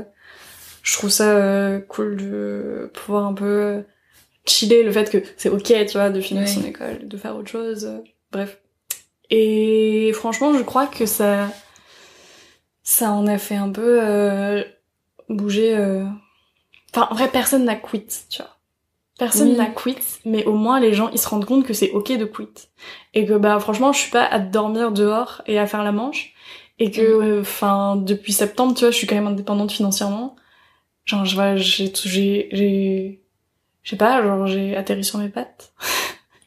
je 0.82 0.96
trouve 0.96 1.10
ça 1.10 1.30
euh, 1.36 1.80
cool 1.80 2.16
de 2.16 2.90
pouvoir 2.94 3.26
un 3.26 3.34
peu 3.34 3.82
chiller 4.46 4.82
le 4.82 4.90
fait 4.92 5.10
que 5.10 5.18
c'est 5.36 5.50
ok, 5.50 5.64
tu 5.64 5.92
vois, 5.92 6.10
de 6.10 6.20
finir 6.20 6.44
Ouais. 6.44 6.48
son 6.48 6.64
école, 6.64 7.06
de 7.06 7.16
faire 7.16 7.36
autre 7.36 7.50
chose, 7.50 7.84
euh, 7.84 7.98
bref. 8.32 8.58
Et 9.30 10.10
franchement, 10.14 10.56
je 10.56 10.62
crois 10.62 10.86
que 10.86 11.06
ça, 11.06 11.50
ça 12.82 13.12
en 13.12 13.26
a 13.26 13.38
fait 13.38 13.54
un 13.56 13.70
peu 13.70 14.00
euh, 14.02 14.62
bouger. 15.28 15.76
Enfin, 16.94 17.08
en 17.10 17.14
vrai, 17.14 17.28
personne 17.28 17.64
n'a 17.64 17.76
quit, 17.76 18.06
tu 18.28 18.38
vois. 18.42 18.56
Personne 19.18 19.50
Oui. 19.50 19.56
n'a 19.56 19.66
quit, 19.66 19.96
mais 20.24 20.44
au 20.46 20.54
moins 20.54 20.80
les 20.80 20.94
gens 20.94 21.10
ils 21.10 21.18
se 21.18 21.28
rendent 21.28 21.44
compte 21.44 21.66
que 21.66 21.74
c'est 21.74 21.90
ok 21.90 22.16
de 22.16 22.24
quit 22.24 22.48
et 23.12 23.26
que 23.26 23.34
bah 23.34 23.60
franchement, 23.60 23.92
je 23.92 23.98
suis 24.00 24.10
pas 24.10 24.24
à 24.24 24.38
dormir 24.38 24.92
dehors 24.92 25.42
et 25.46 25.58
à 25.58 25.66
faire 25.66 25.84
la 25.84 25.92
manche 25.92 26.32
et 26.78 26.90
que 26.90 27.02
Mm. 27.02 27.22
euh, 27.22 27.40
enfin 27.42 27.96
depuis 27.96 28.32
septembre, 28.32 28.72
tu 28.74 28.80
vois, 28.80 28.90
je 28.90 28.96
suis 28.96 29.06
quand 29.06 29.14
même 29.16 29.26
indépendante 29.26 29.72
financièrement. 29.72 30.36
Genre 31.04 31.26
je 31.26 31.34
vois 31.34 31.56
j'ai 31.56 31.92
j'ai 31.94 32.48
j'ai 32.52 33.20
je 33.82 33.90
sais 33.90 33.96
pas, 33.96 34.22
genre 34.22 34.46
j'ai 34.46 34.74
atterri 34.74 35.04
sur 35.04 35.18
mes 35.18 35.28
pattes. 35.28 35.72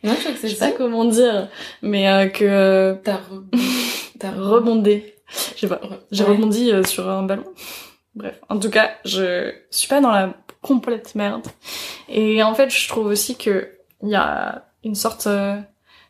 Non, 0.04 0.14
je 0.16 0.20
crois 0.20 0.32
que 0.32 0.40
c'est 0.40 0.50
ça. 0.50 0.72
comment 0.72 1.06
dire, 1.06 1.50
mais 1.84 2.10
euh, 2.10 2.28
que 2.28 2.44
euh, 2.44 2.96
T'as 3.04 3.18
re... 3.18 4.36
rebondé. 4.56 5.16
Je 5.56 5.60
sais 5.62 5.68
pas, 5.68 5.80
j'ai 6.12 6.24
Ouais. 6.24 6.32
rebondi 6.32 6.72
euh, 6.72 6.84
sur 6.84 7.08
un 7.08 7.22
ballon. 7.24 7.46
Bref, 8.16 8.40
en 8.50 8.60
tout 8.60 8.70
cas, 8.70 8.92
je 9.06 9.52
suis 9.72 9.88
pas 9.88 10.02
dans 10.02 10.12
la 10.12 10.34
complète 10.62 11.16
merde. 11.16 11.48
Et 12.10 12.44
en 12.44 12.54
fait, 12.54 12.70
je 12.70 12.88
trouve 12.88 13.08
aussi 13.08 13.36
que 13.38 13.70
il 14.02 14.10
y 14.10 14.16
a 14.16 14.66
une 14.84 14.96
sorte, 14.96 15.28
euh, 15.28 15.58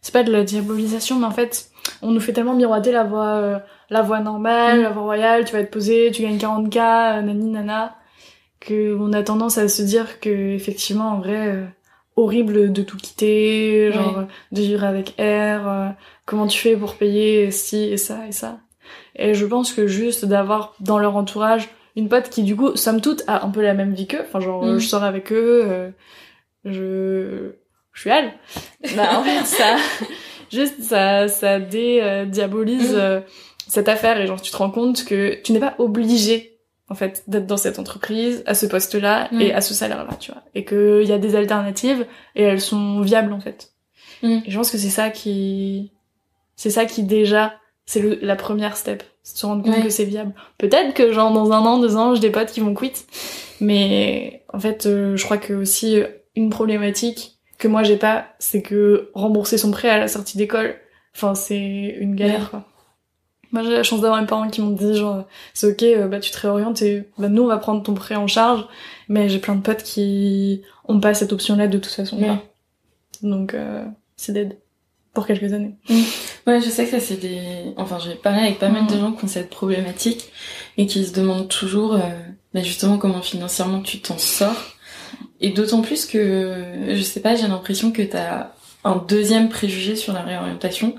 c'est 0.02 0.12
pas 0.14 0.24
de 0.24 0.32
la 0.32 0.44
diabolisation, 0.44 1.18
mais 1.20 1.26
en 1.26 1.32
fait, 1.32 1.70
on 2.02 2.12
nous 2.12 2.20
fait 2.20 2.34
tellement 2.34 2.56
miroiter 2.56 2.92
la 2.92 3.04
voie, 3.04 3.28
euh, 3.36 3.60
la 3.90 4.02
voie 4.02 4.20
normale, 4.20 4.80
Mm. 4.80 4.84
la 4.84 4.90
voie 4.90 5.04
royale. 5.04 5.46
Tu 5.46 5.54
vas 5.54 5.60
être 5.60 5.72
posé, 5.72 6.12
tu 6.12 6.24
gagnes 6.24 6.38
40k, 6.38 7.20
euh, 7.20 7.22
nani 7.22 7.46
nana, 7.52 7.96
que 8.60 8.96
on 9.00 9.14
a 9.14 9.24
tendance 9.24 9.58
à 9.58 9.68
se 9.68 9.82
dire 9.82 10.20
que 10.20 10.30
effectivement, 10.56 11.10
en 11.10 11.20
vrai, 11.20 11.48
euh, 11.56 11.66
horrible 12.16 12.72
de 12.74 12.82
tout 12.84 12.98
quitter, 12.98 13.92
genre 13.92 14.24
de 14.52 14.62
vivre 14.62 14.84
avec 14.84 15.10
R. 15.18 15.20
euh, 15.20 15.88
comment 16.26 16.48
tu 16.48 16.60
fais 16.60 16.76
pour 16.76 16.96
payer 16.96 17.50
ci 17.52 17.78
et 17.86 17.98
ça 17.98 18.28
et 18.28 18.32
ça. 18.32 18.60
Et 19.16 19.34
je 19.34 19.46
pense 19.46 19.72
que 19.74 19.88
juste 19.88 20.26
d'avoir 20.26 20.74
dans 20.80 21.00
leur 21.00 21.16
entourage 21.16 21.70
une 21.96 22.10
pote 22.10 22.30
qui 22.30 22.44
du 22.44 22.56
coup, 22.56 22.76
somme 22.76 23.02
toute, 23.02 23.24
a 23.28 23.46
un 23.46 23.50
peu 23.50 23.62
la 23.62 23.74
même 23.74 23.94
vie 23.94 24.08
qu'eux. 24.08 24.22
Enfin 24.28 24.40
genre, 24.40 24.64
Mm. 24.66 24.80
je 24.80 24.88
sors 24.88 25.04
avec 25.04 25.32
eux, 25.32 25.64
euh, 25.68 25.90
je 26.66 27.52
je 27.94 28.00
suis 28.02 28.10
elle. 28.10 28.32
Bah 28.96 29.20
en 29.20 29.24
fait 29.24 29.46
ça, 29.46 29.76
juste 30.52 30.82
ça 30.82 31.28
ça 31.28 31.60
dédiabolise 31.60 32.94
Mm. 32.94 33.00
euh, 33.00 33.22
cette 33.68 33.88
affaire 33.90 34.20
et 34.20 34.28
genre 34.28 34.42
tu 34.42 34.52
te 34.52 34.58
rends 34.58 34.72
compte 34.72 35.06
que 35.06 35.40
tu 35.42 35.52
n'es 35.54 35.60
pas 35.60 35.76
obligé 35.78 36.58
en 36.90 36.96
fait 36.96 37.24
d'être 37.28 37.48
dans 37.48 37.58
cette 37.58 37.80
entreprise 37.80 38.44
à 38.46 38.54
ce 38.56 38.66
poste-là 38.66 39.30
Mm. 39.32 39.42
et 39.42 39.54
à 39.54 39.62
ce 39.62 39.74
salaire-là, 39.74 40.16
tu 40.20 40.32
vois. 40.32 40.42
Et 40.56 40.66
qu'il 40.66 41.04
y 41.08 41.12
a 41.12 41.18
des 41.18 41.36
alternatives 41.36 42.06
et 42.36 42.44
elles 42.44 42.62
sont 42.62 43.02
viables 43.02 43.34
en 43.34 43.40
fait. 43.40 43.72
Mm. 44.22 44.40
Et 44.46 44.52
je 44.52 44.58
pense 44.58 44.72
que 44.72 44.78
c'est 44.78 44.90
ça 44.90 45.10
qui 45.10 45.92
c'est 46.56 46.70
ça 46.70 46.86
qui 46.86 47.04
déjà 47.04 47.54
c'est 47.86 48.00
le- 48.02 48.20
la 48.22 48.36
première 48.36 48.78
step, 48.78 49.04
c'est 49.24 49.34
de 49.36 49.40
se 49.40 49.46
rendre 49.46 49.64
compte 49.64 49.76
Ouais. 49.76 49.84
que 49.84 49.90
c'est 49.90 50.06
viable. 50.06 50.34
Peut-être 50.58 50.94
que 50.94 51.12
genre 51.12 51.32
dans 51.34 51.52
un 51.52 51.60
an, 51.60 51.80
deux 51.80 51.96
ans, 51.98 52.14
j'ai 52.16 52.22
des 52.22 52.30
potes 52.32 52.52
qui 52.52 52.60
vont 52.62 52.74
quit, 52.74 52.94
mais 53.62 54.44
en 54.54 54.60
fait, 54.60 54.86
euh, 54.86 55.16
je 55.16 55.24
crois 55.26 55.38
que 55.38 55.54
aussi 55.54 56.00
euh, 56.00 56.08
une 56.36 56.50
problématique 56.50 57.38
que 57.58 57.68
moi 57.68 57.84
j'ai 57.84 57.98
pas, 57.98 58.26
c'est 58.40 58.62
que 58.62 59.10
rembourser 59.14 59.58
son 59.58 59.72
prêt 59.72 59.90
à 59.90 59.98
la 59.98 60.08
sortie 60.08 60.38
d'école, 60.38 60.76
enfin 61.16 61.36
c'est 61.36 61.58
une 61.58 62.16
galère 62.16 62.42
Ouais. 62.42 62.48
quoi. 62.50 62.64
Moi 63.52 63.62
j'ai 63.64 63.70
la 63.72 63.84
chance 63.84 64.02
d'avoir 64.02 64.20
mes 64.20 64.26
parents 64.28 64.50
qui 64.50 64.62
m'ont 64.62 64.72
dit 64.72 64.96
genre 64.96 65.26
c'est 65.54 65.68
ok, 65.72 65.84
euh, 65.84 66.08
bah 66.08 66.20
tu 66.20 66.32
te 66.32 66.40
réorientes 66.40 66.82
et 66.82 67.04
bah 67.20 67.30
nous 67.30 67.44
on 67.44 67.48
va 67.48 67.58
prendre 67.58 67.84
ton 67.84 67.94
prêt 67.94 68.16
en 68.16 68.26
charge, 68.28 68.66
mais 69.10 69.30
j'ai 69.30 69.38
plein 69.40 69.56
de 69.56 69.62
potes 69.62 69.84
qui 69.84 70.64
ont 70.88 71.00
pas 71.00 71.14
cette 71.14 71.32
option-là 71.34 71.68
de 71.68 71.78
toute 71.78 71.94
façon. 71.94 72.18
Ouais. 72.20 72.38
Donc 73.22 73.54
euh, 73.54 73.86
c'est 74.18 74.34
dead 74.34 74.58
pour 75.14 75.28
quelques 75.28 75.54
années. 75.54 75.76
Ouais, 76.48 76.60
je 76.62 76.70
sais 76.70 76.86
que 76.86 76.92
ça 76.92 77.00
c'est 77.00 77.18
des... 77.18 77.74
Enfin, 77.78 78.00
j'ai 78.00 78.16
parlé 78.16 78.42
avec 78.42 78.60
pas 78.60 78.70
mal 78.70 78.88
de 78.88 78.96
Mm. 78.96 79.00
gens 79.00 79.12
qui 79.14 79.26
ont 79.26 79.28
cette 79.28 79.50
problématique 79.50 80.32
et 80.78 80.88
qui 80.88 81.06
se 81.06 81.14
demandent 81.14 81.48
toujours, 81.48 81.94
euh, 81.96 82.00
bah, 82.54 82.62
justement, 82.64 82.98
comment 82.98 83.22
financièrement 83.22 83.82
tu 83.82 84.00
t'en 84.02 84.18
sors. 84.18 84.76
Et 85.40 85.50
d'autant 85.52 85.82
plus 85.82 86.06
que, 86.06 86.64
je 86.90 87.02
sais 87.02 87.20
pas, 87.20 87.36
j'ai 87.36 87.48
l'impression 87.48 87.92
que 87.92 88.02
t'as 88.02 88.52
un 88.84 88.96
deuxième 88.98 89.50
préjugé 89.50 89.96
sur 89.96 90.14
la 90.14 90.22
réorientation, 90.22 90.96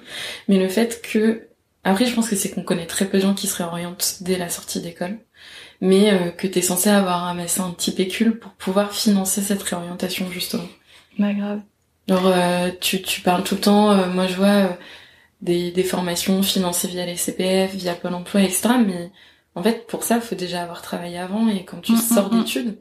mais 0.49 0.59
le 0.59 0.69
fait 0.69 1.03
que... 1.03 1.49
Après, 1.87 2.07
je 2.07 2.15
pense 2.15 2.31
que 2.31 2.37
c'est 2.37 2.51
qu'on 2.51 2.63
connaît 2.63 2.87
très 2.87 3.05
peu 3.05 3.19
de 3.19 3.23
gens 3.23 3.35
qui 3.35 3.47
se 3.47 3.57
réorientent 3.63 4.19
dès 4.23 4.39
la 4.39 4.49
sortie 4.49 4.81
d'école, 4.81 5.19
mais 5.83 6.11
euh, 6.13 6.31
que 6.31 6.47
t'es 6.47 6.63
censé 6.63 6.89
avoir 6.89 7.23
ramassé 7.25 7.61
un 7.61 7.71
petit 7.73 7.91
pécule 7.91 8.39
pour 8.39 8.53
pouvoir 8.53 8.93
financer 8.95 9.43
cette 9.43 9.63
réorientation, 9.63 10.31
justement. 10.31 10.65
Bah 11.19 11.35
grave. 11.35 11.61
Genre, 12.09 12.27
euh, 12.27 12.71
tu, 12.81 13.01
tu 13.03 13.21
parles 13.23 13.45
tout 13.45 13.55
le 13.55 13.61
temps, 13.63 13.91
euh, 13.93 14.07
moi 14.09 14.27
je 14.27 14.35
vois 14.37 14.47
euh, 14.47 14.69
des, 15.41 15.71
des 15.71 15.85
formations 15.85 16.43
financées 16.43 16.89
via 16.89 17.07
les 17.07 17.17
CPF, 17.17 17.75
via 17.75 17.95
Pôle 17.95 18.15
emploi, 18.15 18.43
etc. 18.43 18.71
Mais 18.87 19.11
en 19.55 19.63
fait, 19.63 19.87
pour 19.87 20.03
ça, 20.05 20.17
il 20.17 20.21
faut 20.23 20.35
déjà 20.35 20.63
avoir 20.63 20.83
travaillé 20.83 21.19
avant 21.19 21.49
et 21.49 21.65
quand 21.65 21.81
tu 21.81 21.93
Mm, 21.93 21.97
sors 21.97 22.31
mm, 22.33 22.37
mm. 22.37 22.39
d'études 22.45 22.79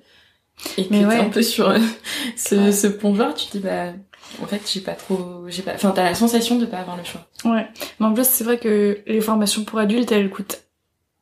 et 0.77 0.86
que 0.86 0.89
t'es 0.89 1.03
un 1.03 1.29
peu 1.29 1.41
sur 1.41 1.69
euh, 1.69 1.79
ce, 2.38 2.55
Ouais. 2.55 2.71
ce 2.71 2.88
plongeoir, 2.88 3.33
tu 3.33 3.47
te 3.47 3.57
dis, 3.57 3.63
bah, 3.63 3.93
en 4.41 4.45
fait, 4.45 4.62
j'ai 4.71 4.81
pas 4.81 4.93
trop, 4.93 5.45
j'ai 5.47 5.62
pas, 5.62 5.73
enfin, 5.75 5.91
t'as 5.95 6.03
la 6.03 6.15
sensation 6.15 6.57
de 6.57 6.65
pas 6.65 6.77
avoir 6.79 6.97
le 6.97 7.03
choix. 7.03 7.25
Ouais. 7.45 7.67
Mais 7.99 8.05
en 8.05 8.13
plus, 8.13 8.27
c'est 8.27 8.43
vrai 8.43 8.57
que 8.57 9.01
les 9.07 9.21
formations 9.21 9.63
pour 9.63 9.79
adultes, 9.79 10.12
elles 10.12 10.29
coûtent 10.29 10.63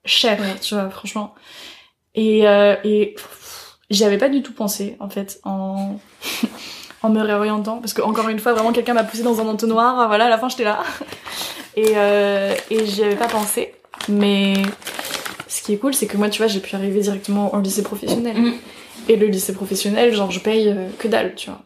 cher, 0.05 0.39
Ouais. 0.39 0.59
tu 0.59 0.73
vois, 0.73 0.89
franchement. 0.89 1.35
Et, 2.15 2.47
euh, 2.47 2.75
et 2.83 3.15
j'y 3.91 4.03
avais 4.05 4.17
pas 4.17 4.29
du 4.29 4.41
tout 4.41 4.53
pensé, 4.53 4.97
en 4.99 5.09
fait, 5.09 5.39
en, 5.43 5.97
en 7.03 7.09
me 7.09 7.21
réorientant. 7.21 7.79
Parce 7.79 7.93
que, 7.93 8.01
encore 8.01 8.29
une 8.29 8.39
fois, 8.39 8.53
vraiment, 8.53 8.71
quelqu'un 8.71 8.93
m'a 8.93 9.03
poussé 9.03 9.23
dans 9.23 9.39
un 9.41 9.47
entonnoir. 9.47 10.07
Voilà, 10.07 10.25
à 10.25 10.29
la 10.29 10.37
fin, 10.37 10.49
j'étais 10.49 10.63
là. 10.63 10.83
Et, 11.77 11.93
euh, 11.95 12.53
et 12.69 12.85
j'y 12.85 13.01
avais 13.01 13.15
pas 13.15 13.29
pensé. 13.29 13.73
Mais 14.09 14.55
ce 15.47 15.63
qui 15.63 15.71
est 15.71 15.77
cool, 15.77 15.93
c'est 15.93 16.05
que 16.05 16.17
moi, 16.17 16.29
tu 16.29 16.39
vois, 16.39 16.47
j'ai 16.47 16.59
pu 16.59 16.75
arriver 16.75 16.99
directement 16.99 17.55
en 17.55 17.59
lycée 17.59 17.81
professionnel. 17.81 18.37
Mm. 18.37 18.53
Et 19.07 19.15
le 19.15 19.27
lycée 19.27 19.53
professionnel, 19.53 20.13
genre, 20.13 20.31
je 20.31 20.41
paye 20.41 20.67
euh, 20.67 20.89
que 20.99 21.07
dalle, 21.07 21.33
tu 21.35 21.49
vois. 21.49 21.61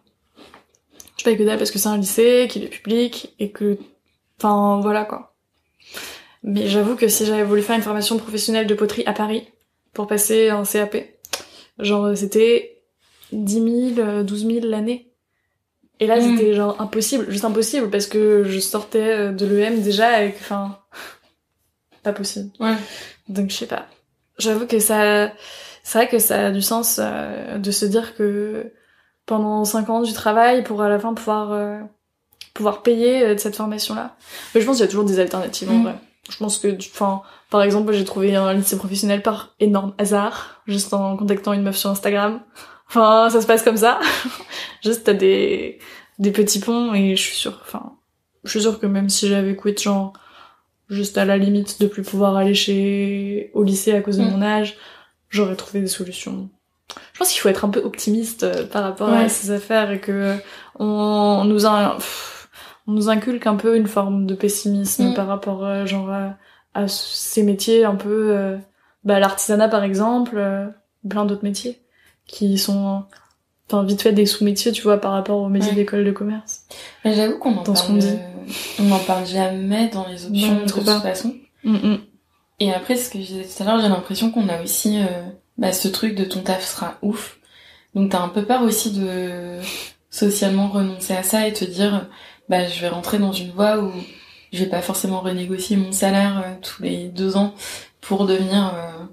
Je 1.17 1.23
paye 1.23 1.35
que 1.37 1.43
dalle 1.43 1.57
parce 1.57 1.71
que 1.71 1.79
c'est 1.79 1.89
un 1.89 1.97
lycée, 1.97 2.47
qu'il 2.49 2.63
est 2.63 2.67
public, 2.67 3.33
et 3.39 3.49
que... 3.49 3.79
Enfin, 4.37 4.79
voilà, 4.81 5.05
quoi. 5.05 5.33
Mais 6.43 6.67
j'avoue 6.67 6.95
que 6.95 7.07
si 7.07 7.25
j'avais 7.25 7.43
voulu 7.43 7.63
faire 7.63 7.75
une 7.75 7.81
formation 7.81 8.17
professionnelle 8.17 8.67
de 8.67 8.75
poterie 8.75 9.03
à 9.07 9.13
Paris, 9.13 9.47
pour 9.93 10.05
passer 10.05 10.49
un 10.49 10.63
CAP, 10.63 10.97
genre, 11.79 12.15
c'était 12.15 12.83
10 13.31 13.95
000, 13.95 14.07
euh, 14.07 14.23
12 14.23 14.47
000 14.47 14.59
l'année. 14.67 15.11
Et 15.99 16.07
là, 16.07 16.17
Mm. 16.17 16.37
c'était 16.37 16.53
genre 16.53 16.79
impossible, 16.81 17.25
juste 17.29 17.45
impossible, 17.45 17.89
parce 17.89 18.07
que 18.07 18.43
je 18.45 18.59
sortais 18.59 19.13
euh, 19.13 19.31
de 19.31 19.45
l'EM 19.45 19.81
déjà 19.81 20.07
avec, 20.09 20.35
enfin, 20.41 20.77
pas 22.03 22.13
possible. 22.13 22.49
Ouais. 22.59 22.75
Donc 23.29 23.49
je 23.49 23.55
sais 23.55 23.65
pas. 23.67 23.85
J'avoue 24.37 24.67
que 24.67 24.79
ça, 24.79 25.31
c'est 25.83 25.97
vrai 25.97 26.07
que 26.09 26.19
ça 26.19 26.47
a 26.47 26.51
du 26.51 26.61
sens 26.61 26.99
euh, 27.01 27.57
de 27.57 27.71
se 27.71 27.85
dire 27.85 28.15
que 28.15 28.73
pendant 29.25 29.63
5 29.65 29.89
ans 29.89 30.01
du 30.01 30.13
travail 30.13 30.63
pour 30.63 30.81
à 30.81 30.89
la 30.89 30.99
fin 30.99 31.13
pouvoir 31.13 31.51
euh, 31.53 31.79
pouvoir 32.53 32.81
payer 32.83 33.23
euh, 33.23 33.33
de 33.35 33.39
cette 33.39 33.55
formation-là. 33.55 34.15
Mais 34.53 34.61
je 34.61 34.65
pense 34.65 34.75
qu'il 34.77 34.85
y 34.85 34.87
a 34.87 34.91
toujours 34.91 35.05
des 35.05 35.19
alternatives 35.19 35.69
en 35.69 35.75
Mm. 35.75 35.83
vrai. 35.83 35.95
Je 36.29 36.37
pense 36.37 36.57
que, 36.57 36.75
enfin, 36.91 37.21
par 37.51 37.61
exemple, 37.61 37.93
j'ai 37.93 38.03
trouvé 38.03 38.35
un 38.35 38.51
lycée 38.53 38.77
professionnel 38.77 39.21
par 39.21 39.53
énorme 39.59 39.93
hasard, 39.99 40.61
juste 40.67 40.91
en 40.93 41.15
contactant 41.17 41.53
une 41.53 41.61
meuf 41.61 41.77
sur 41.77 41.89
Instagram. 41.91 42.41
Enfin, 42.87 43.29
ça 43.29 43.41
se 43.41 43.47
passe 43.47 43.63
comme 43.63 43.77
ça. 43.77 43.99
Juste, 44.83 45.03
t'as 45.05 45.13
des, 45.13 45.79
des 46.19 46.31
petits 46.31 46.59
ponts 46.59 46.93
et 46.93 47.15
je 47.15 47.21
suis 47.21 47.35
sûre, 47.35 47.59
enfin, 47.61 47.93
je 48.43 48.51
suis 48.51 48.61
sûre 48.61 48.79
que 48.79 48.85
même 48.85 49.09
si 49.09 49.27
j'avais 49.27 49.55
quitté, 49.55 49.83
genre, 49.83 50.13
juste 50.89 51.17
à 51.17 51.25
la 51.25 51.37
limite 51.37 51.81
de 51.81 51.87
plus 51.87 52.03
pouvoir 52.03 52.37
aller 52.37 52.53
chez, 52.53 53.49
au 53.55 53.63
lycée 53.63 53.93
à 53.93 54.01
cause 54.01 54.17
de 54.17 54.23
Mm. 54.23 54.29
mon 54.31 54.41
âge, 54.43 54.77
j'aurais 55.29 55.55
trouvé 55.55 55.81
des 55.81 55.87
solutions. 55.87 56.49
Je 57.13 57.17
pense 57.19 57.31
qu'il 57.31 57.41
faut 57.41 57.49
être 57.49 57.65
un 57.65 57.69
peu 57.69 57.79
optimiste 57.81 58.43
euh, 58.43 58.67
par 58.67 58.83
rapport 58.83 59.09
à 59.09 59.27
ces 59.27 59.49
affaires 59.49 59.89
et 59.91 59.99
que 59.99 60.35
on, 60.77 61.43
nous 61.45 61.65
a, 61.65 61.97
on 62.85 62.91
nous 62.91 63.09
inculque 63.09 63.47
un 63.47 63.55
peu 63.55 63.75
une 63.75 63.87
forme 63.87 64.27
de 64.27 64.35
pessimisme 64.35 65.09
Mm. 65.09 65.13
par 65.15 65.25
rapport, 65.27 65.65
euh, 65.65 65.87
genre, 65.87 66.11
à, 66.11 66.37
à 66.75 66.87
ces 66.87 67.41
métiers 67.41 67.83
un 67.83 67.95
peu, 67.95 68.29
euh, 68.31 68.57
bah, 69.03 69.19
l'artisanat 69.19 69.69
par 69.69 69.83
exemple, 69.83 70.39
plein 71.09 71.25
d'autres 71.25 71.43
métiers 71.43 71.81
qui 72.27 72.57
sont, 72.57 73.03
enfin, 73.69 73.83
vite 73.83 74.01
fait 74.01 74.11
des 74.13 74.25
sous-métiers, 74.25 74.71
tu 74.71 74.81
vois, 74.83 74.97
par 74.99 75.11
rapport 75.13 75.39
aux 75.39 75.49
métiers 75.49 75.69
Ouais. 75.71 75.75
d'école 75.75 76.03
de 76.05 76.11
commerce. 76.11 76.63
Mais 77.03 77.13
j'avoue 77.13 77.37
qu'on 77.37 77.55
en 77.57 77.63
Dans 77.63 77.75
ce 77.75 77.81
parle, 77.83 77.93
qu'on 77.93 77.99
dit. 77.99 78.07
euh, 78.07 78.51
on 78.79 78.83
n'en 78.83 78.99
parle 78.99 79.25
jamais 79.25 79.89
dans 79.89 80.07
les 80.07 80.25
options 80.25 80.53
Non, 80.55 80.63
de 80.65 80.69
toute 80.71 80.85
pas. 80.85 80.99
façon. 81.01 81.35
Mm, 81.63 81.75
mm. 81.75 81.97
Et 82.61 82.73
après, 82.73 82.95
ce 82.95 83.09
que 83.09 83.19
je 83.19 83.25
disais 83.25 83.43
tout 83.43 83.63
à 83.63 83.65
l'heure, 83.65 83.81
j'ai 83.81 83.89
l'impression 83.89 84.31
qu'on 84.31 84.47
a 84.49 84.61
aussi 84.61 84.99
euh, 84.99 85.07
bah, 85.57 85.73
ce 85.73 85.87
truc 85.87 86.15
de 86.15 86.23
ton 86.25 86.41
taf 86.41 86.65
sera 86.65 86.95
ouf. 87.01 87.37
Donc 87.95 88.11
t'as 88.11 88.21
un 88.21 88.29
peu 88.29 88.43
peur 88.43 88.61
aussi 88.63 88.91
de 88.91 89.59
socialement 90.09 90.67
renoncer 90.69 91.13
à 91.15 91.23
ça 91.23 91.47
et 91.47 91.53
te 91.53 91.65
dire 91.65 92.07
bah 92.49 92.67
je 92.67 92.79
vais 92.81 92.89
rentrer 92.89 93.17
dans 93.19 93.31
une 93.33 93.51
voie 93.51 93.79
où 93.79 93.91
je 94.53 94.59
vais 94.63 94.69
pas 94.69 94.81
forcément 94.81 95.19
renégocier 95.21 95.75
mon 95.77 95.91
salaire 95.91 96.43
euh, 96.45 96.53
tous 96.61 96.83
les 96.83 97.07
deux 97.09 97.35
ans 97.37 97.53
pour 98.01 98.25
devenir 98.25 98.73
euh, 98.75 99.05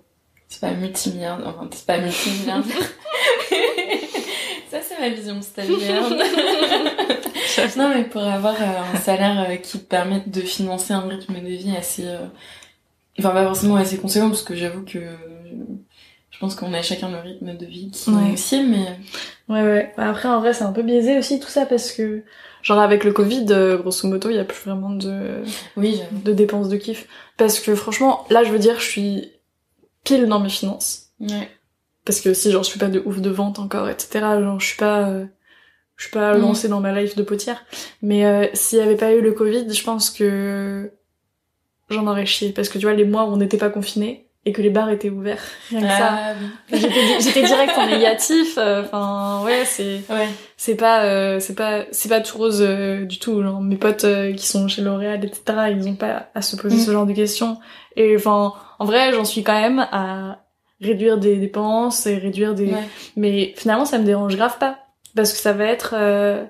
c'est 0.52 0.60
pas 0.60 0.72
multimilliardaire 0.72 1.48
enfin 1.48 1.68
c'est 1.72 1.86
pas 1.86 1.96
multimilliardaire 1.98 2.76
ça 4.70 4.78
c'est 4.82 4.98
ma 5.00 5.08
vision 5.08 5.40
stagiaire 5.42 6.08
non 7.76 7.88
mais 7.88 8.04
pour 8.04 8.22
avoir 8.22 8.54
euh, 8.60 8.94
un 8.94 8.98
salaire 8.98 9.46
euh, 9.50 9.56
qui 9.56 9.78
te 9.78 9.84
permette 9.84 10.30
de 10.30 10.40
financer 10.42 10.92
un 10.92 11.00
rythme 11.08 11.34
de 11.40 11.48
vie 11.48 11.74
assez 11.76 12.04
euh, 12.06 12.18
enfin 13.18 13.30
pas 13.30 13.44
forcément 13.44 13.76
assez 13.76 13.96
conséquent 13.98 14.28
parce 14.28 14.42
que 14.42 14.54
j'avoue 14.54 14.82
que 14.84 14.98
je 16.30 16.38
pense 16.38 16.54
qu'on 16.54 16.72
a 16.74 16.82
chacun 16.82 17.10
le 17.10 17.18
rythme 17.18 17.56
de 17.56 17.66
vie 17.66 17.90
qui 17.90 18.10
Ouais. 18.10 18.30
est 18.30 18.32
aussi 18.34 18.62
mais 18.62 18.98
Ouais, 19.48 19.62
ouais. 19.62 19.92
Bah, 19.98 20.08
Après, 20.08 20.28
en 20.28 20.40
vrai, 20.40 20.54
c'est 20.54 20.64
un 20.64 20.72
peu 20.72 20.82
biaisé 20.82 21.18
aussi 21.18 21.38
tout 21.38 21.48
ça 21.48 21.66
parce 21.66 21.92
que, 21.92 22.22
genre, 22.62 22.78
avec 22.78 23.04
le 23.04 23.12
Covid, 23.12 23.44
grosso 23.80 24.08
modo, 24.08 24.30
il 24.30 24.36
y 24.36 24.38
a 24.38 24.44
plus 24.44 24.62
vraiment 24.64 24.88
de, 24.90 25.42
oui 25.76 26.00
de 26.10 26.32
dépenses 26.32 26.68
de 26.70 26.76
kiff. 26.78 27.06
Parce 27.36 27.60
que 27.60 27.74
franchement, 27.74 28.24
là, 28.30 28.44
je 28.44 28.50
veux 28.50 28.58
dire, 28.58 28.80
je 28.80 28.88
suis 28.88 29.32
pile 30.04 30.26
dans 30.26 30.40
mes 30.40 30.48
finances. 30.48 31.12
ouais 31.20 31.48
Parce 32.04 32.20
que 32.20 32.30
aussi, 32.30 32.50
genre, 32.50 32.62
je 32.64 32.70
fais 32.70 32.78
pas 32.78 32.88
de 32.88 33.00
ouf 33.04 33.20
de 33.20 33.30
vente 33.30 33.58
encore, 33.58 33.88
etc. 33.88 34.40
Genre, 34.40 34.58
je 34.60 34.66
suis 34.66 34.76
pas, 34.76 35.08
euh, 35.08 35.26
je 35.96 36.04
suis 36.04 36.12
pas 36.12 36.34
Mhm. 36.34 36.40
lancée 36.40 36.68
dans 36.68 36.80
ma 36.80 36.98
life 37.00 37.14
de 37.16 37.22
potière. 37.22 37.64
Mais 38.02 38.24
euh, 38.26 38.46
s'il 38.54 38.78
y 38.78 38.82
avait 38.82 38.96
pas 38.96 39.12
eu 39.12 39.20
le 39.20 39.32
Covid, 39.32 39.72
je 39.72 39.84
pense 39.84 40.10
que 40.10 40.90
j'en 41.90 42.06
aurais 42.06 42.26
chié. 42.26 42.52
Parce 42.52 42.68
que 42.68 42.78
tu 42.78 42.86
vois, 42.86 42.94
les 42.94 43.04
mois 43.04 43.24
où 43.24 43.28
on 43.32 43.36
n'était 43.36 43.58
pas 43.58 43.70
confinés 43.70 44.28
et 44.44 44.52
que 44.52 44.61
les 44.61 44.70
bars 44.70 44.90
étaient 44.90 45.11
ouverts, 45.11 45.42
rien 45.70 45.83
que 45.83 45.87
ça. 45.88 46.11
ah 46.18 46.33
oui 46.72 46.78
J'étais 47.20 47.42
direct 47.44 47.72
en 47.78 47.87
négatif. 47.87 48.55
euh, 48.59 48.83
Enfin, 48.83 49.42
ouais, 49.44 49.64
c'est 49.64 50.00
ouais 50.11 50.28
c'est 50.57 50.74
pas 50.74 51.05
euh, 51.05 51.38
c'est 51.40 51.55
pas 51.55 51.85
c'est 51.92 52.09
pas 52.09 52.20
tout 52.20 52.38
rose 52.38 52.61
euh, 52.61 53.05
du 53.05 53.18
tout. 53.18 53.40
Genre, 53.42 53.61
mes 53.61 53.76
potes 53.76 54.05
euh, 54.05 54.33
qui 54.33 54.46
sont 54.46 54.66
chez 54.68 54.83
L'Oréal, 54.83 55.24
etc. 55.24 55.42
Ils 55.70 55.87
ont 55.88 55.94
pas 55.94 56.31
à 56.35 56.42
se 56.42 56.57
poser 56.57 56.76
Mm. 56.76 56.81
ce 56.81 56.90
genre 56.90 57.07
de 57.07 57.12
questions. 57.12 57.59
Et 57.96 58.16
enfin, 58.16 58.52
en 58.78 58.85
vrai, 58.85 59.12
j'en 59.12 59.24
suis 59.24 59.42
quand 59.44 59.61
même 59.61 59.87
à 59.92 60.38
réduire 60.81 61.18
des 61.18 61.37
dépenses 61.37 62.07
et 62.07 62.16
réduire 62.18 62.55
des. 62.55 62.72
ouais 62.72 62.88
Mais 63.16 63.55
finalement, 63.57 63.85
ça 63.85 63.98
me 63.98 64.05
dérange 64.05 64.35
grave 64.37 64.59
pas 64.59 64.78
parce 65.14 65.33
que 65.33 65.38
ça 65.38 65.52
va 65.52 65.64
être. 65.66 65.94
euh, 65.96 66.44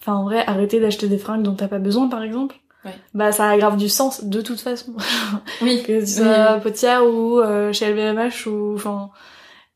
Enfin, 0.00 0.16
en 0.16 0.24
vrai, 0.24 0.44
arrêter 0.46 0.80
d'acheter 0.80 1.08
des 1.08 1.16
fringues 1.16 1.42
dont 1.42 1.54
t'as 1.54 1.66
pas 1.68 1.78
besoin, 1.78 2.08
par 2.08 2.22
exemple. 2.22 2.56
Ouais. 2.84 2.92
Bah, 3.14 3.32
ça 3.32 3.48
a 3.48 3.56
grave 3.56 3.76
du 3.76 3.88
sens 3.88 4.24
de 4.24 4.40
toute 4.42 4.60
façon. 4.60 4.92
oui 5.62 5.82
que 5.82 6.00
tu 6.00 6.06
sois 6.06 6.54
oui. 6.56 6.60
potière 6.62 7.04
ou 7.06 7.40
euh, 7.40 7.72
chez 7.72 7.90
LVMH 7.92 8.46
ou 8.46 8.74
enfin 8.74 9.10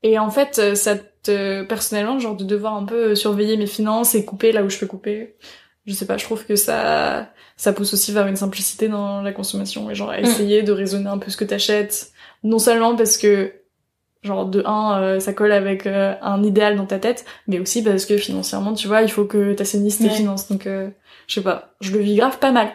et 0.03 0.19
en 0.19 0.31
fait 0.31 0.59
euh, 0.59 0.75
ça 0.75 0.95
te 0.97 1.63
personnellement 1.65 2.19
genre 2.19 2.37
de 2.37 2.45
devoir 2.45 2.75
un 2.75 2.85
peu 2.85 3.15
surveiller 3.15 3.57
mes 3.57 3.67
finances 3.67 4.15
et 4.15 4.25
couper 4.25 4.53
là 4.53 4.63
où 4.63 4.69
je 4.71 4.79
peux 4.79 4.87
couper 4.87 5.37
je 5.87 5.95
sais 5.95 6.07
pas 6.07 6.17
je 6.19 6.25
trouve 6.25 6.45
que 6.45 6.55
ça 6.55 7.29
ça 7.57 7.73
pousse 7.73 7.93
aussi 7.95 8.13
vers 8.13 8.27
une 8.27 8.37
simplicité 8.37 8.89
dans 8.89 9.23
la 9.23 9.33
consommation 9.33 9.91
et 9.91 9.95
genre 9.95 10.11
à 10.11 10.19
Mm. 10.19 10.25
essayer 10.25 10.63
de 10.63 10.73
raisonner 10.73 11.09
un 11.09 11.19
peu 11.19 11.31
ce 11.31 11.37
que 11.37 11.45
t'achètes 11.45 12.13
non 12.45 12.59
seulement 12.59 12.95
parce 12.95 13.17
que 13.17 13.53
genre 14.23 14.47
de 14.47 14.63
un 14.67 15.01
euh, 15.01 15.21
ça 15.21 15.33
colle 15.33 15.53
avec 15.53 15.87
euh, 15.87 16.15
un 16.23 16.43
idéal 16.43 16.77
dans 16.77 16.87
ta 16.87 16.99
tête 16.99 17.25
mais 17.47 17.59
aussi 17.59 17.83
parce 17.83 18.05
que 18.05 18.17
financièrement 18.19 18.75
tu 18.75 18.87
vois 18.87 19.03
il 19.03 19.11
faut 19.11 19.25
que 19.25 19.55
t'assainisses 19.55 19.99
tes 19.99 20.05
Ouais. 20.05 20.11
finances 20.11 20.49
donc 20.49 20.67
euh, 20.67 20.91
je 21.27 21.35
sais 21.35 21.41
pas 21.43 21.75
je 21.81 21.93
le 21.93 21.99
vis 22.01 22.17
grave 22.17 22.39
pas 22.39 22.53
mal 22.53 22.69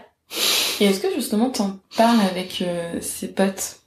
Et 0.80 0.86
est-ce 0.86 1.00
que 1.00 1.14
justement 1.14 1.50
t'en 1.50 1.80
parles 1.96 2.20
avec 2.30 2.62
euh, 2.62 3.00
ces 3.02 3.28
potes 3.28 3.78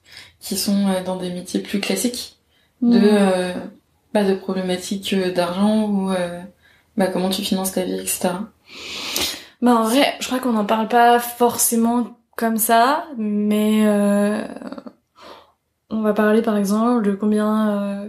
qui 0.40 0.56
sont 0.56 0.88
euh, 0.88 1.02
dans 1.02 1.16
des 1.16 1.30
métiers 1.30 1.60
plus 1.60 1.80
classiques 1.80 2.36
de 2.82 3.00
euh, 3.02 3.52
bah, 4.14 4.22
de 4.24 4.34
problématiques 4.34 5.14
d'argent 5.14 5.84
ou 5.88 6.10
bah 6.96 7.08
comment 7.08 7.28
tu 7.30 7.42
finances 7.42 7.72
ta 7.72 7.82
vie 7.84 7.98
etc. 7.98 8.30
Bah 9.60 9.74
en 9.74 9.84
vrai, 9.84 10.14
je 10.20 10.26
crois 10.26 10.38
qu'on 10.38 10.52
n'en 10.52 10.64
parle 10.64 10.88
pas 10.88 11.18
forcément 11.18 12.18
comme 12.36 12.58
ça, 12.58 13.06
mais 13.18 13.84
on 15.90 16.00
va 16.02 16.12
parler 16.12 16.42
par 16.42 16.56
exemple 16.56 17.04
de 17.04 17.12
combien, 17.12 18.08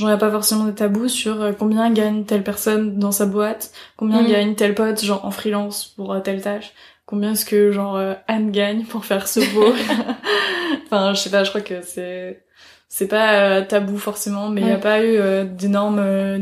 a 0.00 0.16
pas 0.16 0.30
forcément 0.30 0.64
de 0.64 0.72
tabou 0.72 1.08
sur 1.08 1.54
combien 1.58 1.90
gagne 1.90 2.24
telle 2.24 2.44
personne 2.44 2.98
dans 2.98 3.12
sa 3.12 3.26
boîte, 3.26 3.72
combien 3.96 4.22
Mhm. 4.22 4.28
gagne 4.28 4.54
tel 4.54 4.74
pote 4.74 5.02
genre 5.02 5.24
en 5.24 5.30
freelance 5.30 5.86
pour 5.96 6.22
telle 6.22 6.42
tâche, 6.42 6.72
combien 7.12 7.32
est-ce 7.32 7.44
que 7.44 7.70
genre 7.72 7.96
euh, 7.96 8.14
Anne 8.26 8.50
gagne 8.52 8.84
pour 8.84 9.04
faire 9.04 9.28
ce 9.28 9.40
beau. 9.54 9.74
enfin 10.86 11.12
je 11.12 11.20
sais 11.20 11.30
pas, 11.30 11.44
je 11.44 11.50
crois 11.50 11.60
que 11.60 11.82
c'est 11.82 12.42
c'est 12.88 13.06
pas 13.06 13.34
euh, 13.34 13.62
tabou 13.66 13.98
forcément, 13.98 14.48
mais 14.48 14.62
il 14.62 14.68
y 14.68 14.70
a 14.72 14.78
pas 14.78 15.02
eu 15.04 15.16
euh, 15.16 15.44
d'énormes 15.44 15.98
euh, 15.98 16.38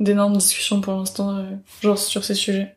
d'énormes 0.00 0.36
discussions 0.38 0.80
pour 0.80 0.94
l'instant 0.94 1.36
euh, 1.36 1.42
genre 1.82 1.98
sur 1.98 2.24
ces 2.24 2.34
sujets. 2.34 2.76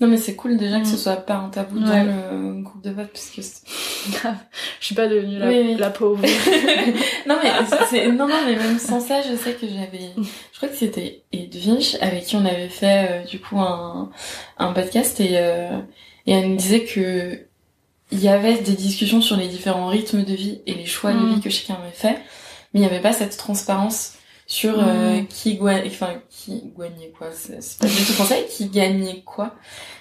Non 0.00 0.06
mais 0.06 0.16
c'est 0.16 0.36
cool 0.36 0.56
déjà 0.56 0.78
que 0.80 0.86
ce 0.86 0.94
Mm. 0.94 0.98
soit 0.98 1.16
pas 1.16 1.34
un 1.34 1.48
tabou 1.50 1.76
Ouais. 1.80 1.84
dans 1.84 2.04
le 2.04 2.62
groupe 2.62 2.82
de 2.84 2.90
vote 2.90 3.08
parce 3.12 3.30
que 3.30 3.42
c'est- 3.42 3.66
Je 4.80 4.86
suis 4.86 4.94
pas 4.94 5.08
devenue 5.08 5.38
la, 5.40 5.48
Oui, 5.48 5.60
oui. 5.66 5.74
la 5.76 5.90
pauvre. 5.90 6.22
non 7.26 7.36
mais 7.42 8.08
non 8.12 8.28
non 8.28 8.36
mais 8.46 8.54
même 8.56 8.78
sans 8.78 9.00
ça 9.00 9.20
je 9.22 9.34
sais 9.36 9.54
que 9.54 9.66
j'avais 9.66 10.10
je 10.52 10.56
crois 10.56 10.68
que 10.68 10.76
c'était 10.76 11.24
Edwige 11.32 11.96
avec 12.00 12.24
qui 12.26 12.36
on 12.36 12.44
avait 12.46 12.68
fait 12.68 13.08
euh, 13.10 13.24
du 13.24 13.40
coup 13.40 13.58
un 13.58 14.10
un 14.58 14.72
podcast 14.72 15.18
et 15.20 15.30
euh, 15.32 15.78
et 16.28 16.32
elle 16.32 16.50
nous 16.50 16.56
disait 16.56 16.84
que 16.84 17.40
il 18.10 18.20
y 18.20 18.28
avait 18.28 18.58
des 18.58 18.72
discussions 18.72 19.20
sur 19.20 19.36
les 19.36 19.48
différents 19.48 19.88
rythmes 19.88 20.24
de 20.24 20.32
vie 20.34 20.60
et 20.66 20.74
les 20.74 20.86
choix 20.86 21.12
de 21.12 21.18
Mm. 21.18 21.34
vie 21.34 21.40
que 21.40 21.50
chacun 21.50 21.74
avait 21.74 21.90
fait 21.92 22.16
mais 22.72 22.80
il 22.80 22.80
n'y 22.80 22.86
avait 22.86 23.00
pas 23.00 23.12
cette 23.12 23.36
transparence 23.36 24.14
sur 24.46 24.74
euh, 24.78 25.20
Mm. 25.20 25.26
qui 25.26 25.56
gagnait 25.56 25.86
enfin 25.88 26.12
qui 26.30 26.72
gagnait 26.78 27.10
quoi 27.16 27.28
c'est 27.32 27.78
pas 27.78 27.86
du 27.86 27.96
tout 28.06 28.12
français 28.14 28.46
qui 28.50 28.66
gagnait 28.68 29.22
quoi 29.26 29.54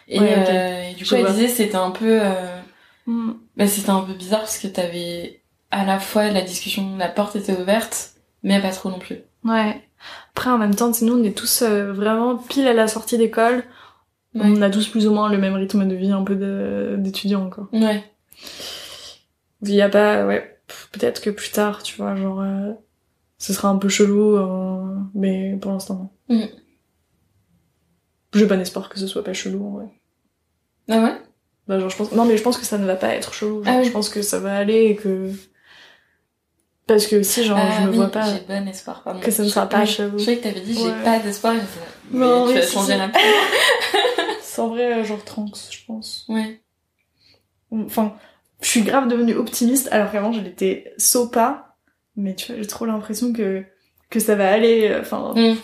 et, 0.08 0.20
Ouais, 0.20 0.36
euh, 0.50 0.90
et 0.92 0.94
du 0.94 1.06
coup 1.06 1.16
elle 1.16 1.26
disait 1.28 1.48
c'était 1.50 1.76
un 1.76 1.92
peu 1.92 2.20
euh, 2.22 2.60
Mm. 3.08 3.32
bah, 3.58 3.68
c'était 3.68 3.90
un 3.90 4.02
peu 4.02 4.14
bizarre 4.14 4.42
parce 4.42 4.58
que 4.60 4.68
t'avais 4.68 5.42
à 5.72 5.84
la 5.86 6.00
fois 6.00 6.30
la 6.30 6.42
discussion, 6.42 6.96
la 6.98 7.10
porte 7.10 7.36
était 7.36 7.52
ouverte, 7.54 8.12
mais 8.44 8.62
pas 8.62 8.72
trop 8.72 8.90
non 8.90 9.00
plus. 9.00 9.18
Ouais. 9.44 9.82
Après, 10.34 10.50
en 10.50 10.58
même 10.58 10.74
temps, 10.76 10.92
nous, 11.02 11.14
on 11.20 11.24
est 11.26 11.38
tous 11.38 11.62
euh, 11.62 11.92
vraiment 11.92 12.38
pile 12.38 12.68
à 12.68 12.74
la 12.74 12.88
sortie 12.88 13.18
d'école. 13.18 13.64
On 14.36 14.62
a 14.62 14.70
tous 14.70 14.88
plus 14.88 15.08
ou 15.08 15.14
moins 15.14 15.32
le 15.32 15.38
même 15.38 15.56
rythme 15.56 15.88
de 15.88 15.96
vie, 15.96 16.12
un 16.12 16.24
peu 16.24 16.36
d'étudiants, 16.98 17.50
quoi. 17.50 17.68
Ouais. 17.74 18.04
Il 19.64 19.72
y 19.74 19.82
a 19.82 19.90
pas, 19.90 20.26
ouais, 20.26 20.60
peut-être 20.92 21.22
que 21.22 21.30
plus 21.30 21.52
tard, 21.52 21.82
tu 21.82 21.96
vois, 21.98 22.16
genre, 22.16 22.42
euh, 22.42 22.74
ce 23.40 23.54
sera 23.54 23.70
un 23.70 23.78
peu 23.78 23.90
chelou, 23.90 24.38
euh, 24.38 24.96
mais 25.16 25.58
pour 25.60 25.72
l'instant, 25.72 26.12
non. 26.30 26.36
Mm. 26.36 26.48
J'ai 28.34 28.46
bon 28.46 28.60
espoir 28.62 28.90
que 28.90 29.00
ce 29.00 29.08
soit 29.08 29.24
pas 29.24 29.34
chelou, 29.34 29.66
en 29.66 29.72
vrai. 29.72 29.86
Ah 30.90 31.02
ouais? 31.02 31.18
Bah, 31.68 31.80
genre, 31.80 31.90
je 31.90 31.98
pense, 31.98 32.12
non, 32.12 32.26
mais 32.26 32.38
je 32.38 32.44
pense 32.44 32.58
que 32.58 32.66
ça 32.66 32.78
ne 32.78 32.86
va 32.86 32.96
pas 32.96 33.16
être 33.16 33.34
chelou. 33.34 33.64
Genre, 33.64 33.74
Ah 33.76 33.80
oui. 33.80 33.86
Je 33.86 33.92
pense 33.92 34.10
que 34.10 34.22
ça 34.22 34.40
va 34.40 34.56
aller 34.56 34.86
et 34.86 34.96
que, 34.96 35.32
parce 36.88 37.06
que 37.08 37.22
si, 37.24 37.44
genre, 37.44 37.58
Ah 37.62 37.82
je 37.82 37.86
me 37.86 37.92
oui, 37.92 37.98
vois 37.98 38.08
pas. 38.12 38.24
J'ai 38.34 38.42
bon 38.48 38.68
espoir, 38.68 39.04
pardon. 39.04 39.20
que 39.20 39.30
ça 39.32 39.44
ne 39.44 39.50
sera 39.50 39.68
pas 39.68 39.86
chelou. 39.86 40.18
Je 40.18 40.24
savais 40.24 40.38
que 40.38 40.44
t'avais 40.44 40.62
dit 40.62 40.74
j'ai 40.74 40.84
Ouais. 40.86 41.04
pas 41.04 41.20
d'espoir, 41.20 41.54
mais 42.12 42.20
Non, 42.20 42.46
tu 42.48 42.54
oui, 42.54 42.60
vas 42.60 42.66
changer 42.68 42.98
la 42.98 43.12
C'est 44.42 44.62
en 44.62 44.70
vrai, 44.70 44.94
euh, 45.00 45.04
genre, 45.04 45.24
tranks, 45.24 45.56
je 45.70 45.78
pense. 45.86 46.26
Ouais. 46.30 46.60
Enfin, 47.72 48.14
je 48.62 48.68
suis 48.70 48.82
grave 48.82 49.08
devenue 49.08 49.36
optimiste 49.36 49.90
alors 49.92 50.12
qu'avant 50.12 50.32
je 50.32 50.40
l'étais 50.42 50.94
so 50.98 51.28
pas. 51.28 51.76
Mais 52.16 52.34
tu 52.34 52.52
vois, 52.52 52.62
j'ai 52.62 52.68
trop 52.68 52.86
l'impression 52.86 53.34
que 53.34 53.64
que 54.10 54.20
ça 54.20 54.36
va 54.36 54.50
aller. 54.52 54.88
euh, 54.90 55.02
Enfin, 55.02 55.34
Mm. 55.36 55.56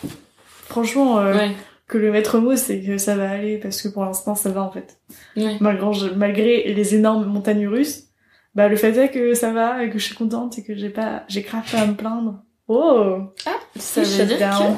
franchement, 0.66 1.18
euh, 1.18 1.32
Ouais. 1.34 1.50
que 1.88 1.98
le 1.98 2.12
maître 2.12 2.38
mot 2.38 2.56
c'est 2.56 2.80
que 2.82 2.98
ça 2.98 3.16
va 3.16 3.30
aller 3.30 3.58
parce 3.58 3.80
que 3.82 3.88
pour 3.88 4.04
l'instant 4.04 4.34
ça 4.34 4.50
va 4.50 4.62
en 4.62 4.70
fait. 4.70 4.98
Ouais. 5.36 5.56
Malgré, 5.60 6.10
malgré 6.14 6.72
les 6.74 6.94
énormes 6.94 7.24
montagnes 7.26 7.66
russes, 7.66 8.03
bah 8.54 8.68
le 8.68 8.76
fait 8.76 8.96
est 8.96 9.10
que 9.10 9.34
ça 9.34 9.52
va 9.52 9.82
et 9.84 9.90
que 9.90 9.98
je 9.98 10.04
suis 10.04 10.14
contente 10.14 10.58
et 10.58 10.62
que 10.64 10.74
j'ai 10.76 10.90
pas, 10.90 11.24
j'ai 11.28 11.42
grave 11.42 11.68
pas 11.70 11.80
à 11.80 11.86
me 11.86 11.94
plaindre. 11.94 12.42
Oh, 12.68 13.18
Ah, 13.46 13.50
ça 13.76 14.02
être 14.02 14.26
dire 14.26 14.38
down. 14.38 14.76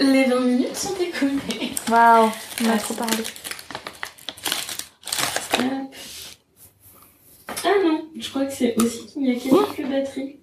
Les 0.00 0.24
20 0.24 0.40
minutes 0.40 0.76
sont 0.76 0.94
écoulées. 1.00 1.72
Waouh, 1.90 2.30
on 2.64 2.68
a 2.68 2.72
Ah, 2.74 2.78
trop 2.78 2.94
parlé. 2.94 3.16
Hop. 5.58 5.94
Ah 7.64 7.68
non, 7.84 8.04
je 8.18 8.28
crois 8.28 8.44
que 8.44 8.52
c'est 8.52 8.74
aussi 8.80 9.06
qu'il 9.06 9.22
n'y 9.22 9.32
a 9.32 9.34
quelques 9.34 9.90
batteries. 9.90 10.36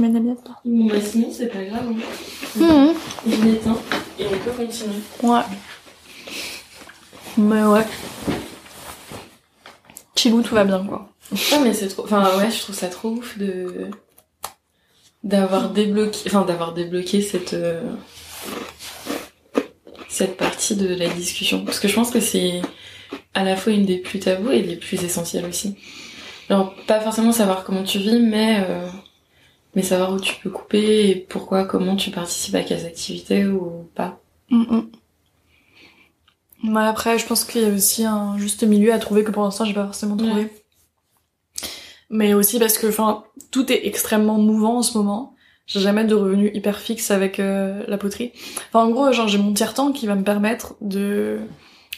Mais 0.00 0.08
n'aime 0.08 0.24
bien 0.24 0.34
pas. 0.36 0.60
Bon 0.64 0.86
bah 0.86 1.00
sinon 1.00 1.28
c'est 1.32 1.48
pas 1.48 1.62
grave. 1.64 1.88
hein. 2.60 2.94
On 3.26 3.46
éteint 3.48 3.76
et 4.18 4.26
on 4.26 4.38
peut 4.38 4.50
continuer. 4.52 4.94
Ouais. 5.24 5.40
Mais 7.36 7.64
ouais. 7.64 7.84
Chilou, 10.18 10.42
tout 10.42 10.54
va 10.54 10.64
bien, 10.64 10.84
quoi. 10.84 11.08
Mais 11.62 11.72
c'est 11.74 11.88
trop... 11.88 12.02
Enfin 12.04 12.36
ouais, 12.38 12.50
je 12.50 12.58
trouve 12.60 12.74
ça 12.74 12.88
trop 12.88 13.10
ouf 13.10 13.38
de... 13.38 13.88
D'avoir 15.22 15.70
débloqué... 15.70 16.18
Enfin 16.26 16.42
d'avoir 16.44 16.74
débloqué 16.74 17.20
cette... 17.22 17.54
euh, 17.54 17.82
Cette 20.08 20.36
partie 20.36 20.74
de 20.74 20.92
la 20.94 21.08
discussion. 21.08 21.64
Parce 21.64 21.78
que 21.78 21.86
je 21.86 21.94
pense 21.94 22.10
que 22.10 22.20
c'est 22.20 22.62
à 23.34 23.44
la 23.44 23.54
fois 23.56 23.72
une 23.72 23.86
des 23.86 23.98
plus 23.98 24.18
tabous 24.18 24.50
et 24.50 24.62
des 24.62 24.76
plus 24.76 25.04
essentielles 25.04 25.44
aussi. 25.46 25.76
Genre 26.50 26.74
pas 26.86 27.00
forcément 27.00 27.30
savoir 27.32 27.62
comment 27.64 27.84
tu 27.84 27.98
vis, 27.98 28.18
mais... 28.18 28.64
euh, 28.68 28.88
Mais 29.76 29.82
savoir 29.82 30.12
où 30.14 30.18
tu 30.20 30.34
peux 30.42 30.50
couper 30.50 31.10
et 31.10 31.14
pourquoi, 31.14 31.64
comment 31.64 31.94
tu 31.94 32.10
participes 32.10 32.56
à 32.56 32.62
quelles 32.62 32.86
activités 32.86 33.46
ou 33.46 33.88
pas. 33.94 34.20
Mhm. 34.50 34.90
Ouais, 36.64 36.82
après, 36.82 37.18
je 37.18 37.26
pense 37.26 37.44
qu'il 37.44 37.62
y 37.62 37.64
a 37.64 37.68
aussi 37.68 38.04
un 38.04 38.36
juste 38.38 38.64
milieu 38.64 38.92
à 38.92 38.98
trouver 38.98 39.24
que 39.24 39.30
pour 39.30 39.42
l'instant, 39.44 39.64
j'ai 39.64 39.74
pas 39.74 39.84
forcément 39.86 40.16
trouvé. 40.16 40.48
Mais 42.10 42.34
aussi 42.34 42.58
parce 42.58 42.78
que, 42.78 42.86
enfin, 42.86 43.24
tout 43.50 43.70
est 43.72 43.86
extrêmement 43.86 44.38
mouvant 44.38 44.78
en 44.78 44.82
ce 44.82 44.96
moment. 44.98 45.34
J'ai 45.66 45.80
jamais 45.80 46.04
de 46.04 46.14
revenus 46.14 46.50
hyper 46.54 46.78
fixe 46.78 47.10
avec 47.10 47.38
euh, 47.38 47.84
la 47.86 47.98
poterie. 47.98 48.32
Enfin, 48.68 48.86
en 48.86 48.90
gros, 48.90 49.12
genre, 49.12 49.28
j'ai 49.28 49.38
mon 49.38 49.52
tiers-temps 49.52 49.92
qui 49.92 50.06
va 50.06 50.14
me 50.14 50.24
permettre 50.24 50.76
de, 50.80 51.40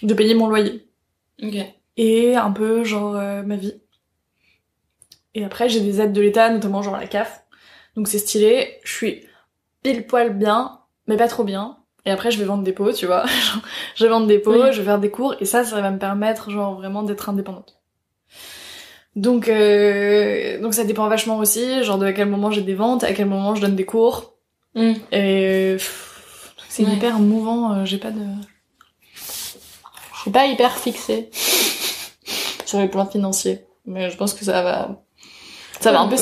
de 0.02 0.14
payer 0.14 0.34
mon 0.34 0.48
loyer. 0.48 0.86
Et 1.96 2.34
un 2.34 2.50
peu, 2.50 2.82
genre, 2.84 3.14
euh, 3.16 3.42
ma 3.42 3.56
vie. 3.56 3.74
Et 5.34 5.44
après, 5.44 5.68
j'ai 5.68 5.80
des 5.80 6.00
aides 6.00 6.12
de 6.12 6.20
l'État, 6.20 6.50
notamment 6.50 6.82
genre 6.82 6.96
la 6.96 7.06
CAF. 7.06 7.44
Donc 7.96 8.08
c'est 8.08 8.18
stylé. 8.18 8.78
Je 8.82 8.92
suis 8.92 9.24
pile 9.82 10.06
poil 10.06 10.36
bien, 10.36 10.80
mais 11.06 11.16
pas 11.16 11.28
trop 11.28 11.44
bien. 11.44 11.78
Et 12.06 12.10
après, 12.10 12.30
je 12.30 12.38
vais 12.38 12.44
vendre 12.44 12.62
des 12.62 12.72
pots, 12.72 12.92
tu 12.92 13.06
vois. 13.06 13.24
Je 13.94 14.04
vais 14.04 14.10
vendre 14.10 14.26
des 14.26 14.38
pots, 14.38 14.52
Oui. 14.52 14.72
je 14.72 14.78
vais 14.78 14.84
faire 14.86 14.98
des 14.98 15.10
cours, 15.10 15.34
et 15.40 15.44
ça, 15.44 15.64
ça 15.64 15.80
va 15.80 15.90
me 15.90 15.98
permettre, 15.98 16.50
genre, 16.50 16.74
vraiment 16.76 17.02
d'être 17.02 17.28
indépendante. 17.28 17.76
Donc, 19.16 19.48
euh, 19.48 20.60
donc 20.62 20.72
ça 20.72 20.84
dépend 20.84 21.08
vachement 21.08 21.36
aussi, 21.38 21.82
genre 21.84 21.98
de 21.98 22.06
à 22.06 22.12
quel 22.12 22.28
moment 22.28 22.50
j'ai 22.50 22.62
des 22.62 22.74
ventes, 22.74 23.04
à 23.04 23.12
quel 23.12 23.26
moment 23.26 23.54
je 23.54 23.60
donne 23.60 23.74
des 23.76 23.84
cours. 23.84 24.34
Hmm. 24.74 24.92
Et 25.12 25.76
c'est 26.68 26.84
Ouais. 26.84 26.92
hyper 26.92 27.18
mouvant, 27.18 27.72
euh, 27.74 27.84
j'ai 27.84 27.98
pas 27.98 28.12
de... 28.12 28.20
Je 29.14 30.20
suis 30.22 30.30
pas 30.30 30.46
hyper 30.46 30.76
fixée 30.78 31.28
sur 32.64 32.78
les 32.78 32.88
plans 32.88 33.06
financiers. 33.06 33.64
Mais 33.84 34.10
je 34.10 34.16
pense 34.16 34.32
que 34.32 34.44
ça 34.44 34.62
va... 34.62 35.02
Ça 35.80 35.92
va 35.92 36.00
un 36.00 36.08
peu 36.08 36.14
Oui. 36.14 36.20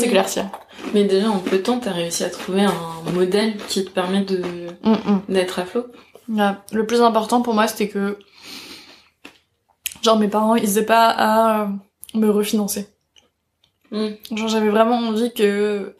Mais 0.94 1.04
déjà 1.04 1.30
en 1.30 1.38
peu 1.40 1.58
de 1.58 1.62
temps, 1.62 1.78
t'as 1.78 1.92
réussi 1.92 2.24
à 2.24 2.30
trouver 2.30 2.62
un 2.62 3.10
modèle 3.12 3.56
qui 3.68 3.84
te 3.84 3.90
permet 3.90 4.22
de 4.22 4.42
d'être 5.28 5.58
à 5.58 5.66
flot. 5.66 5.86
Ouais. 6.28 6.50
Le 6.72 6.86
plus 6.86 7.02
important 7.02 7.42
pour 7.42 7.54
moi, 7.54 7.66
c'était 7.68 7.88
que... 7.88 8.18
Genre 10.02 10.18
mes 10.18 10.28
parents, 10.28 10.54
ils 10.54 10.78
aient 10.78 10.86
pas 10.86 11.08
à 11.08 11.62
euh, 11.62 11.66
me 12.14 12.30
refinancer. 12.30 12.88
Mm. 13.90 14.08
Genre 14.32 14.48
j'avais 14.48 14.70
vraiment 14.70 14.96
envie 14.96 15.32
que... 15.32 15.96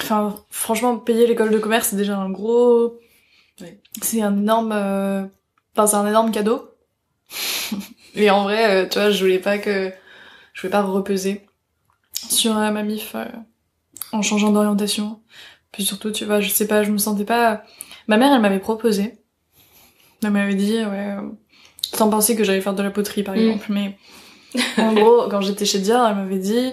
Enfin, 0.00 0.34
franchement, 0.50 0.96
payer 0.98 1.26
l'école 1.26 1.50
de 1.50 1.58
commerce, 1.58 1.88
c'est 1.88 1.96
déjà 1.96 2.16
un 2.16 2.30
gros... 2.30 2.98
Ouais. 3.60 3.80
C'est 4.02 4.22
un 4.22 4.36
énorme... 4.36 4.72
euh, 4.72 5.24
Enfin, 5.76 5.86
c'est 5.86 5.96
un 5.96 6.06
énorme 6.06 6.32
cadeau. 6.32 6.68
Et 8.14 8.30
en 8.30 8.42
vrai, 8.42 8.84
euh, 8.84 8.88
tu 8.88 8.98
vois, 8.98 9.10
je 9.10 9.22
voulais 9.22 9.38
pas 9.38 9.58
que... 9.58 9.92
Je 10.52 10.62
voulais 10.62 10.72
pas 10.72 10.82
repeser 10.82 11.46
sur 12.12 12.54
ma 12.54 12.82
mif 12.82 13.14
en 14.12 14.22
changeant 14.22 14.50
d'orientation. 14.50 15.20
Puis 15.72 15.84
surtout, 15.84 16.10
tu 16.10 16.24
vois, 16.24 16.40
je 16.40 16.48
sais 16.50 16.66
pas, 16.66 16.82
je 16.82 16.90
me 16.90 16.98
sentais 16.98 17.24
pas... 17.24 17.62
Ma 18.08 18.16
mère, 18.16 18.32
elle 18.34 18.40
m'avait 18.40 18.58
proposé. 18.58 19.18
Elle 20.22 20.30
m'avait 20.30 20.54
dit, 20.54 20.72
ouais... 20.78 21.16
euh, 21.18 21.22
Sans 21.92 22.08
penser 22.10 22.36
que 22.36 22.44
j'allais 22.44 22.60
faire 22.60 22.74
de 22.74 22.82
la 22.82 22.90
poterie, 22.90 23.22
par 23.22 23.34
Mm. 23.36 23.38
exemple. 23.38 23.66
Mais 23.70 23.96
en 24.78 24.92
gros, 24.92 25.28
quand 25.30 25.40
j'étais 25.40 25.64
chez 25.64 25.78
Dior, 25.78 26.06
elle 26.08 26.16
m'avait 26.16 26.38
dit... 26.38 26.72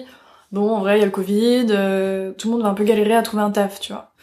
Bon, 0.50 0.70
en 0.70 0.80
vrai, 0.80 0.96
il 0.96 1.00
y 1.00 1.02
a 1.02 1.04
le 1.04 1.10
Covid, 1.12 1.66
euh, 1.70 2.32
tout 2.32 2.48
le 2.48 2.52
monde 2.54 2.62
va 2.62 2.70
un 2.70 2.74
peu 2.74 2.84
galérer 2.84 3.14
à 3.14 3.20
trouver 3.22 3.42
un 3.42 3.50
taf, 3.50 3.80
tu 3.80 3.92
vois. 3.92 4.14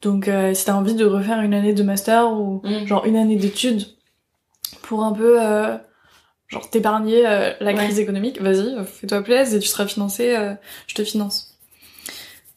Donc, 0.00 0.28
euh, 0.28 0.54
si 0.54 0.64
t'as 0.64 0.74
envie 0.74 0.94
de 0.94 1.04
refaire 1.04 1.40
une 1.40 1.54
année 1.54 1.72
de 1.74 1.82
master 1.82 2.32
ou 2.32 2.60
Mm. 2.64 2.86
genre 2.86 3.04
une 3.04 3.16
année 3.16 3.34
d'études 3.36 3.86
pour 4.82 5.02
un 5.02 5.12
peu 5.12 5.42
euh, 5.44 5.76
genre 6.46 6.70
t'épargner 6.70 7.26
euh, 7.26 7.52
la 7.60 7.72
Ouais. 7.72 7.84
crise 7.84 7.98
économique, 7.98 8.40
vas-y, 8.40 8.76
fais-toi 8.86 9.22
plaisir 9.22 9.56
et 9.56 9.60
tu 9.60 9.66
seras 9.66 9.86
financé, 9.86 10.36
euh, 10.36 10.54
je 10.86 10.94
te 10.94 11.02
finance. 11.02 11.51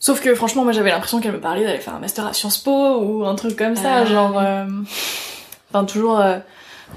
Sauf 0.06 0.22
que 0.22 0.36
franchement, 0.36 0.64
moi 0.64 0.72
j'avais 0.72 0.92
l'impression 0.92 1.20
qu'elle 1.20 1.32
me 1.32 1.40
parlait 1.40 1.64
d'aller 1.64 1.80
faire 1.80 1.96
un 1.96 2.00
master 2.00 2.28
à 2.28 2.34
Sciences 2.34 2.60
Po 2.60 2.98
ou 3.00 3.26
un 3.26 3.34
truc 3.34 3.56
comme 3.56 3.76
ça, 3.76 3.96
Ah. 4.02 4.06
genre 4.06 4.38
euh, 4.38 4.66
enfin 5.72 5.84
toujours 5.86 6.20
euh, 6.20 6.38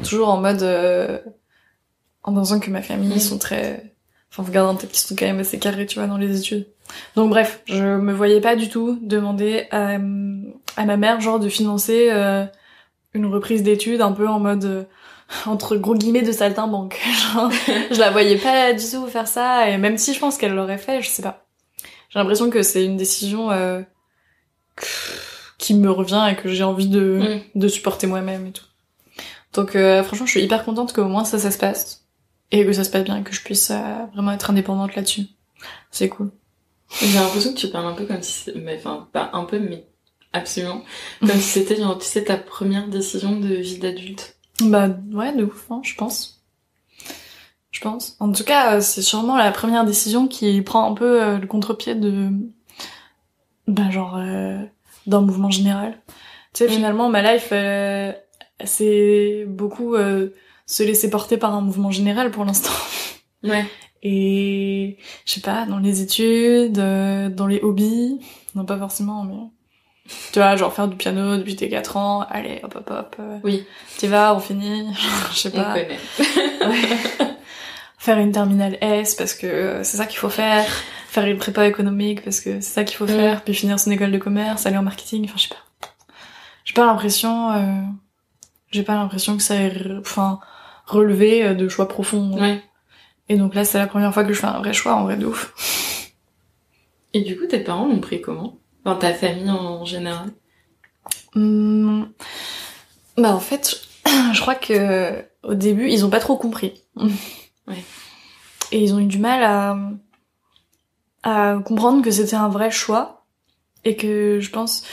toujours 0.05 0.29
en 0.29 0.37
mode 0.37 0.62
euh, 0.62 1.18
en 2.23 2.35
pensant 2.35 2.61
que 2.61 2.71
ma 2.71 2.83
famille 2.83 3.16
Mm. 3.16 3.21
sont 3.21 3.38
très 3.38 3.94
enfin 4.31 4.42
vous 4.42 4.53
gardez 4.53 4.71
un 4.73 4.75
petit 4.87 5.07
truc 5.07 5.18
quand 5.21 5.25
même 5.25 5.38
assez 5.40 5.59
carré, 5.59 5.87
tu 5.87 5.99
vois, 5.99 6.07
dans 6.07 6.18
les 6.18 6.38
études. 6.38 6.66
Donc 7.16 7.31
bref, 7.31 7.62
je 7.64 7.83
me 7.83 8.12
voyais 8.12 8.42
pas 8.42 8.57
du 8.57 8.68
tout 8.68 8.99
demander 9.01 9.68
à, 9.71 9.94
à 10.77 10.85
ma 10.85 10.97
mère 10.99 11.18
genre 11.23 11.38
de 11.40 11.49
financer 11.49 12.09
euh, 12.11 12.44
une 13.14 13.25
reprise 13.25 13.62
d'études 13.62 14.03
un 14.03 14.12
peu 14.12 14.29
en 14.29 14.38
mode 14.38 14.64
euh, 14.66 14.83
entre 15.47 15.77
gros 15.77 15.94
guillemets 15.94 16.21
de 16.23 16.33
saltimbanque. 16.33 17.01
Genre, 17.35 17.51
je 17.90 17.99
la 17.99 18.11
voyais 18.11 18.37
pas 18.37 18.75
du 18.75 18.85
tout 18.85 19.07
faire 19.07 19.29
ça 19.29 19.68
et 19.71 19.79
même 19.79 19.97
si 19.97 20.12
je 20.12 20.21
pense 20.21 20.37
qu'elle 20.37 20.55
l'aurait 20.55 20.77
fait, 20.79 21.01
je 21.01 21.09
sais 21.09 21.23
pas. 21.23 21.47
J'ai 22.09 22.18
l'impression 22.18 22.51
que 22.51 22.62
c'est 22.62 22.85
une 22.85 22.97
décision 22.97 23.51
euh, 23.51 23.83
qui 25.59 25.75
me 25.75 25.90
revient 25.90 26.27
et 26.31 26.37
que 26.37 26.49
j'ai 26.49 26.64
envie 26.64 26.88
de, 26.88 27.18
Mm. 27.55 27.59
de 27.61 27.68
supporter 27.68 28.07
moi-même 28.07 28.47
et 28.47 28.53
tout. 28.53 28.64
Donc 29.55 29.77
euh, 29.77 30.03
franchement, 30.03 30.27
je 30.27 30.33
suis 30.33 30.42
hyper 30.42 30.64
contente 30.64 30.92
qu'au 30.92 31.05
moins 31.05 31.25
ça, 31.25 31.38
ça 31.38 31.51
se 31.51 31.59
passe 31.59 32.05
et 32.51 32.64
que 32.64 32.73
ça 32.73 32.85
se 32.85 32.90
passe 32.90 33.05
bien 33.05 33.18
et 33.18 33.23
que 33.23 33.33
je 33.33 33.42
puisse 33.42 33.71
euh, 33.71 34.05
vraiment 34.14 34.33
être 34.33 34.51
indépendante 34.51 34.94
là-dessus. 34.94 35.23
C'est 35.90 36.09
cool. 36.09 36.31
J'ai 37.03 37.18
l'impression 37.18 37.53
que 37.53 37.59
tu 37.59 37.68
parles 37.68 37.87
un 37.87 37.92
peu 37.94 38.07
comme 38.07 38.23
si, 38.23 38.51
mais 38.55 38.77
enfin 38.79 39.09
pas 39.12 39.31
un 39.35 39.44
peu, 39.44 39.59
mais 39.59 39.85
absolument, 40.33 40.83
comme 41.21 41.31
si 41.31 41.42
c'était 41.42 41.77
genre 41.77 41.99
tu 41.99 42.07
sais 42.07 42.25
ta 42.25 42.37
première 42.38 42.88
décision 42.88 43.38
de 43.38 43.55
vie 43.55 43.79
d'adulte. 43.79 44.37
Bah 44.62 44.88
ouais, 45.12 45.35
de 45.35 45.44
ouf, 45.44 45.66
hein, 45.71 45.81
je 45.85 45.94
pense. 45.94 46.38
Je 47.70 47.81
pense. 47.81 48.16
En 48.20 48.33
tout 48.33 48.44
cas, 48.44 48.76
euh, 48.76 48.81
c'est 48.81 49.02
sûrement 49.02 49.37
la 49.37 49.52
première 49.52 49.85
décision 49.85 50.26
qui 50.26 50.62
prend 50.62 50.90
un 50.90 50.94
peu 50.94 51.22
euh, 51.22 51.38
le 51.38 51.46
contre-pied 51.46 51.94
de... 51.94 52.28
Bah 53.66 53.90
genre... 53.90 54.16
euh, 54.16 54.59
d'un 55.07 55.20
mouvement 55.22 55.50
général. 55.50 55.98
Tu 56.54 56.64
sais, 56.64 56.66
Mm. 56.66 56.70
finalement, 56.74 57.09
ma 57.09 57.22
life, 57.35 57.48
euh, 57.52 58.12
c'est 58.64 59.44
beaucoup 59.46 59.94
euh, 59.94 60.31
se 60.66 60.83
laisser 60.83 61.09
porter 61.11 61.37
par 61.37 61.54
un 61.54 61.61
mouvement 61.62 61.90
général 61.90 62.31
pour 62.31 62.44
l'instant. 62.44 62.70
Ouais. 63.44 63.64
Et 64.02 64.96
je 65.24 65.33
sais 65.35 65.40
pas, 65.40 65.64
dans 65.64 65.78
les 65.78 66.02
études, 66.02 66.78
euh, 66.81 67.28
dans 67.28 67.46
les 67.46 67.61
hobbies, 67.61 68.18
non 68.57 68.64
pas 68.64 68.76
forcément, 68.76 69.22
mais 69.24 69.37
tu 70.33 70.40
vois, 70.40 70.57
genre 70.57 70.72
faire 70.72 70.88
du 70.88 70.96
piano 70.96 71.37
depuis 71.37 71.54
tes 71.54 71.68
4 71.68 71.96
ans, 71.96 72.26
allez, 72.31 72.61
hop 72.64 72.74
hop 72.76 72.90
hop, 72.90 73.16
Oui. 73.44 73.64
t'y 73.96 74.09
vas, 74.09 74.35
on 74.35 74.40
finit, 74.40 74.87
je 75.33 75.37
sais 75.38 75.50
On 75.54 75.57
pas, 75.57 75.72
connaît. 75.74 75.98
Ouais. 76.66 77.26
faire 77.98 78.18
une 78.18 78.32
terminale 78.32 78.78
S 78.80 79.14
parce 79.14 79.34
que 79.34 79.46
euh, 79.46 79.84
c'est 79.84 79.96
ça 79.96 80.06
qu'il 80.06 80.18
faut 80.18 80.28
faire, 80.30 80.64
faire 81.08 81.26
une 81.26 81.37
prépa 81.37 81.66
économique 81.66 82.22
parce 82.22 82.40
que 82.40 82.61
c'est 82.61 82.72
ça 82.72 82.84
qu'il 82.84 82.96
faut 82.96 83.06
faire, 83.06 83.42
puis 83.42 83.52
finir 83.54 83.78
son 83.78 83.90
école 83.90 84.12
de 84.12 84.18
commerce, 84.18 84.66
aller 84.66 84.76
en 84.78 84.82
marketing, 84.82 85.24
enfin 85.24 85.34
je 85.37 85.42
sais 85.42 85.48
pas. 85.48 85.88
J'ai 86.64 86.74
pas 86.74 86.87
l'impression, 86.87 87.50
euh, 87.52 87.82
j'ai 88.70 88.82
pas 88.82 88.94
l'impression 88.94 89.37
que 89.37 89.42
ça 89.42 89.56
ait, 89.56 89.72
enfin, 89.98 90.38
relevé 90.87 91.44
euh, 91.44 91.54
de 91.54 91.68
choix 91.68 91.88
profonds. 91.88 92.38
Ouais. 92.38 92.62
Et 93.28 93.37
donc 93.37 93.54
là, 93.54 93.64
c'est 93.64 93.78
la 93.78 93.87
première 93.87 94.14
fois 94.14 94.24
que 94.24 94.32
je 94.32 94.38
fais 94.40 94.46
un 94.46 94.58
vrai 94.58 94.72
choix, 94.72 94.94
en 94.94 95.04
vrai 95.04 95.16
de 95.16 95.26
ouf. 95.26 95.52
Et 97.14 97.22
du 97.22 97.38
coup, 97.38 97.46
tes 97.46 97.61
parents 97.61 97.87
l'ont 97.87 98.00
pris 98.00 98.20
comment? 98.20 98.58
Enfin, 98.84 98.96
ta 98.96 99.12
famille 99.12 99.50
en 99.50 99.84
général? 99.84 100.30
Hum, 101.34 102.08
Bah 103.16 103.34
en 103.34 103.40
fait, 103.40 103.80
je 104.32 104.40
crois 104.40 104.54
que 104.54 105.24
au 105.42 105.54
début, 105.54 105.88
ils 105.90 106.04
ont 106.04 106.11
pas 106.11 106.20
trop 106.20 106.37
compris. 106.37 106.82
Ouais. 107.68 107.85
Et 108.72 108.83
ils 108.83 108.94
ont 108.94 108.98
eu 108.98 109.07
du 109.07 109.18
mal 109.18 109.42
à 109.42 109.76
à 111.24 111.59
comprendre 111.64 112.02
que 112.02 112.11
c'était 112.11 112.37
un 112.37 112.48
vrai 112.48 112.70
choix 112.70 113.24
et 113.85 113.96
que 113.96 114.38
je 114.40 114.50
pense 114.50 114.85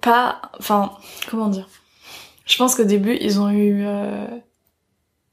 pas 0.00 0.40
enfin 0.58 0.92
comment 1.30 1.48
dire? 1.48 1.68
Je 2.46 2.56
pense 2.56 2.74
qu'au 2.74 2.84
début 2.84 3.16
ils 3.20 3.40
ont 3.40 3.50
eu 3.50 3.84
euh, 3.86 4.26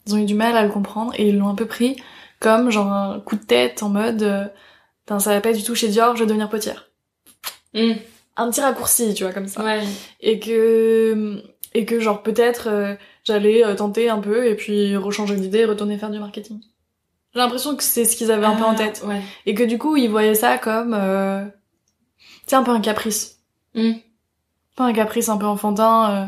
ils 0.05 0.15
ont 0.15 0.17
eu 0.17 0.25
du 0.25 0.33
mal 0.33 0.55
à 0.57 0.63
le 0.63 0.69
comprendre 0.71 1.13
et 1.17 1.29
ils 1.29 1.37
l'ont 1.37 1.49
un 1.49 1.55
peu 1.55 1.65
pris 1.67 1.95
comme 2.39 2.71
genre 2.71 2.91
un 2.91 3.19
coup 3.19 3.35
de 3.35 3.43
tête 3.43 3.83
en 3.83 3.89
mode 3.89 4.23
euh, 4.23 4.45
Putain, 5.05 5.19
ça 5.19 5.33
va 5.33 5.41
pas 5.41 5.53
du 5.53 5.63
tout 5.63 5.75
chez 5.75 5.89
Dior 5.89 6.15
je 6.15 6.21
vais 6.23 6.27
devenir 6.27 6.49
potière 6.49 6.87
Mm. 7.73 7.93
un 8.35 8.49
petit 8.49 8.59
raccourci, 8.59 9.13
tu 9.13 9.23
vois, 9.23 9.31
comme 9.31 9.47
ça. 9.47 9.63
Ouais. 9.63 9.81
Et 10.19 10.39
que, 10.41 11.41
et 11.73 11.85
que 11.85 12.01
genre 12.01 12.21
peut-être 12.21 12.67
euh, 12.67 12.95
j'allais 13.23 13.65
euh, 13.65 13.75
tenter 13.75 14.09
un 14.09 14.19
peu 14.19 14.47
et 14.47 14.55
puis 14.55 14.95
rechanger 14.95 15.35
d'idée 15.35 15.59
et 15.59 15.65
retourner 15.65 15.97
faire 15.97 16.09
du 16.11 16.19
marketing. 16.19 16.59
J'ai 17.33 17.39
l'impression 17.39 17.75
que 17.75 17.83
c'est 17.83 18.03
ce 18.05 18.15
qu'ils 18.17 18.31
avaient 18.31 18.45
un 18.45 18.55
peu 18.55 18.63
en 18.63 18.71
Ah, 18.73 18.75
tête. 18.75 19.03
Ouais. 19.05 19.21
Et 19.45 19.53
que 19.53 19.63
du 19.63 19.77
coup, 19.77 19.95
ils 19.95 20.09
voyaient 20.09 20.35
ça 20.35 20.57
comme, 20.57 20.93
euh, 20.93 21.45
c'est 22.45 22.55
un 22.55 22.63
peu 22.63 22.71
un 22.71 22.81
caprice. 22.81 23.39
Mm. 23.73 23.91
Pas 24.75 24.83
un 24.85 24.93
caprice 24.93 25.29
un 25.29 25.37
peu 25.37 25.45
enfantin, 25.45 26.11
euh, 26.11 26.25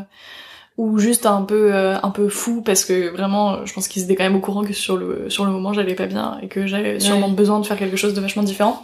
ou 0.78 0.98
juste 0.98 1.26
un 1.26 1.42
peu, 1.42 1.74
euh, 1.74 1.96
un 2.02 2.10
peu 2.10 2.28
fou 2.28 2.62
parce 2.62 2.84
que 2.84 3.10
vraiment, 3.10 3.64
je 3.66 3.72
pense 3.74 3.86
qu'ils 3.86 4.02
étaient 4.04 4.16
quand 4.16 4.24
même 4.24 4.34
au 4.36 4.40
courant 4.40 4.64
que 4.64 4.72
sur 4.72 4.96
le, 4.96 5.28
sur 5.30 5.44
le 5.44 5.50
moment, 5.52 5.72
j'allais 5.74 5.94
pas 5.94 6.06
bien 6.06 6.38
et 6.42 6.48
que 6.48 6.66
j'avais 6.66 6.98
sûrement 7.00 7.28
Ouais. 7.28 7.34
besoin 7.34 7.60
de 7.60 7.66
faire 7.66 7.78
quelque 7.78 7.96
chose 7.96 8.14
de 8.14 8.20
vachement 8.20 8.42
différent. 8.42 8.82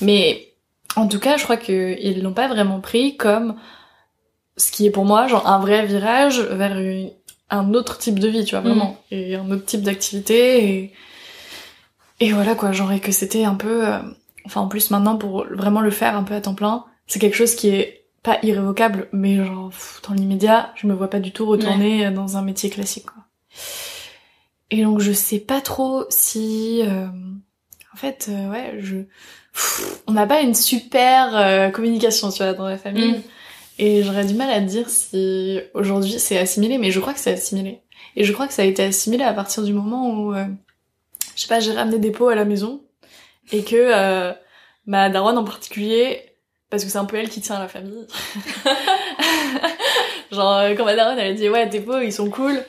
Mais, 0.00 0.48
en 0.96 1.06
tout 1.06 1.20
cas, 1.20 1.36
je 1.36 1.44
crois 1.44 1.56
qu'ils 1.56 2.20
l'ont 2.22 2.32
pas 2.34 2.48
vraiment 2.48 2.80
pris 2.80 3.16
comme 3.16 3.54
ce 4.56 4.72
qui 4.72 4.86
est 4.86 4.90
pour 4.90 5.04
moi, 5.04 5.28
genre, 5.28 5.46
un 5.46 5.60
vrai 5.60 5.86
virage 5.86 6.40
vers 6.40 6.76
une- 6.78 7.10
un 7.50 7.74
autre 7.74 7.98
type 7.98 8.18
de 8.18 8.28
vie, 8.28 8.44
tu 8.44 8.54
vois, 8.54 8.60
vraiment. 8.60 9.02
Et 9.10 9.34
un 9.34 9.50
autre 9.50 9.64
type 9.64 9.82
d'activité 9.82 10.64
et, 10.64 10.92
et 12.20 12.32
voilà 12.32 12.54
quoi, 12.54 12.72
genre, 12.72 12.92
et 12.92 13.00
que 13.00 13.12
c'était 13.12 13.44
un 13.44 13.54
peu, 13.54 13.88
euh, 13.88 13.98
enfin, 14.44 14.60
en 14.60 14.68
plus, 14.68 14.90
maintenant, 14.90 15.16
pour 15.16 15.46
vraiment 15.50 15.80
le 15.80 15.90
faire 15.90 16.16
un 16.16 16.22
peu 16.22 16.34
à 16.34 16.40
temps 16.40 16.54
plein, 16.54 16.84
c'est 17.06 17.18
quelque 17.18 17.36
chose 17.36 17.54
qui 17.54 17.68
est 17.68 18.04
pas 18.22 18.38
irrévocable, 18.42 19.08
mais 19.12 19.36
genre, 19.36 19.70
pff, 19.70 20.02
dans 20.06 20.14
l'immédiat, 20.14 20.72
je 20.76 20.86
me 20.86 20.94
vois 20.94 21.08
pas 21.08 21.20
du 21.20 21.32
tout 21.32 21.46
retourner 21.46 22.06
euh, 22.06 22.10
dans 22.10 22.36
un 22.36 22.42
métier 22.42 22.70
classique, 22.70 23.06
quoi. 23.06 23.24
Et 24.70 24.82
donc, 24.84 25.00
je 25.00 25.10
sais 25.10 25.40
pas 25.40 25.60
trop 25.60 26.04
si, 26.10 26.82
euh, 26.84 27.06
en 27.92 27.96
fait, 27.96 28.28
euh, 28.30 28.50
ouais, 28.50 28.76
je, 28.78 28.98
pff, 29.52 30.02
on 30.06 30.12
n'a 30.12 30.26
pas 30.26 30.42
une 30.42 30.54
super 30.54 31.72
communication, 31.72 32.30
tu 32.30 32.42
vois, 32.42 32.52
dans 32.52 32.68
la 32.68 32.78
famille. 32.78 33.12
Mm. 33.12 33.22
Et 33.82 34.02
j'aurais 34.02 34.26
du 34.26 34.34
mal 34.34 34.50
à 34.50 34.60
te 34.60 34.66
dire 34.66 34.90
si 34.90 35.58
aujourd'hui 35.72 36.18
c'est 36.18 36.36
assimilé, 36.36 36.76
mais 36.76 36.90
je 36.90 37.00
crois 37.00 37.14
que 37.14 37.18
c'est 37.18 37.32
assimilé. 37.32 37.80
Et 38.14 38.24
je 38.24 38.32
crois 38.34 38.46
que 38.46 38.52
ça 38.52 38.60
a 38.60 38.66
été 38.66 38.82
assimilé 38.82 39.24
à 39.24 39.32
partir 39.32 39.62
du 39.62 39.72
moment 39.72 40.10
où, 40.10 40.34
euh, 40.34 40.44
je 41.34 41.40
sais 41.40 41.48
pas, 41.48 41.60
j'ai 41.60 41.72
ramené 41.72 41.98
des 41.98 42.10
pots 42.10 42.28
à 42.28 42.34
la 42.34 42.44
maison 42.44 42.82
et 43.52 43.64
que 43.64 43.76
euh, 43.76 44.32
ma 44.84 45.08
daronne 45.08 45.38
en 45.38 45.44
particulier, 45.44 46.20
parce 46.68 46.84
que 46.84 46.90
c'est 46.90 46.98
un 46.98 47.06
peu 47.06 47.16
elle 47.16 47.30
qui 47.30 47.40
tient 47.40 47.58
la 47.58 47.68
famille. 47.68 48.06
Genre 50.30 50.56
euh, 50.58 50.74
quand 50.74 50.84
ma 50.84 50.94
daronne 50.94 51.18
elle 51.18 51.32
a 51.32 51.34
dit 51.34 51.48
ouais 51.48 51.68
tes 51.68 51.80
pots 51.80 52.00
ils 52.00 52.12
sont 52.12 52.28
cool, 52.28 52.62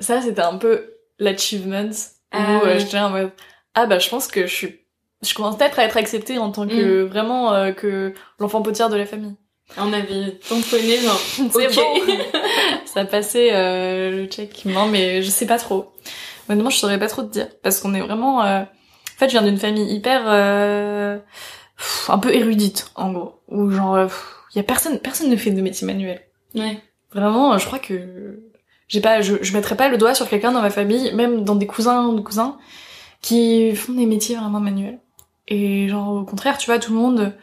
ça 0.00 0.20
c'était 0.20 0.42
un 0.42 0.56
peu 0.58 0.94
l'achievement 1.20 1.84
où 1.84 1.94
Ah 2.32 2.60
euh, 2.64 2.74
oui. 2.74 2.80
j'étais 2.80 2.98
en 2.98 3.10
mode 3.10 3.30
ah 3.74 3.86
bah 3.86 3.98
je 4.00 4.08
pense 4.08 4.26
que 4.26 4.46
je 4.46 4.52
suis, 4.52 4.80
je 5.22 5.34
commence 5.34 5.56
peut-être 5.56 5.78
à 5.78 5.84
être 5.84 5.96
acceptée 5.96 6.38
en 6.38 6.50
tant 6.50 6.66
que 6.66 7.02
vraiment 7.04 7.54
euh, 7.54 7.70
que 7.72 8.12
l'enfant 8.40 8.60
potière 8.60 8.88
de 8.88 8.96
la 8.96 9.06
famille. 9.06 9.36
On 9.76 9.92
avait 9.92 10.32
tamponné, 10.48 10.96
genre, 10.98 11.20
C'est 11.52 11.74
bon. 11.74 11.94
ça 12.86 13.04
passait 13.04 13.50
euh, 13.52 14.10
le 14.22 14.26
check. 14.26 14.64
Non, 14.64 14.86
mais 14.86 15.22
je 15.22 15.30
sais 15.30 15.46
pas 15.46 15.58
trop. 15.58 15.92
Honnêtement, 16.48 16.70
je 16.70 16.78
saurais 16.78 16.98
pas 16.98 17.08
trop 17.08 17.22
te 17.22 17.30
dire 17.32 17.48
parce 17.62 17.80
qu'on 17.80 17.94
est 17.94 18.00
vraiment. 18.00 18.42
euh, 18.44 18.60
En 18.62 19.18
fait, 19.18 19.26
je 19.26 19.32
viens 19.32 19.42
d'une 19.42 19.58
famille 19.58 19.92
hyper 19.94 20.22
euh, 20.26 21.18
un 22.08 22.18
peu 22.18 22.34
érudite, 22.34 22.90
en 22.96 23.12
gros, 23.12 23.40
où 23.48 23.70
genre 23.70 23.94
euh, 23.96 24.04
pff, 24.06 24.26
y 24.54 24.58
a 24.58 24.62
personne, 24.62 24.98
personne 24.98 25.28
ne 25.30 25.36
fait 25.36 25.50
de 25.50 25.60
métier 25.60 25.86
manuel. 25.86 26.22
Ouais. 26.54 26.80
Vraiment, 27.12 27.52
euh, 27.52 27.58
je 27.58 27.66
crois 27.66 27.78
que 27.78 28.40
j'ai 28.88 29.00
pas, 29.02 29.20
je, 29.20 29.36
je 29.42 29.52
mettrais 29.52 29.76
pas 29.76 29.88
le 29.88 29.98
doigt 29.98 30.14
sur 30.14 30.28
quelqu'un 30.28 30.52
dans 30.52 30.62
ma 30.62 30.70
famille, 30.70 31.12
même 31.14 31.44
dans 31.44 31.54
des 31.54 31.66
cousins 31.66 32.06
ou 32.06 32.22
cousins 32.22 32.56
qui 33.20 33.74
font 33.76 33.92
des 33.92 34.06
métiers 34.06 34.36
vraiment 34.36 34.60
manuels. 34.60 34.98
Et 35.46 35.88
genre 35.88 36.08
au 36.14 36.24
contraire, 36.24 36.56
tu 36.58 36.66
vois, 36.66 36.78
tout 36.78 36.92
le 36.92 36.98
monde. 36.98 37.34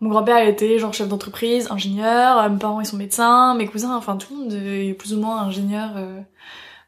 Mon 0.00 0.10
grand-père 0.10 0.42
il 0.44 0.48
était 0.48 0.78
genre 0.78 0.92
chef 0.92 1.08
d'entreprise, 1.08 1.70
ingénieur, 1.70 2.38
euh, 2.38 2.48
mes 2.48 2.58
parents 2.58 2.80
ils 2.80 2.86
sont 2.86 2.96
médecins, 2.96 3.54
mes 3.54 3.66
cousins, 3.66 3.96
enfin 3.96 4.16
tout 4.16 4.34
le 4.34 4.40
monde 4.40 4.52
est 4.52 4.94
plus 4.94 5.14
ou 5.14 5.20
moins 5.20 5.42
ingénieur 5.42 5.90
euh, 5.96 6.20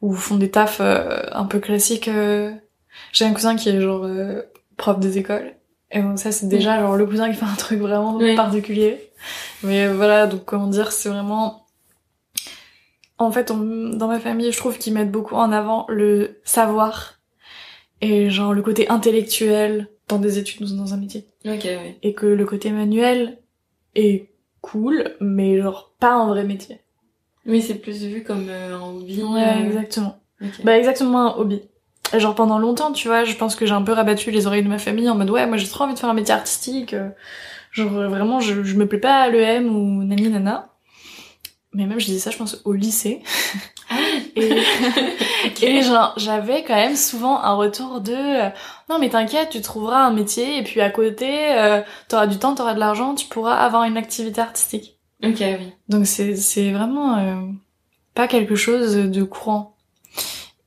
ou 0.03 0.13
font 0.15 0.37
des 0.37 0.51
tafs 0.51 0.79
euh, 0.81 1.23
un 1.33 1.45
peu 1.45 1.59
classiques. 1.61 2.09
euh. 2.09 2.53
J'ai 3.13 3.25
un 3.25 3.33
cousin 3.33 3.57
qui 3.57 3.69
est 3.71 3.81
genre 3.81 4.05
euh, 4.05 4.43
prof 4.77 4.99
des 4.99 5.19
écoles. 5.19 5.55
Et 5.93 6.01
bon, 6.01 6.17
ça 6.17 6.33
c'est 6.33 6.49
déjà 6.49 6.79
genre 6.81 6.97
le 6.97 7.07
cousin 7.07 7.31
qui 7.31 7.37
fait 7.37 7.45
un 7.47 7.55
truc 7.57 7.79
vraiment 7.79 8.17
Oui. 8.17 8.35
particulier. 8.35 9.11
Mais 9.63 9.89
voilà, 9.89 10.27
donc 10.27 10.45
comment 10.45 10.67
dire, 10.67 10.93
c'est 10.93 11.09
vraiment 11.09 11.63
en 13.19 13.31
fait, 13.31 13.51
on- 13.51 13.97
dans 13.97 14.09
ma 14.09 14.21
famille, 14.21 14.53
je 14.53 14.59
trouve 14.59 14.77
qu'ils 14.77 14.93
mettent 14.93 15.11
beaucoup 15.13 15.37
en 15.37 15.51
avant 15.53 15.87
le 15.89 16.39
savoir 16.45 17.15
et 18.03 18.29
genre 18.29 18.53
le 18.53 18.61
côté 18.61 18.91
intellectuel 18.91 19.89
dans 20.09 20.19
des 20.19 20.39
études 20.39 20.63
ou 20.63 20.77
dans 20.77 20.95
un 20.95 20.97
métier. 20.97 21.27
Ok, 21.45 21.65
ouais. 21.65 21.99
Et 22.03 22.15
que 22.15 22.27
le 22.27 22.45
côté 22.45 22.71
manuel 22.71 23.39
est 23.95 24.31
cool, 24.61 25.15
mais 25.21 25.61
genre 25.61 25.95
pas 25.99 26.13
un 26.13 26.29
vrai 26.29 26.45
métier. 26.45 26.81
Oui, 27.47 27.63
c'est 27.63 27.77
plus 27.77 28.05
vu 28.05 28.23
comme 28.25 28.47
euh, 28.49 28.77
un 28.77 28.81
hobby. 28.83 29.23
Ouais, 29.23 29.43
euh, 29.43 29.67
exactement. 29.67 30.19
Bah 30.65 30.77
exactement 30.79 31.35
un 31.35 31.39
hobby. 31.39 31.63
Genre 32.17 32.35
pendant 32.35 32.59
longtemps, 32.59 32.93
tu 32.93 33.09
vois, 33.09 33.25
je 33.25 33.35
pense 33.35 33.57
que 33.57 33.67
j'ai 33.67 33.73
un 33.73 33.83
peu 33.83 33.93
rabattu 33.93 34.31
les 34.31 34.47
oreilles 34.47 34.63
de 34.63 34.69
ma 34.69 34.79
famille 34.79 35.09
en 35.09 35.15
mode 35.17 35.31
ouais, 35.31 35.47
moi 35.47 35.57
j'ai 35.57 35.67
trop 35.67 35.85
envie 35.85 35.95
de 35.95 35.99
faire 35.99 36.11
un 36.11 36.15
métier 36.15 36.35
artistique. 36.35 36.95
euh, 36.95 37.09
Genre 37.73 37.91
vraiment, 37.91 38.41
je, 38.41 38.63
je 38.63 38.75
me 38.77 38.87
plais 38.87 38.99
pas 39.01 39.21
à 39.23 39.29
l'EM 39.29 39.75
ou 39.75 40.03
nani 40.05 40.29
nana. 40.29 40.73
Mais 41.73 41.87
même 41.87 41.99
je 42.01 42.07
disais 42.07 42.21
ça, 42.21 42.31
je 42.31 42.39
pense 42.39 42.61
au 42.65 42.73
lycée. 42.73 43.23
et, 44.37 44.53
et 45.63 45.83
genre 45.83 46.13
j'avais 46.17 46.63
quand 46.65 46.77
même 46.77 46.97
souvent 46.97 47.41
un 47.41 47.55
retour 47.55 48.01
de 48.01 48.13
euh, 48.13 48.51
non 48.89 48.99
mais 48.99 49.09
t'inquiète, 49.09 49.51
tu 49.51 49.61
trouveras 49.61 50.05
un 50.05 50.13
métier 50.13 50.59
et 50.59 50.63
puis 50.63 50.81
à 50.81 50.91
côté, 50.91 51.53
euh, 51.53 51.81
t'auras 52.09 52.27
du 52.27 52.39
temps, 52.39 52.55
t'auras 52.55 52.75
de 52.75 52.81
l'argent, 52.81 53.15
tu 53.15 53.27
pourras 53.27 53.55
avoir 53.55 53.85
une 53.85 53.97
activité 53.97 54.41
artistique. 54.41 54.99
Ok, 55.25 55.39
oui. 55.41 55.73
Donc 55.89 56.07
c'est 56.07 56.37
c'est 56.37 56.73
vraiment 56.73 57.19
euh, 57.19 57.41
pas 58.15 58.29
quelque 58.29 58.55
chose 58.55 58.97
de 58.97 59.23
courant. 59.23 59.77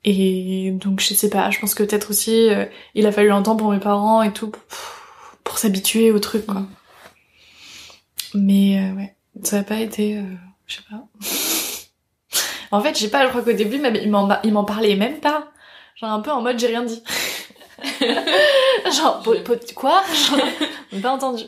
Et 0.06 0.72
donc 0.72 1.02
je 1.02 1.14
sais 1.14 1.30
pas, 1.30 1.52
je 1.52 1.60
pense 1.60 1.76
que 1.76 1.84
peut-être 1.84 2.10
aussi 2.10 2.50
euh, 2.50 2.66
il 2.96 3.06
a 3.06 3.12
fallu 3.12 3.32
un 3.32 3.44
temps 3.44 3.58
pour 3.58 3.72
mes 3.72 3.80
parents 3.80 4.22
et 4.22 4.32
tout 4.32 4.50
pour, 4.50 4.62
pour 5.44 5.58
s'habituer 5.58 6.12
au 6.12 6.20
truc 6.20 6.46
quoi. 6.46 6.62
Mm. 6.62 6.68
Mais 8.36 8.80
euh, 8.80 8.96
ouais, 8.96 9.16
ça 9.44 9.60
a 9.60 9.64
pas 9.64 9.80
été 9.80 10.18
euh, 10.18 10.24
je 10.68 10.76
sais 10.78 10.82
pas. 10.90 11.04
En 12.72 12.82
fait, 12.82 12.96
je 12.96 13.02
sais 13.04 13.10
pas, 13.10 13.24
je 13.24 13.30
crois 13.30 13.42
qu'au 13.42 13.54
début 13.54 13.78
même, 13.80 13.96
il 13.96 14.10
m'en 14.54 14.64
parlait 14.64 14.96
même 14.96 15.20
pas. 15.20 15.48
Genre 15.96 16.10
un 16.12 16.20
peu 16.22 16.32
en 16.32 16.42
mode 16.42 16.58
j'ai 16.60 16.68
rien 16.68 16.84
dit. 16.84 17.04
Genre 18.96 19.22
po- 19.24 19.36
quoi? 19.76 20.02
Genre, 20.14 21.02
pas 21.02 21.12
entendu. 21.12 21.44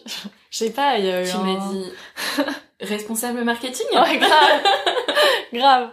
Je 0.49 0.57
sais 0.57 0.71
pas, 0.71 0.97
il 0.97 1.05
y 1.05 1.11
a 1.11 1.23
eu 1.23 1.25
Tu 1.29 1.35
un- 1.35 1.43
m'as 1.43 1.67
dit 1.71 1.85
responsable 2.81 3.43
marketing? 3.43 3.85
Ouais, 3.93 4.17
grave. 4.17 4.61
grave. 5.53 5.89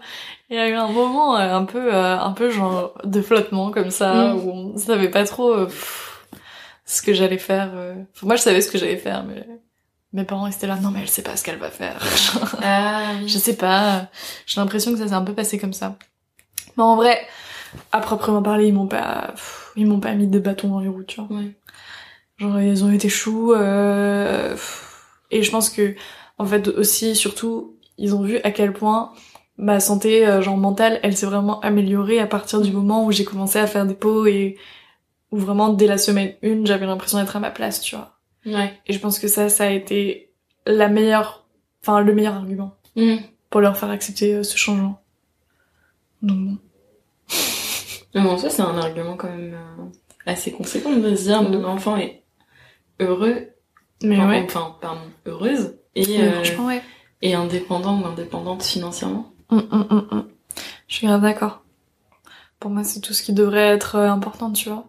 Il 0.51 0.57
y 0.57 0.61
a 0.61 0.69
eu 0.69 0.75
un 0.75 0.88
moment 0.88 1.37
euh, 1.37 1.55
un 1.55 1.64
peu, 1.64 1.93
euh, 1.95 2.19
un 2.19 2.33
peu 2.33 2.51
genre 2.51 2.95
de 3.05 3.21
flottement 3.21 3.71
comme 3.71 3.91
ça, 3.91 4.12
Mm. 4.33 4.37
où 4.38 4.51
on 4.75 4.77
savait 4.79 5.11
pas 5.11 5.25
trop 5.25 5.53
euh, 5.53 5.67
pff, 5.67 6.27
ce 6.87 7.03
que 7.03 7.12
j'allais 7.12 7.38
faire. 7.38 7.71
Enfin, 8.14 8.27
moi, 8.27 8.37
je 8.37 8.43
savais 8.43 8.61
ce 8.61 8.71
que 8.71 8.79
j'allais 8.79 8.97
faire, 8.97 9.25
mais 9.25 9.47
mes 10.12 10.25
parents 10.25 10.47
étaient 10.47 10.66
là. 10.66 10.77
Non, 10.77 10.90
mais 10.90 11.01
elle 11.03 11.09
sait 11.09 11.23
pas 11.23 11.37
ce 11.37 11.44
qu'elle 11.44 11.59
va 11.59 11.71
faire. 11.71 12.01
Ah 12.62 13.12
oui. 13.21 13.29
je 13.29 13.38
sais 13.38 13.57
pas. 13.57 14.09
J'ai 14.47 14.61
l'impression 14.61 14.92
que 14.92 14.99
ça 14.99 15.09
s'est 15.09 15.14
un 15.14 15.25
peu 15.25 15.35
passé 15.35 15.59
comme 15.59 15.73
ça. 15.73 15.97
Mais 16.77 16.83
en 16.83 16.97
vrai, 16.97 17.27
à 17.92 18.01
proprement 18.01 18.42
parler, 18.42 18.68
ils 18.68 18.75
m'ont 18.75 18.87
pas, 18.87 19.35
ils 19.77 19.87
m'ont 19.87 20.01
pas 20.01 20.14
mis 20.14 20.27
des 20.27 20.40
bâtons 20.40 20.68
dans 20.68 20.81
les 20.81 20.88
roues, 20.88 21.05
tu 21.05 21.21
vois. 21.21 21.38
Ouais. 21.38 21.55
Genre 22.38 22.61
ils 22.61 22.85
ont 22.85 22.92
été 22.92 23.09
choux 23.09 23.53
euh, 23.53 24.57
et 25.33 25.42
je 25.42 25.51
pense 25.51 25.71
que 25.71 25.97
en 26.38 26.47
fait 26.47 26.68
aussi 26.68 27.16
surtout 27.16 27.77
ils 27.99 28.14
ont 28.14 28.23
vu 28.23 28.38
à 28.44 28.53
quel 28.53 28.73
point 28.73 29.12
ma 29.57 29.81
santé 29.81 30.25
euh, 30.25 30.40
genre 30.40 30.57
mentale 30.57 31.01
elle 31.03 31.16
s'est 31.16 31.27
vraiment 31.27 31.59
améliorée 31.61 32.21
à 32.21 32.29
partir 32.29 32.61
du 32.61 32.71
moment 32.71 33.05
où 33.05 33.11
j'ai 33.11 33.25
commencé 33.25 33.59
à 33.59 33.66
faire 33.66 33.87
des 33.87 33.94
pots 33.94 34.27
et 34.27 34.57
où 35.33 35.38
vraiment 35.38 35.71
dès 35.71 35.88
la 35.88 35.99
semaine 35.99 36.35
une 36.42 36.64
j'avais 36.64 36.87
l'impression 36.87 37.18
d'être 37.18 37.35
à 37.35 37.40
ma 37.40 37.51
place 37.51 37.81
tu 37.81 37.97
vois 37.97 38.18
Ouais. 38.55 38.73
et 38.87 38.93
je 38.93 38.99
pense 38.99 39.19
que 39.19 39.29
ça 39.29 39.49
ça 39.49 39.65
a 39.65 39.71
été 39.71 40.31
la 40.67 40.89
meilleure 40.89 41.47
enfin 41.83 42.01
le 42.01 42.14
meilleur 42.14 42.35
argument 42.35 42.75
Mm. 42.97 43.16
pour 43.51 43.61
leur 43.61 43.77
faire 43.77 43.91
accepter 43.91 44.35
euh, 44.35 44.43
ce 44.43 44.57
changement 44.57 45.01
donc 46.22 46.39
bon. 46.39 46.59
Mais 48.14 48.22
bon, 48.22 48.39
ça, 48.39 48.49
c'est 48.51 48.62
un 48.62 48.77
argument 48.79 49.16
quand 49.16 49.29
même 49.29 49.55
euh, 49.55 49.85
assez 50.27 50.51
conséquent 50.51 50.91
de 50.93 51.14
se 51.14 51.25
dire 51.25 51.43
mon 51.43 51.62
enfant 51.64 51.97
est 51.97 52.22
heureux, 53.01 53.51
mais 54.03 54.16
enfin, 54.16 54.29
ouais 54.31 54.43
enfin, 54.45 54.77
pardon, 54.81 55.01
heureuse 55.27 55.77
et, 55.95 56.20
euh, 56.22 56.43
ouais 56.64 56.83
et 57.22 57.35
indépendant 57.35 58.01
ou 58.01 58.07
indépendante 58.07 58.62
financièrement. 58.62 59.31
Hum, 59.51 59.68
hum. 59.70 60.29
Je 60.89 60.95
suis 60.95 61.07
grave 61.07 61.22
d'accord. 61.22 61.62
Pour 62.59 62.70
moi, 62.70 62.83
c'est 62.83 63.01
tout 63.01 63.12
ce 63.12 63.22
qui 63.22 63.33
devrait 63.33 63.68
être 63.68 63.95
euh, 63.97 64.11
important, 64.11 64.51
tu 64.53 64.68
vois. 64.70 64.87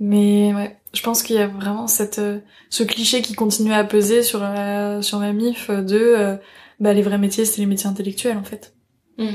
Mais 0.00 0.52
ouais, 0.54 0.80
je 0.94 1.02
pense 1.02 1.22
qu'il 1.22 1.36
y 1.36 1.38
a 1.38 1.46
vraiment 1.46 1.86
cette 1.86 2.18
euh, 2.18 2.40
ce 2.70 2.82
cliché 2.82 3.20
qui 3.22 3.34
continue 3.34 3.72
à 3.72 3.84
peser 3.84 4.22
sur 4.22 4.40
la, 4.40 5.02
sur 5.02 5.18
ma 5.18 5.32
mif 5.32 5.68
euh, 5.70 5.82
de 5.82 5.98
euh, 5.98 6.36
bah 6.80 6.92
les 6.92 7.02
vrais 7.02 7.18
métiers, 7.18 7.44
c'est 7.44 7.60
les 7.60 7.66
métiers 7.66 7.88
intellectuels 7.88 8.38
en 8.38 8.44
fait. 8.44 8.74
Mm. 9.18 9.34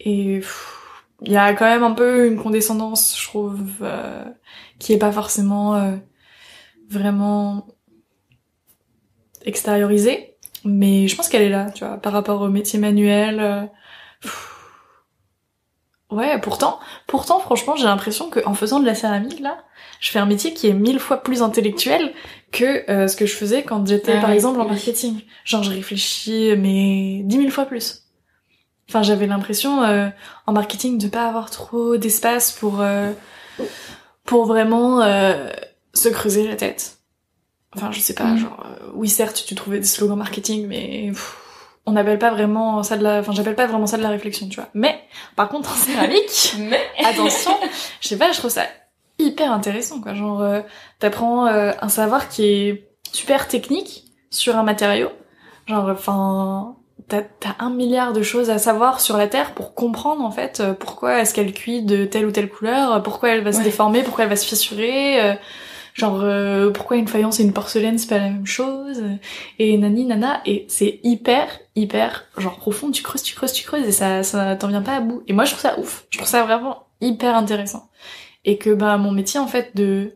Et 0.00 0.40
il 1.22 1.32
y 1.32 1.36
a 1.36 1.52
quand 1.54 1.66
même 1.66 1.82
un 1.82 1.92
peu 1.92 2.26
une 2.26 2.38
condescendance, 2.38 3.18
je 3.20 3.26
trouve, 3.26 3.60
euh, 3.82 4.24
qui 4.78 4.92
est 4.92 4.98
pas 4.98 5.12
forcément 5.12 5.74
euh, 5.74 5.96
vraiment 6.88 7.66
extériorisée. 9.44 10.36
mais 10.64 11.08
je 11.08 11.16
pense 11.16 11.28
qu'elle 11.28 11.42
est 11.42 11.48
là, 11.50 11.70
tu 11.70 11.84
vois, 11.84 11.96
par 11.98 12.12
rapport 12.12 12.40
au 12.42 12.48
métier 12.48 12.78
manuel. 12.78 13.40
euh, 13.40 13.66
pff. 14.22 14.49
Ouais, 16.10 16.40
pourtant, 16.40 16.80
pourtant, 17.06 17.38
franchement, 17.38 17.76
j'ai 17.76 17.84
l'impression 17.84 18.30
que 18.30 18.40
en 18.44 18.54
faisant 18.54 18.80
de 18.80 18.86
la 18.86 18.94
céramique 18.96 19.38
là, 19.40 19.58
je 20.00 20.10
fais 20.10 20.18
un 20.18 20.26
métier 20.26 20.52
qui 20.54 20.66
est 20.68 20.72
mille 20.72 20.98
fois 20.98 21.18
plus 21.18 21.40
intellectuel 21.42 22.12
que 22.52 22.90
euh, 22.90 23.06
ce 23.06 23.16
que 23.16 23.26
je 23.26 23.34
faisais 23.34 23.62
quand 23.62 23.86
j'étais, 23.86 24.14
Ah 24.16 24.20
par 24.20 24.30
oui, 24.30 24.34
exemple, 24.36 24.60
en 24.60 24.64
marketing. 24.68 25.20
Genre, 25.44 25.62
je 25.62 25.70
réfléchis, 25.70 26.54
mais 26.58 27.20
dix 27.24 27.38
mille 27.38 27.52
fois 27.52 27.64
plus. 27.66 28.02
Enfin, 28.88 29.02
j'avais 29.02 29.26
l'impression 29.28 29.84
euh, 29.84 30.08
en 30.46 30.52
marketing 30.52 30.98
de 30.98 31.06
pas 31.06 31.26
avoir 31.28 31.48
trop 31.50 31.96
d'espace 31.96 32.50
pour 32.50 32.80
euh, 32.80 33.12
pour 34.24 34.46
vraiment 34.46 35.00
euh, 35.02 35.48
se 35.94 36.08
creuser 36.08 36.46
la 36.48 36.56
tête. 36.56 36.96
Enfin, 37.76 37.92
je 37.92 38.00
sais 38.00 38.14
pas, 38.14 38.24
Mm. 38.24 38.38
genre, 38.38 38.66
euh, 38.66 38.86
oui, 38.94 39.08
certes, 39.08 39.44
tu 39.46 39.54
trouvais 39.54 39.78
des 39.78 39.86
slogans 39.86 40.18
marketing, 40.18 40.66
mais 40.66 41.10
pff, 41.10 41.36
on 41.86 41.92
n'appelle 41.92 42.18
pas 42.18 42.30
vraiment 42.30 42.82
ça 42.82 42.96
de 42.96 43.02
la, 43.02 43.20
enfin, 43.20 43.32
j'appelle 43.32 43.54
pas 43.56 43.66
vraiment 43.66 43.86
ça 43.86 43.96
de 43.96 44.02
la 44.02 44.10
réflexion, 44.10 44.48
tu 44.48 44.56
vois. 44.56 44.68
Mais, 44.74 45.00
par 45.36 45.48
contre, 45.48 45.70
en 45.72 45.74
céramique, 45.76 46.54
Mais 46.58 46.80
attention, 47.04 47.52
je 48.00 48.08
sais 48.08 48.18
pas, 48.18 48.32
je 48.32 48.38
trouve 48.38 48.50
ça 48.50 48.64
hyper 49.18 49.52
intéressant, 49.52 50.00
quoi. 50.00 50.14
Genre, 50.14 50.40
euh, 50.42 50.60
t'apprends 50.98 51.46
euh, 51.46 51.72
un 51.80 51.88
savoir 51.88 52.28
qui 52.28 52.44
est 52.46 52.88
super 53.12 53.48
technique 53.48 54.04
sur 54.30 54.56
un 54.56 54.62
matériau. 54.62 55.08
Genre, 55.66 55.88
enfin, 55.90 56.76
t'as 57.08 57.22
un 57.58 57.70
milliard 57.70 58.12
de 58.12 58.22
choses 58.22 58.50
à 58.50 58.58
savoir 58.58 59.00
sur 59.00 59.16
la 59.16 59.26
Terre 59.26 59.52
pour 59.54 59.74
comprendre, 59.74 60.24
en 60.24 60.30
fait, 60.30 60.60
euh, 60.60 60.72
pourquoi 60.74 61.20
est-ce 61.20 61.34
qu'elle 61.34 61.52
cuit 61.52 61.82
de 61.82 62.04
telle 62.04 62.24
ou 62.26 62.30
telle 62.30 62.48
couleur, 62.48 63.02
pourquoi 63.02 63.30
elle 63.30 63.42
va 63.42 63.52
se 63.52 63.58
Ouais. 63.58 63.64
déformer, 63.64 64.02
pourquoi 64.02 64.24
elle 64.24 64.30
va 64.30 64.36
se 64.36 64.46
fissurer, 64.46 65.20
euh, 65.22 65.34
genre, 65.94 66.20
euh, 66.22 66.70
pourquoi 66.70 66.96
une 66.96 67.08
faïence 67.08 67.40
et 67.40 67.42
une 67.42 67.52
porcelaine, 67.52 67.98
c'est 67.98 68.08
pas 68.08 68.18
la 68.18 68.30
même 68.30 68.46
chose, 68.46 69.02
et 69.58 69.76
nani, 69.76 70.06
nana, 70.06 70.40
et 70.46 70.66
c'est 70.68 71.00
hyper, 71.02 71.48
hyper, 71.76 72.24
genre, 72.38 72.56
profond, 72.56 72.90
tu 72.90 73.02
creuses, 73.02 73.22
tu 73.22 73.34
creuses, 73.34 73.52
tu 73.52 73.64
creuses, 73.64 73.86
et 73.86 73.92
ça, 73.92 74.22
ça 74.22 74.56
t'en 74.56 74.68
vient 74.68 74.82
pas 74.82 74.96
à 74.96 75.00
bout. 75.00 75.22
Et 75.26 75.32
moi, 75.32 75.44
je 75.44 75.50
trouve 75.52 75.62
ça 75.62 75.78
ouf. 75.78 76.06
Je 76.10 76.18
trouve 76.18 76.28
ça 76.28 76.42
vraiment 76.44 76.86
hyper 77.00 77.34
intéressant. 77.36 77.88
Et 78.44 78.58
que, 78.58 78.70
bah, 78.70 78.96
mon 78.96 79.12
métier, 79.12 79.38
en 79.38 79.46
fait, 79.46 79.70
de, 79.74 80.14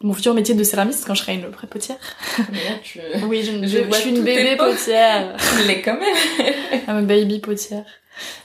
mon 0.00 0.12
futur 0.12 0.34
métier 0.34 0.54
de 0.54 0.62
céramiste, 0.62 1.04
quand 1.06 1.14
je 1.14 1.22
serai 1.22 1.34
une 1.34 1.46
vraie 1.46 1.66
potière. 1.66 1.98
là, 2.38 2.44
tu, 2.82 3.00
Oui, 3.26 3.42
je, 3.42 3.66
Je 3.66 3.78
vois 3.78 3.96
suis 3.96 4.10
une 4.10 4.22
bébé 4.22 4.56
potière. 4.56 5.36
tu 5.58 5.66
l'es 5.66 5.82
quand 5.82 5.98
même. 5.98 6.82
I'm 6.88 6.96
a 6.96 7.02
baby 7.02 7.40
potière. 7.40 7.84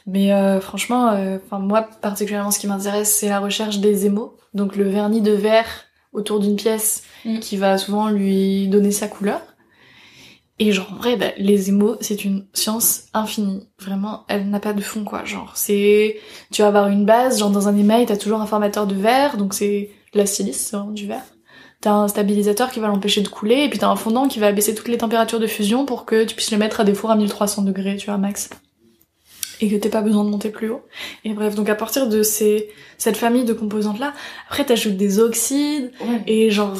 Mais 0.06 0.32
euh, 0.34 0.60
franchement, 0.60 1.12
euh, 1.12 1.38
enfin 1.44 1.60
moi 1.60 1.88
particulièrement, 2.02 2.52
ce 2.52 2.60
qui 2.60 2.68
m'intéresse, 2.68 3.12
c'est 3.16 3.30
la 3.30 3.40
recherche 3.40 3.80
des 3.80 4.06
émaux. 4.06 4.38
Donc 4.54 4.76
le 4.76 4.88
vernis 4.88 5.22
de 5.22 5.32
verre 5.32 5.86
autour 6.14 6.40
d'une 6.40 6.56
pièce 6.56 7.04
Mm. 7.26 7.40
qui 7.40 7.56
va 7.58 7.78
souvent 7.78 8.10
lui 8.10 8.68
donner 8.68 8.92
sa 8.92 9.08
couleur. 9.08 9.42
Et 10.60 10.72
genre 10.72 10.92
en 10.94 10.96
vrai, 10.98 11.16
bah, 11.16 11.32
les 11.38 11.70
émaux, 11.70 11.96
c'est 12.00 12.26
une 12.26 12.46
science 12.54 13.06
infinie. 13.14 13.68
Vraiment, 13.80 14.24
elle 14.28 14.50
n'a 14.50 14.60
pas 14.60 14.74
de 14.74 14.82
fond 14.82 15.04
quoi. 15.04 15.26
Genre 15.26 15.52
c'est, 15.56 16.18
tu 16.52 16.62
vas 16.62 16.68
avoir 16.68 16.90
une 16.90 17.06
base, 17.06 17.40
genre 17.40 17.50
dans 17.50 17.68
un 17.68 17.78
émail, 17.78 18.06
t'as 18.06 18.18
toujours 18.18 18.42
un 18.42 18.46
formateur 18.46 18.86
de 18.86 18.94
verre, 18.96 19.38
donc 19.38 19.54
c'est 19.54 19.90
de 20.14 20.18
la 20.20 20.26
silice, 20.26 20.72
vraiment 20.74 20.92
du 20.92 21.08
verre. 21.08 21.24
T'as 21.82 21.92
un 21.94 22.08
stabilisateur 22.08 22.72
qui 22.72 22.80
va 22.80 22.88
l'empêcher 22.88 23.22
de 23.22 23.28
couler, 23.28 23.64
et 23.64 23.70
puis 23.70 23.80
t'as 23.80 23.90
un 23.90 23.96
fondant 23.96 24.28
qui 24.28 24.40
va 24.40 24.52
baisser 24.52 24.76
toutes 24.76 24.88
les 24.90 24.98
températures 24.98 25.40
de 25.40 25.48
fusion 25.48 25.86
pour 25.86 26.06
que 26.06 26.24
tu 26.24 26.36
puisses 26.36 26.52
le 26.52 26.58
mettre 26.58 26.80
à 26.80 26.84
des 26.84 26.94
fours 26.94 27.12
à 27.12 27.16
1300 27.16 27.64
degrés, 27.64 27.98
tu 27.98 28.06
vois, 28.06 28.18
max. 28.18 28.50
Et 29.64 29.70
que 29.70 29.76
t'aies 29.78 29.88
pas 29.90 30.02
besoin 30.02 30.26
de 30.26 30.30
monter 30.30 30.50
plus 30.50 30.70
haut. 30.70 30.82
Et 31.24 31.32
bref, 31.34 31.56
donc 31.56 31.70
à 31.70 31.76
partir 31.76 32.10
de 32.10 32.22
ces, 32.22 32.70
cette 32.98 33.16
famille 33.16 33.46
de 33.46 33.54
composantes-là, 33.54 34.12
après 34.50 34.66
t'ajoutes 34.66 34.98
des 34.98 35.20
oxydes, 35.20 35.92
Ouais. 36.02 36.22
et 36.28 36.52
genre 36.52 36.74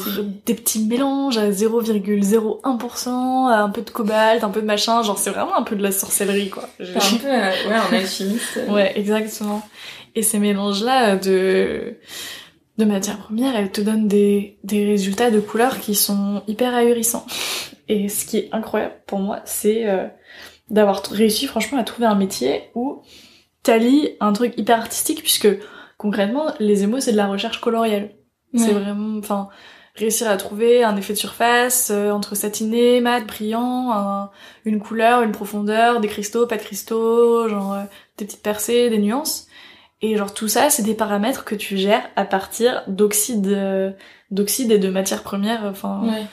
des 0.44 0.52
petits 0.54 0.84
mélanges 0.84 1.38
à 1.38 1.50
0,01%, 1.50 3.48
un 3.48 3.68
peu 3.70 3.82
de 3.82 3.90
cobalt, 3.90 4.44
un 4.44 4.50
peu 4.50 4.60
de 4.60 4.66
machin, 4.66 5.02
genre 5.02 5.18
c'est 5.18 5.30
vraiment 5.30 5.56
un 5.56 5.62
peu 5.62 5.76
de 5.76 5.82
la 5.82 5.92
sorcellerie, 5.92 6.50
quoi. 6.50 6.68
T'es 6.78 6.84
un 6.84 7.16
peu, 7.18 7.26
euh, 7.28 7.50
ouais, 7.68 7.78
en 7.78 7.92
alchimiste. 7.96 8.58
euh. 8.58 8.70
Ouais, 8.72 8.92
exactement. 8.98 9.66
Et 10.14 10.22
ces 10.22 10.38
mélanges-là 10.38 11.16
de 11.16 11.94
de 12.76 12.84
matières 12.84 13.18
premières, 13.18 13.54
elles 13.56 13.70
te 13.70 13.80
donnent 13.80 14.08
des 14.08 14.56
des 14.64 14.84
résultats 14.84 15.30
de 15.30 15.38
couleurs 15.40 15.78
qui 15.80 15.94
sont 15.94 16.42
hyper 16.48 16.74
ahurissants. 16.74 17.24
Et 17.88 18.08
ce 18.08 18.24
qui 18.24 18.38
est 18.38 18.48
incroyable 18.52 18.94
pour 19.06 19.20
moi, 19.20 19.40
c'est 19.44 19.86
euh, 19.88 20.06
d'avoir 20.70 21.02
réussi 21.10 21.46
franchement 21.46 21.78
à 21.78 21.84
trouver 21.84 22.06
un 22.06 22.14
métier 22.14 22.70
où 22.74 23.02
t'allies 23.62 24.10
un 24.20 24.32
truc 24.32 24.54
hyper 24.56 24.78
artistique, 24.78 25.20
puisque 25.22 25.48
concrètement, 25.98 26.46
les 26.60 26.82
émaux 26.82 27.00
c'est 27.00 27.12
de 27.12 27.16
la 27.16 27.26
recherche 27.26 27.60
colorielle. 27.60 28.14
C'est 28.56 28.72
vraiment, 28.72 29.18
enfin, 29.18 29.48
réussir 29.96 30.30
à 30.30 30.36
trouver 30.36 30.84
un 30.84 30.96
effet 30.96 31.12
de 31.12 31.18
surface 31.18 31.90
euh, 31.92 32.12
entre 32.12 32.36
satiné, 32.36 33.00
mat, 33.00 33.22
brillant, 33.22 33.90
un- 33.92 34.30
une 34.64 34.80
couleur, 34.80 35.22
une 35.22 35.32
profondeur, 35.32 35.98
des 36.00 36.06
cristaux, 36.06 36.46
pas 36.46 36.56
de 36.56 36.62
cristaux, 36.62 37.48
genre 37.48 37.72
euh, 37.72 37.82
des 38.16 38.26
petites 38.26 38.42
percées, 38.44 38.90
des 38.90 38.98
nuances. 38.98 39.48
Et 40.02 40.16
genre 40.16 40.32
tout 40.32 40.46
ça, 40.46 40.70
c'est 40.70 40.84
des 40.84 40.94
paramètres 40.94 41.44
que 41.44 41.56
tu 41.56 41.76
gères 41.76 42.08
à 42.14 42.24
partir 42.24 42.84
d'oxyde, 42.86 43.48
euh, 43.48 43.90
d'oxyde 44.30 44.70
et 44.70 44.78
de 44.78 44.88
matières 44.88 45.24
premières. 45.24 45.64
Enfin, 45.64 46.02
Ouais. 46.04 46.26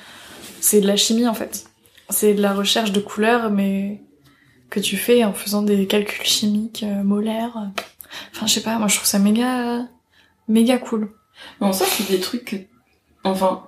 c'est 0.59 0.81
de 0.81 0.85
la 0.87 0.95
chimie 0.95 1.27
en 1.27 1.33
fait. 1.33 1.65
C'est 2.09 2.35
de 2.35 2.41
la 2.43 2.53
recherche 2.53 2.91
de 2.91 2.99
couleurs, 2.99 3.49
mais 3.49 4.01
que 4.71 4.79
tu 4.79 4.97
fais 4.97 5.23
en 5.23 5.33
faisant 5.33 5.61
des 5.61 5.85
calculs 5.85 6.25
chimiques 6.25 6.83
euh, 6.83 7.03
molaires. 7.03 7.71
Enfin, 8.31 8.47
je 8.47 8.53
sais 8.53 8.63
pas, 8.63 8.79
moi 8.79 8.87
je 8.87 8.95
trouve 8.95 9.07
ça 9.07 9.19
méga, 9.19 9.87
méga 10.47 10.79
cool. 10.79 11.11
Bon, 11.59 11.73
ça, 11.73 11.85
c'est 11.85 12.09
des 12.09 12.19
trucs 12.19 12.45
que... 12.45 12.55
Enfin, 13.23 13.67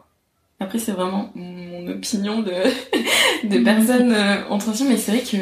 après, 0.59 0.79
c'est 0.79 0.91
vraiment 0.93 1.31
mon 1.35 1.87
opinion 1.89 2.41
de, 2.41 2.53
de 3.47 3.63
personne 3.63 4.11
euh, 4.13 4.47
en 4.49 4.57
transition, 4.57 4.89
mais 4.89 4.97
c'est 4.97 5.11
vrai 5.11 5.21
que 5.21 5.37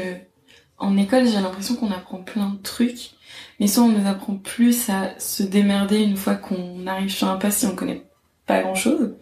en 0.77 0.97
école, 0.97 1.27
j'ai 1.27 1.39
l'impression 1.39 1.75
qu'on 1.75 1.91
apprend 1.91 2.17
plein 2.23 2.49
de 2.49 2.61
trucs, 2.61 3.11
mais 3.59 3.67
soit 3.67 3.83
on 3.83 3.89
nous 3.89 4.07
apprend 4.09 4.35
plus 4.35 4.89
à 4.89 5.17
se 5.19 5.43
démerder 5.43 6.01
une 6.01 6.17
fois 6.17 6.35
qu'on 6.35 6.87
arrive 6.87 7.11
sur 7.11 7.29
un 7.29 7.37
poste 7.37 7.59
si 7.59 7.65
on 7.67 7.75
connaît 7.75 8.03
pas 8.47 8.61
grand-chose, 8.63 9.15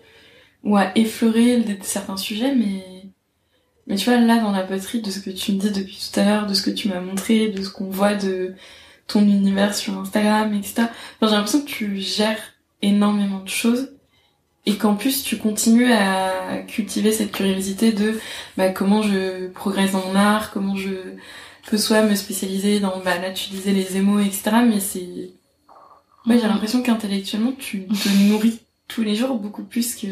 ou 0.63 0.77
à 0.77 0.97
effleurer 0.97 1.57
le- 1.59 1.77
certains 1.81 2.17
sujets, 2.17 2.55
mais... 2.55 2.98
Mais 3.89 3.95
tu 3.95 4.09
vois, 4.09 4.19
là, 4.19 4.39
dans 4.39 4.51
la 4.51 4.63
poterie, 4.63 5.01
de 5.01 5.11
ce 5.11 5.19
que 5.19 5.31
tu 5.31 5.51
me 5.51 5.59
dis 5.59 5.71
depuis 5.71 5.97
tout 5.97 6.19
à 6.19 6.23
l'heure, 6.23 6.45
de 6.47 6.53
ce 6.53 6.61
que 6.61 6.69
tu 6.69 6.87
m'as 6.87 7.01
montré, 7.01 7.49
de 7.49 7.61
ce 7.61 7.69
qu'on 7.69 7.89
voit 7.89 8.13
de 8.13 8.53
ton 9.07 9.21
univers 9.21 9.75
sur 9.75 9.97
Instagram, 9.97 10.53
etc., 10.53 10.73
enfin, 10.77 10.91
j'ai 11.23 11.35
l'impression 11.35 11.61
que 11.61 11.65
tu 11.69 11.97
gères 11.97 12.39
énormément 12.81 13.39
de 13.39 13.49
choses 13.49 13.89
et 14.65 14.75
qu'en 14.75 14.95
plus 14.95 15.23
tu 15.23 15.37
continues 15.37 15.91
à 15.91 16.59
cultiver 16.67 17.11
cette 17.11 17.31
curiosité 17.31 17.91
de 17.91 18.19
bah, 18.55 18.69
comment 18.69 19.01
je 19.01 19.47
progresse 19.47 19.93
dans 19.93 20.05
mon 20.05 20.15
art, 20.15 20.51
comment 20.51 20.75
je 20.75 20.91
peux 21.67 21.77
soit 21.77 22.03
me 22.03 22.15
spécialiser 22.15 22.79
dans 22.79 22.99
bah 22.99 23.17
là 23.19 23.31
tu 23.31 23.49
disais 23.49 23.71
les 23.71 23.97
émaux 23.97 24.19
etc 24.19 24.51
mais 24.67 24.79
c'est 24.79 25.31
ouais 26.25 26.39
j'ai 26.39 26.47
l'impression 26.47 26.81
qu'intellectuellement 26.81 27.53
tu 27.57 27.87
te 27.87 28.09
nourris 28.27 28.59
tous 28.89 29.03
les 29.03 29.15
jours 29.15 29.37
beaucoup 29.37 29.63
plus 29.63 29.95
que, 29.95 30.07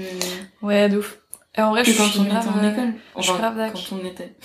Ouais, 0.62 0.88
de 0.88 1.00
ouf. 1.00 1.20
Et 1.58 1.62
en 1.62 1.72
vrai, 1.72 1.84
que 1.84 1.92
je 1.92 1.98
quand 1.98 2.04
on 2.20 2.26
était 2.26 2.36
en 2.36 2.64
euh, 2.64 2.72
école 2.72 2.94
je 3.18 3.22
suis 3.24 3.34
grave 3.34 3.58
d'accord. 3.58 3.82
quand 3.90 3.96
on 4.02 4.06
était 4.06 4.36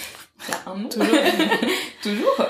il 0.49 0.51
y 0.51 0.55
a 0.55 0.71
un 0.73 0.85
an 0.85 0.89
Toujours. 0.89 1.19
toujours 2.03 2.47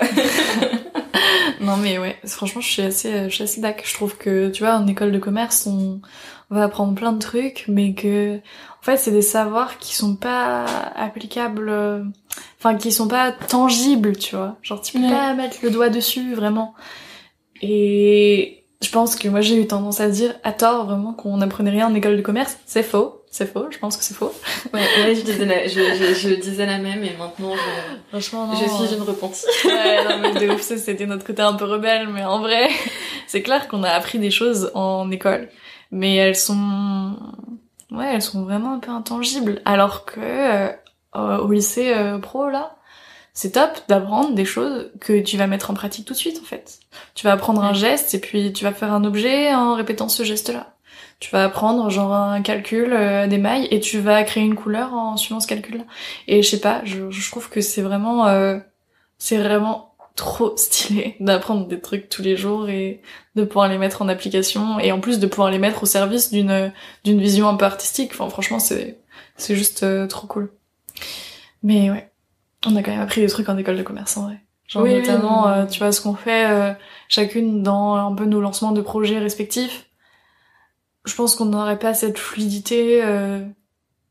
Non 1.60 1.76
mais 1.76 1.98
ouais, 1.98 2.16
franchement 2.26 2.60
je 2.60 2.68
suis 2.68 2.82
assez, 2.82 3.12
euh, 3.12 3.28
je 3.28 3.34
suis 3.34 3.44
assez 3.44 3.60
d'accord. 3.60 3.84
Je 3.86 3.94
trouve 3.94 4.16
que 4.16 4.48
tu 4.50 4.62
vois 4.64 4.74
en 4.74 4.86
école 4.86 5.12
de 5.12 5.18
commerce 5.18 5.66
on 5.66 6.00
va 6.50 6.64
apprendre 6.64 6.94
plein 6.94 7.12
de 7.12 7.18
trucs, 7.18 7.64
mais 7.68 7.94
que 7.94 8.36
en 8.36 8.82
fait 8.82 8.96
c'est 8.96 9.10
des 9.10 9.22
savoirs 9.22 9.78
qui 9.78 9.94
sont 9.94 10.16
pas 10.16 10.64
applicables, 10.96 11.68
euh, 11.68 12.02
enfin 12.58 12.74
qui 12.76 12.92
sont 12.92 13.08
pas 13.08 13.32
tangibles, 13.32 14.16
tu 14.16 14.36
vois. 14.36 14.56
Genre 14.62 14.80
tu 14.80 14.92
peux 14.92 15.04
Ouais. 15.04 15.10
pas 15.10 15.34
mettre 15.34 15.58
le 15.62 15.70
doigt 15.70 15.88
dessus 15.88 16.34
vraiment. 16.34 16.74
Et 17.62 18.64
je 18.82 18.90
pense 18.90 19.16
que 19.16 19.28
moi 19.28 19.40
j'ai 19.40 19.56
eu 19.60 19.66
tendance 19.66 20.00
à 20.00 20.08
dire 20.08 20.34
à 20.42 20.52
tort 20.52 20.86
vraiment 20.86 21.12
qu'on 21.14 21.40
apprenait 21.40 21.70
rien 21.70 21.86
en 21.88 21.94
école 21.94 22.16
de 22.16 22.22
commerce. 22.22 22.58
C'est 22.66 22.82
faux, 22.82 23.21
c'est 23.32 23.50
faux. 23.50 23.66
Je 23.70 23.78
pense 23.78 23.96
que 23.96 24.04
c'est 24.04 24.14
faux. 24.14 24.32
ouais, 24.74 24.80
ouais 24.80 25.14
je 25.16 25.22
disais 25.22 25.46
la, 25.46 25.66
je, 25.66 25.80
je, 25.96 26.14
je 26.14 26.34
disais 26.34 26.66
la 26.66 26.78
même 26.78 27.02
et 27.02 27.16
maintenant 27.18 27.54
je, 27.54 27.96
Franchement 28.10 28.46
non. 28.46 28.54
je 28.54 28.86
suis 28.86 28.94
une 28.94 29.02
repentie 29.02 29.46
Ouais, 29.64 30.04
non, 30.04 30.18
mais 30.20 30.34
de 30.38 30.52
ouf, 30.52 30.60
ça, 30.60 30.76
c'était 30.76 31.06
notre 31.06 31.24
côté 31.24 31.40
un 31.42 31.54
peu 31.54 31.64
rebelle, 31.64 32.08
mais 32.08 32.24
en 32.24 32.40
vrai, 32.40 32.68
c'est 33.26 33.42
clair 33.42 33.66
qu'on 33.68 33.82
a 33.84 33.90
appris 33.90 34.18
des 34.18 34.30
choses 34.30 34.70
en 34.74 35.10
école, 35.10 35.48
mais 35.90 36.14
elles 36.16 36.36
sont, 36.36 37.16
ouais, 37.90 38.14
elles 38.14 38.22
sont 38.22 38.44
vraiment 38.44 38.74
un 38.74 38.78
peu 38.78 38.90
intangibles, 38.90 39.62
alors 39.64 40.04
que 40.04 40.20
euh, 40.20 41.38
au 41.38 41.50
lycée 41.50 41.94
euh, 41.94 42.18
pro 42.18 42.50
là, 42.50 42.76
c'est 43.32 43.52
top 43.52 43.70
d'apprendre 43.88 44.34
des 44.34 44.44
choses 44.44 44.90
que 45.00 45.20
tu 45.22 45.38
vas 45.38 45.46
mettre 45.46 45.70
en 45.70 45.74
pratique 45.74 46.04
tout 46.04 46.12
de 46.12 46.18
suite 46.18 46.38
en 46.42 46.44
fait. 46.44 46.80
Tu 47.14 47.24
vas 47.24 47.32
apprendre 47.32 47.64
un 47.64 47.72
geste 47.72 48.12
et 48.12 48.18
puis 48.18 48.52
tu 48.52 48.64
vas 48.64 48.72
faire 48.72 48.92
un 48.92 49.04
objet 49.04 49.54
en 49.54 49.74
répétant 49.74 50.10
ce 50.10 50.22
geste-là. 50.22 50.74
Tu 51.22 51.30
vas 51.30 51.44
apprendre 51.44 51.88
genre 51.88 52.12
un 52.12 52.42
calcul 52.42 52.92
euh, 52.92 53.28
des 53.28 53.38
mailles 53.38 53.68
et 53.70 53.78
tu 53.78 54.00
vas 54.00 54.24
créer 54.24 54.42
une 54.42 54.56
couleur 54.56 54.92
en 54.92 55.16
suivant 55.16 55.38
ce 55.38 55.46
calcul-là. 55.46 55.84
Et 56.26 56.42
je 56.42 56.48
sais 56.48 56.58
pas, 56.58 56.80
je, 56.84 57.10
je 57.10 57.30
trouve 57.30 57.48
que 57.48 57.60
c'est 57.60 57.80
vraiment 57.80 58.26
euh, 58.26 58.58
c'est 59.18 59.38
vraiment 59.38 59.94
trop 60.16 60.54
stylé 60.56 61.14
d'apprendre 61.20 61.68
des 61.68 61.80
trucs 61.80 62.08
tous 62.08 62.22
les 62.22 62.36
jours 62.36 62.68
et 62.68 63.02
de 63.36 63.44
pouvoir 63.44 63.68
les 63.68 63.78
mettre 63.78 64.02
en 64.02 64.08
application 64.08 64.80
et 64.80 64.90
en 64.90 64.98
plus 64.98 65.20
de 65.20 65.28
pouvoir 65.28 65.52
les 65.52 65.60
mettre 65.60 65.84
au 65.84 65.86
service 65.86 66.32
d'une 66.32 66.72
d'une 67.04 67.20
vision 67.20 67.48
un 67.48 67.54
peu 67.54 67.66
artistique. 67.66 68.10
Enfin 68.14 68.28
franchement 68.28 68.58
c'est 68.58 68.98
c'est 69.36 69.54
juste 69.54 69.84
euh, 69.84 70.08
trop 70.08 70.26
cool. 70.26 70.50
Mais 71.62 71.88
ouais. 71.88 72.10
on 72.66 72.74
a 72.74 72.82
quand 72.82 72.90
même 72.90 73.00
appris 73.00 73.20
des 73.20 73.28
trucs 73.28 73.48
en 73.48 73.56
école 73.56 73.76
de 73.76 73.84
commerce 73.84 74.16
en 74.16 74.24
vrai. 74.24 74.40
Genre 74.66 74.86
notamment, 74.86 75.48
euh, 75.48 75.66
tu 75.66 75.80
vois, 75.80 75.92
ce 75.92 76.00
qu'on 76.00 76.14
fait 76.14 76.50
euh, 76.50 76.72
chacune 77.08 77.62
dans 77.62 77.94
un 77.94 78.14
peu 78.14 78.24
nos 78.24 78.40
lancements 78.40 78.72
de 78.72 78.80
projets 78.80 79.18
respectifs. 79.18 79.86
Je 81.04 81.14
pense 81.14 81.34
qu'on 81.36 81.46
n'aurait 81.46 81.78
pas 81.78 81.94
cette 81.94 82.18
fluidité. 82.18 83.02
euh, 83.02 83.40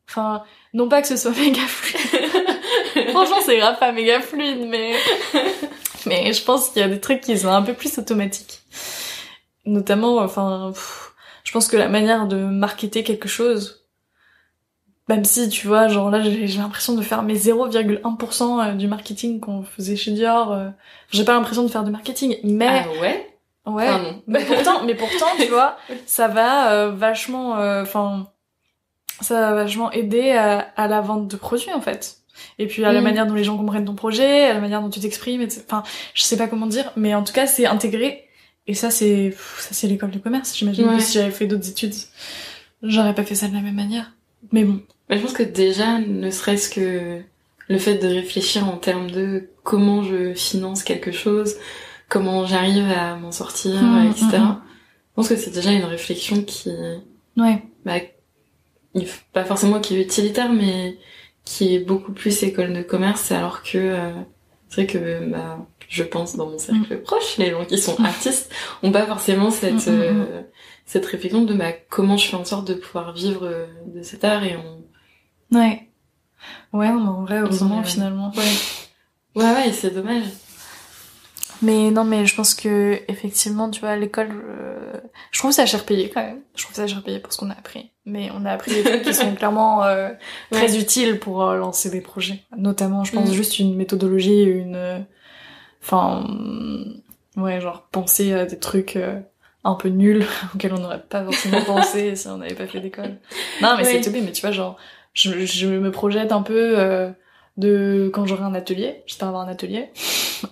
Enfin, 0.09 0.43
non 0.73 0.89
pas 0.89 1.01
que 1.01 1.07
ce 1.07 1.15
soit 1.17 1.31
méga 1.39 1.61
fluide. 1.61 3.09
Franchement, 3.11 3.37
c'est 3.45 3.57
grave 3.57 3.79
pas 3.79 3.91
méga 3.93 4.19
fluide, 4.21 4.67
mais 4.67 4.93
mais 6.05 6.33
je 6.33 6.43
pense 6.43 6.69
qu'il 6.69 6.81
y 6.81 6.85
a 6.85 6.89
des 6.89 6.99
trucs 6.99 7.21
qui 7.21 7.37
sont 7.37 7.47
un 7.49 7.61
peu 7.61 7.73
plus 7.73 7.97
automatiques. 7.97 8.61
Notamment, 9.65 10.17
enfin, 10.17 10.71
pff, 10.73 11.13
je 11.43 11.51
pense 11.51 11.67
que 11.67 11.77
la 11.77 11.87
manière 11.87 12.27
de 12.27 12.35
marketer 12.37 13.03
quelque 13.03 13.29
chose, 13.29 13.85
même 15.07 15.23
si 15.23 15.49
tu 15.49 15.67
vois, 15.67 15.87
genre 15.87 16.09
là, 16.09 16.21
j'ai 16.21 16.47
j'ai 16.47 16.59
l'impression 16.59 16.93
de 16.95 17.01
faire 17.01 17.23
mes 17.23 17.35
0,1% 17.37 18.59
euh, 18.59 18.73
du 18.73 18.87
marketing 18.87 19.39
qu'on 19.39 19.63
faisait 19.63 19.95
chez 19.95 20.11
Dior. 20.11 20.51
euh, 20.51 20.69
J'ai 21.11 21.23
pas 21.25 21.33
l'impression 21.33 21.63
de 21.63 21.67
faire 21.69 21.83
du 21.83 21.91
marketing, 21.91 22.37
mais 22.43 22.83
Ah 22.85 22.99
ouais? 23.01 23.30
Ouais. 23.65 23.87
Pardon. 23.87 24.21
Mais 24.27 24.43
pourtant, 24.45 24.83
mais 24.85 24.95
pourtant, 24.95 25.25
tu 25.37 25.47
vois, 25.47 25.77
ça 26.05 26.27
va 26.27 26.71
euh, 26.73 26.91
vachement, 26.91 27.57
euh, 27.59 27.83
enfin, 27.83 28.27
ça 29.21 29.39
va 29.39 29.53
vachement 29.53 29.91
aider 29.91 30.31
à, 30.31 30.59
à 30.75 30.87
la 30.87 31.01
vente 31.01 31.27
de 31.27 31.35
produits 31.35 31.73
en 31.73 31.81
fait. 31.81 32.17
Et 32.57 32.65
puis 32.67 32.83
à 32.85 32.91
la 32.91 33.01
Mm. 33.01 33.03
manière 33.03 33.27
dont 33.27 33.35
les 33.35 33.43
gens 33.43 33.57
comprennent 33.57 33.85
ton 33.85 33.93
projet, 33.95 34.45
à 34.45 34.53
la 34.53 34.59
manière 34.61 34.81
dont 34.81 34.89
tu 34.89 34.99
t'exprimes. 34.99 35.47
Enfin, 35.65 35.83
je 36.13 36.23
sais 36.23 36.37
pas 36.37 36.47
comment 36.47 36.65
dire, 36.67 36.91
mais 36.95 37.13
en 37.13 37.23
tout 37.23 37.33
cas, 37.33 37.45
c'est 37.47 37.65
intégré. 37.67 38.27
Et 38.67 38.73
ça, 38.73 38.89
c'est, 38.91 39.31
ça 39.57 39.69
c'est 39.73 39.87
l'école 39.87 40.11
de 40.11 40.19
commerce. 40.19 40.55
J'imagine 40.57 40.87
Ouais. 40.87 40.97
que 40.97 41.03
si 41.03 41.13
j'avais 41.13 41.31
fait 41.31 41.45
d'autres 41.47 41.69
études, 41.69 41.93
j'aurais 42.83 43.13
pas 43.15 43.23
fait 43.23 43.35
ça 43.35 43.47
de 43.47 43.53
la 43.53 43.61
même 43.61 43.75
manière. 43.75 44.11
Mais 44.51 44.63
bon. 44.63 44.81
Bah, 45.09 45.17
je 45.17 45.21
pense 45.21 45.33
que 45.33 45.43
déjà, 45.43 45.99
ne 45.99 46.29
serait-ce 46.31 46.69
que 46.69 47.21
le 47.67 47.77
fait 47.77 47.95
de 47.95 48.07
réfléchir 48.07 48.67
en 48.67 48.77
termes 48.77 49.09
de 49.11 49.49
comment 49.63 50.03
je 50.03 50.33
finance 50.33 50.83
quelque 50.83 51.11
chose, 51.11 51.55
comment 52.11 52.45
j'arrive 52.45 52.85
à 52.91 53.15
m'en 53.15 53.31
sortir, 53.31 53.81
Mm, 53.81 54.09
etc. 54.11 54.25
mm, 54.37 54.41
mm. 54.43 54.61
Je 54.63 55.15
pense 55.15 55.29
que 55.29 55.35
c'est 55.37 55.51
déjà 55.51 55.71
une 55.71 55.85
réflexion 55.85 56.43
qui, 56.43 56.69
Ouais. 57.37 57.63
bah, 57.85 57.99
pas 59.33 59.45
forcément 59.45 59.79
qui 59.79 59.95
est 59.95 60.01
utilitaire, 60.01 60.51
mais 60.51 60.97
qui 61.45 61.73
est 61.75 61.79
beaucoup 61.79 62.11
plus 62.11 62.43
école 62.43 62.73
de 62.73 62.81
commerce, 62.83 63.31
alors 63.31 63.63
que 63.63 63.77
euh, 63.77 64.11
c'est 64.69 64.83
vrai 64.83 64.87
que 64.93 65.25
bah, 65.29 65.65
je 65.89 66.03
pense 66.03 66.35
dans 66.35 66.47
mon 66.49 66.57
cercle 66.59 67.01
proche, 67.01 67.37
les 67.37 67.51
gens 67.51 67.65
qui 67.65 67.77
sont 67.77 67.99
artistes 68.03 68.53
ont 68.83 68.91
pas 68.91 69.05
forcément 69.05 69.49
cette 69.51 69.87
euh, 69.87 70.41
cette 70.85 71.05
réflexion 71.05 71.43
de 71.43 71.53
bah, 71.53 71.71
comment 71.89 72.17
je 72.17 72.27
fais 72.27 72.35
en 72.37 72.45
sorte 72.45 72.67
de 72.67 72.73
pouvoir 72.73 73.13
vivre 73.13 73.45
euh, 73.45 73.65
de 73.87 74.01
cet 74.03 74.23
art 74.25 74.43
et 74.43 74.55
on 74.57 74.81
Ouais. 75.57 75.87
Ouais, 76.73 76.87
mais 76.91 77.01
en 77.01 77.21
vrai, 77.23 77.39
heureusement, 77.39 77.79
Ouais. 77.79 77.83
finalement. 77.85 78.31
Ouais, 79.35 79.43
ouais, 79.43 79.69
et 79.69 79.73
c'est 79.73 79.91
dommage. 79.91 80.23
Mais 81.61 81.91
non, 81.91 82.03
mais 82.03 82.25
je 82.25 82.35
pense 82.35 82.53
que 82.55 82.99
effectivement, 83.07 83.69
tu 83.69 83.81
vois, 83.81 83.95
l'école, 83.95 84.29
euh, 84.31 84.93
je 85.31 85.39
trouve 85.39 85.51
ça 85.51 85.65
cher 85.65 85.85
payé 85.85 86.09
quand 86.09 86.21
même. 86.21 86.39
Je 86.55 86.63
trouve 86.63 86.75
ça 86.75 86.87
cher 86.87 87.03
payé 87.03 87.19
pour 87.19 87.31
ce 87.31 87.37
qu'on 87.37 87.49
a 87.49 87.53
appris. 87.53 87.91
Mais 88.05 88.29
on 88.35 88.45
a 88.45 88.51
appris 88.51 88.73
des 88.73 88.83
trucs 88.83 89.03
qui 89.03 89.13
sont 89.13 89.35
clairement 89.35 89.83
euh, 89.83 90.09
très 90.49 90.77
utiles 90.79 91.19
pour 91.19 91.43
euh, 91.43 91.57
lancer 91.57 91.89
des 91.91 92.01
projets. 92.01 92.39
Notamment, 92.57 93.03
je 93.03 93.11
pense 93.13 93.29
Mm. 93.29 93.33
juste 93.33 93.59
une 93.59 93.75
méthodologie, 93.75 94.41
une, 94.43 94.75
euh, 94.75 94.99
enfin, 95.83 96.25
ouais, 97.37 97.61
genre 97.61 97.87
penser 97.91 98.33
à 98.33 98.45
des 98.45 98.57
trucs 98.59 98.95
euh, 98.95 99.19
un 99.63 99.75
peu 99.75 99.89
nuls 99.89 100.25
auxquels 100.55 100.73
on 100.73 100.79
n'aurait 100.79 101.01
pas 101.03 101.23
forcément 101.23 101.61
pensé 101.61 102.15
si 102.15 102.27
on 102.27 102.37
n'avait 102.37 102.55
pas 102.55 102.67
fait 102.67 102.79
d'école. 102.79 103.17
Non, 103.61 103.75
mais 103.77 103.83
Ouais. 103.85 103.91
c'est 103.91 104.01
tombé. 104.01 104.21
Mais 104.21 104.31
tu 104.31 104.41
vois, 104.41 104.51
genre, 104.51 104.77
je, 105.13 105.45
je 105.45 105.67
me 105.67 105.91
projette 105.91 106.31
un 106.31 106.41
peu 106.41 106.79
euh, 106.79 107.09
de 107.57 108.09
quand 108.13 108.25
j'aurai 108.25 108.43
un 108.43 108.55
atelier. 108.55 109.03
J'espère 109.05 109.27
avoir 109.27 109.43
un 109.47 109.51
atelier, 109.51 109.89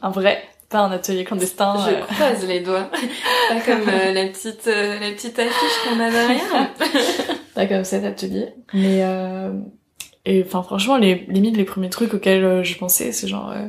un 0.01 0.11
vrai 0.11 0.43
pas 0.69 0.79
un 0.79 0.91
atelier 0.91 1.23
clandestin. 1.23 1.75
Je 1.87 1.95
euh. 1.95 1.99
croise 2.01 2.45
les 2.47 2.59
doigts. 2.61 2.89
Pas 3.49 3.59
comme 3.65 3.87
euh, 3.89 4.13
la 4.13 4.27
petite 4.27 4.67
euh, 4.67 4.99
la 4.99 5.11
petite 5.11 5.37
affiche 5.39 5.77
qu'on 5.83 5.99
a 5.99 6.09
derrière. 6.11 6.69
pas 7.55 7.65
comme 7.65 7.83
cet 7.83 8.05
atelier. 8.05 8.49
Mais 8.73 8.99
euh, 9.03 9.51
et 10.25 10.43
enfin 10.45 10.61
franchement, 10.63 10.97
les 10.97 11.25
limite 11.29 11.57
les 11.57 11.65
premiers 11.65 11.89
trucs 11.89 12.13
auxquels 12.13 12.43
euh, 12.43 12.63
je 12.63 12.77
pensais, 12.77 13.11
c'est 13.11 13.27
genre 13.27 13.51
euh, 13.51 13.67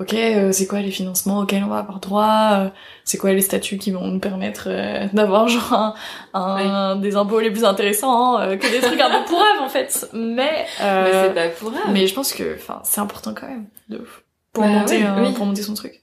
ok, 0.00 0.14
euh, 0.14 0.52
c'est 0.52 0.66
quoi 0.66 0.80
les 0.80 0.90
financements 0.90 1.38
auxquels 1.40 1.62
on 1.62 1.68
va 1.68 1.78
avoir 1.78 2.00
droit 2.00 2.50
euh, 2.54 2.68
C'est 3.04 3.18
quoi 3.18 3.32
les 3.32 3.40
statuts 3.42 3.78
qui 3.78 3.90
vont 3.92 4.06
nous 4.08 4.18
permettre 4.18 4.64
euh, 4.68 5.06
d'avoir 5.12 5.46
genre 5.48 5.72
un, 5.72 5.94
un- 6.34 6.96
des 6.96 7.14
impôts 7.14 7.38
les 7.40 7.50
plus 7.50 7.64
intéressants 7.64 8.40
euh, 8.40 8.56
que 8.56 8.66
des 8.70 8.80
trucs 8.80 9.00
un 9.00 9.10
peu 9.20 9.24
pourraves 9.28 9.60
en 9.62 9.68
fait. 9.68 10.08
Mais 10.12 10.66
euh, 10.80 11.04
Mais 11.04 11.28
c'est 11.28 11.34
pas 11.34 11.48
pour 11.56 11.72
elle. 11.72 11.92
mais 11.92 12.06
je 12.06 12.14
pense 12.14 12.32
que 12.32 12.56
enfin 12.56 12.80
c'est 12.84 13.00
important 13.00 13.32
quand 13.32 13.46
même 13.48 13.66
de 13.88 14.04
pour 14.52 14.64
Bah 14.64 14.68
monter 14.70 14.98
oui. 15.20 15.32
pour 15.34 15.46
monter 15.46 15.62
son 15.62 15.74
truc. 15.74 16.01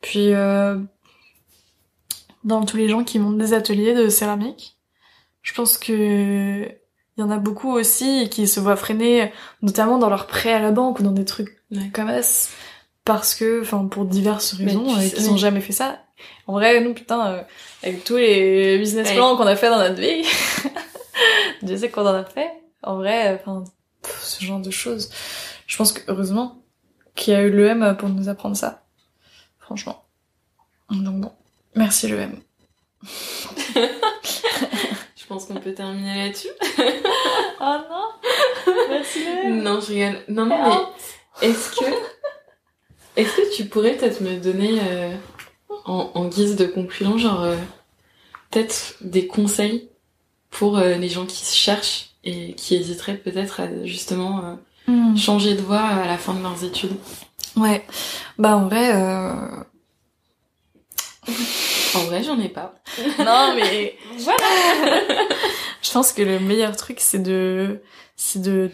Puis 0.00 0.32
euh, 0.34 0.78
dans 2.44 2.64
tous 2.64 2.76
les 2.76 2.88
gens 2.88 3.04
qui 3.04 3.18
montent 3.18 3.38
des 3.38 3.52
ateliers 3.52 3.94
de 3.94 4.08
céramique, 4.08 4.76
je 5.42 5.52
pense 5.54 5.78
que 5.78 6.66
il 6.66 7.20
y 7.20 7.24
en 7.24 7.30
a 7.30 7.38
beaucoup 7.38 7.72
aussi 7.72 8.28
qui 8.30 8.46
se 8.46 8.60
voient 8.60 8.76
freiner 8.76 9.32
notamment 9.62 9.98
dans 9.98 10.08
leur 10.08 10.26
prêt 10.28 10.52
à 10.52 10.60
la 10.60 10.70
banque 10.70 11.00
ou 11.00 11.02
dans 11.02 11.10
des 11.12 11.24
trucs 11.24 11.56
Ouais. 11.70 11.90
comme 11.92 12.08
ça 12.22 12.48
parce 13.04 13.34
que 13.34 13.60
enfin 13.62 13.84
pour 13.86 14.04
diverses 14.06 14.54
raisons 14.54 14.86
tu 14.86 15.00
euh, 15.00 15.08
qu'ils 15.10 15.30
ont 15.30 15.36
jamais 15.36 15.60
fait 15.60 15.72
ça. 15.72 15.98
En 16.46 16.52
vrai, 16.54 16.80
nous 16.80 16.94
putain 16.94 17.26
euh, 17.32 17.42
avec 17.82 18.04
tous 18.04 18.16
les 18.16 18.78
business 18.78 19.08
Ouais. 19.08 19.14
plans 19.16 19.36
qu'on 19.36 19.46
a 19.46 19.54
fait 19.56 19.68
dans 19.68 19.78
notre 19.78 20.00
vie, 20.00 20.24
Dieu 21.62 21.76
sait 21.76 21.90
qu'on 21.90 22.02
en 22.06 22.14
a 22.14 22.24
fait. 22.24 22.50
En 22.82 22.96
vrai, 22.96 23.34
enfin 23.34 23.64
ce 24.22 24.44
genre 24.44 24.60
de 24.60 24.70
choses. 24.70 25.10
Je 25.66 25.76
pense 25.76 25.92
que 25.92 26.00
heureusement 26.08 26.62
qu'il 27.14 27.34
y 27.34 27.36
a 27.36 27.42
eu 27.42 27.50
l'EM 27.50 27.96
pour 27.98 28.08
nous 28.08 28.28
apprendre 28.28 28.56
ça. 28.56 28.84
Franchement. 29.68 30.02
Donc 30.90 31.20
bon, 31.20 31.32
merci 31.74 32.08
l'EM. 32.08 32.40
Je 33.74 35.26
pense 35.28 35.44
qu'on 35.44 35.56
peut 35.56 35.74
terminer 35.74 36.24
là-dessus. 36.24 36.48
Oh 37.60 37.76
non 37.90 38.74
Merci 38.88 39.24
l'EM 39.24 39.62
Non, 39.62 39.78
je 39.82 39.92
rigole. 39.92 40.24
Non, 40.28 40.46
non, 40.46 40.56
mais 41.42 41.48
est-ce 41.48 41.70
que 41.72 41.84
est-ce 43.16 43.36
que 43.36 43.56
tu 43.56 43.66
pourrais 43.66 43.96
peut-être 43.96 44.22
me 44.22 44.38
donner 44.40 44.78
euh, 44.80 45.14
en, 45.84 46.12
en 46.14 46.28
guise 46.28 46.56
de 46.56 46.64
conclusion, 46.64 47.18
genre 47.18 47.42
euh, 47.42 47.56
peut-être 48.50 48.94
des 49.02 49.26
conseils 49.26 49.90
pour 50.48 50.78
euh, 50.78 50.94
les 50.94 51.10
gens 51.10 51.26
qui 51.26 51.44
se 51.44 51.54
cherchent 51.54 52.14
et 52.24 52.54
qui 52.54 52.74
hésiteraient 52.74 53.18
peut-être 53.18 53.60
à 53.60 53.84
justement 53.84 54.56
Hmm. 54.86 55.14
changer 55.18 55.54
de 55.54 55.60
voie 55.60 55.82
à 55.82 56.06
la 56.06 56.16
fin 56.16 56.32
de 56.32 56.42
leurs 56.42 56.64
études? 56.64 56.96
Ouais. 57.56 57.84
Bah 58.38 58.56
en 58.56 58.68
vrai, 58.68 58.92
euh... 58.94 59.32
En 61.94 62.04
vrai, 62.04 62.22
j'en 62.22 62.38
ai 62.40 62.48
pas. 62.48 62.74
non 63.18 63.54
mais 63.54 63.96
voilà. 64.18 64.38
Je 65.82 65.90
pense 65.92 66.12
que 66.12 66.22
le 66.22 66.38
meilleur 66.40 66.76
truc 66.76 66.98
c'est 67.00 67.18
de 67.22 67.80
c'est 68.16 68.40
de 68.40 68.70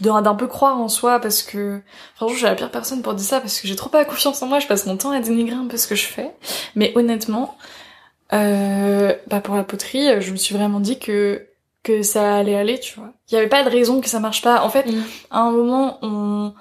d'un 0.00 0.34
peu 0.34 0.48
croire 0.48 0.78
en 0.80 0.88
soi 0.88 1.20
parce 1.20 1.42
que 1.42 1.80
franchement 2.16 2.32
je 2.34 2.38
suis 2.38 2.46
la 2.46 2.54
pire 2.56 2.70
personne 2.72 3.02
pour 3.02 3.14
dire 3.14 3.24
ça 3.26 3.40
parce 3.40 3.60
que 3.60 3.68
j'ai 3.68 3.76
trop 3.76 3.88
pas 3.88 4.04
confiance 4.04 4.42
en 4.42 4.48
moi 4.48 4.58
je 4.58 4.66
passe 4.66 4.84
mon 4.86 4.96
temps 4.96 5.12
à 5.12 5.20
dénigrer 5.20 5.54
un 5.54 5.68
peu 5.68 5.76
ce 5.76 5.86
que 5.86 5.94
je 5.94 6.06
fais 6.06 6.32
mais 6.74 6.92
honnêtement 6.96 7.56
euh, 8.32 9.14
bah 9.28 9.40
pour 9.40 9.54
la 9.54 9.62
poterie 9.62 10.20
je 10.20 10.32
me 10.32 10.36
suis 10.36 10.56
vraiment 10.56 10.80
dit 10.80 10.98
que 10.98 11.46
que 11.84 12.02
ça 12.02 12.34
allait 12.34 12.56
aller 12.56 12.80
tu 12.80 12.98
vois 12.98 13.12
il 13.30 13.34
y 13.34 13.36
avait 13.36 13.48
pas 13.48 13.62
de 13.62 13.68
raison 13.68 14.00
que 14.00 14.08
ça 14.08 14.18
marche 14.18 14.42
pas 14.42 14.62
en 14.64 14.70
fait 14.70 14.86
Mm. 14.86 15.02
à 15.30 15.38
un 15.40 15.52
moment 15.52 15.98
on 16.02 16.52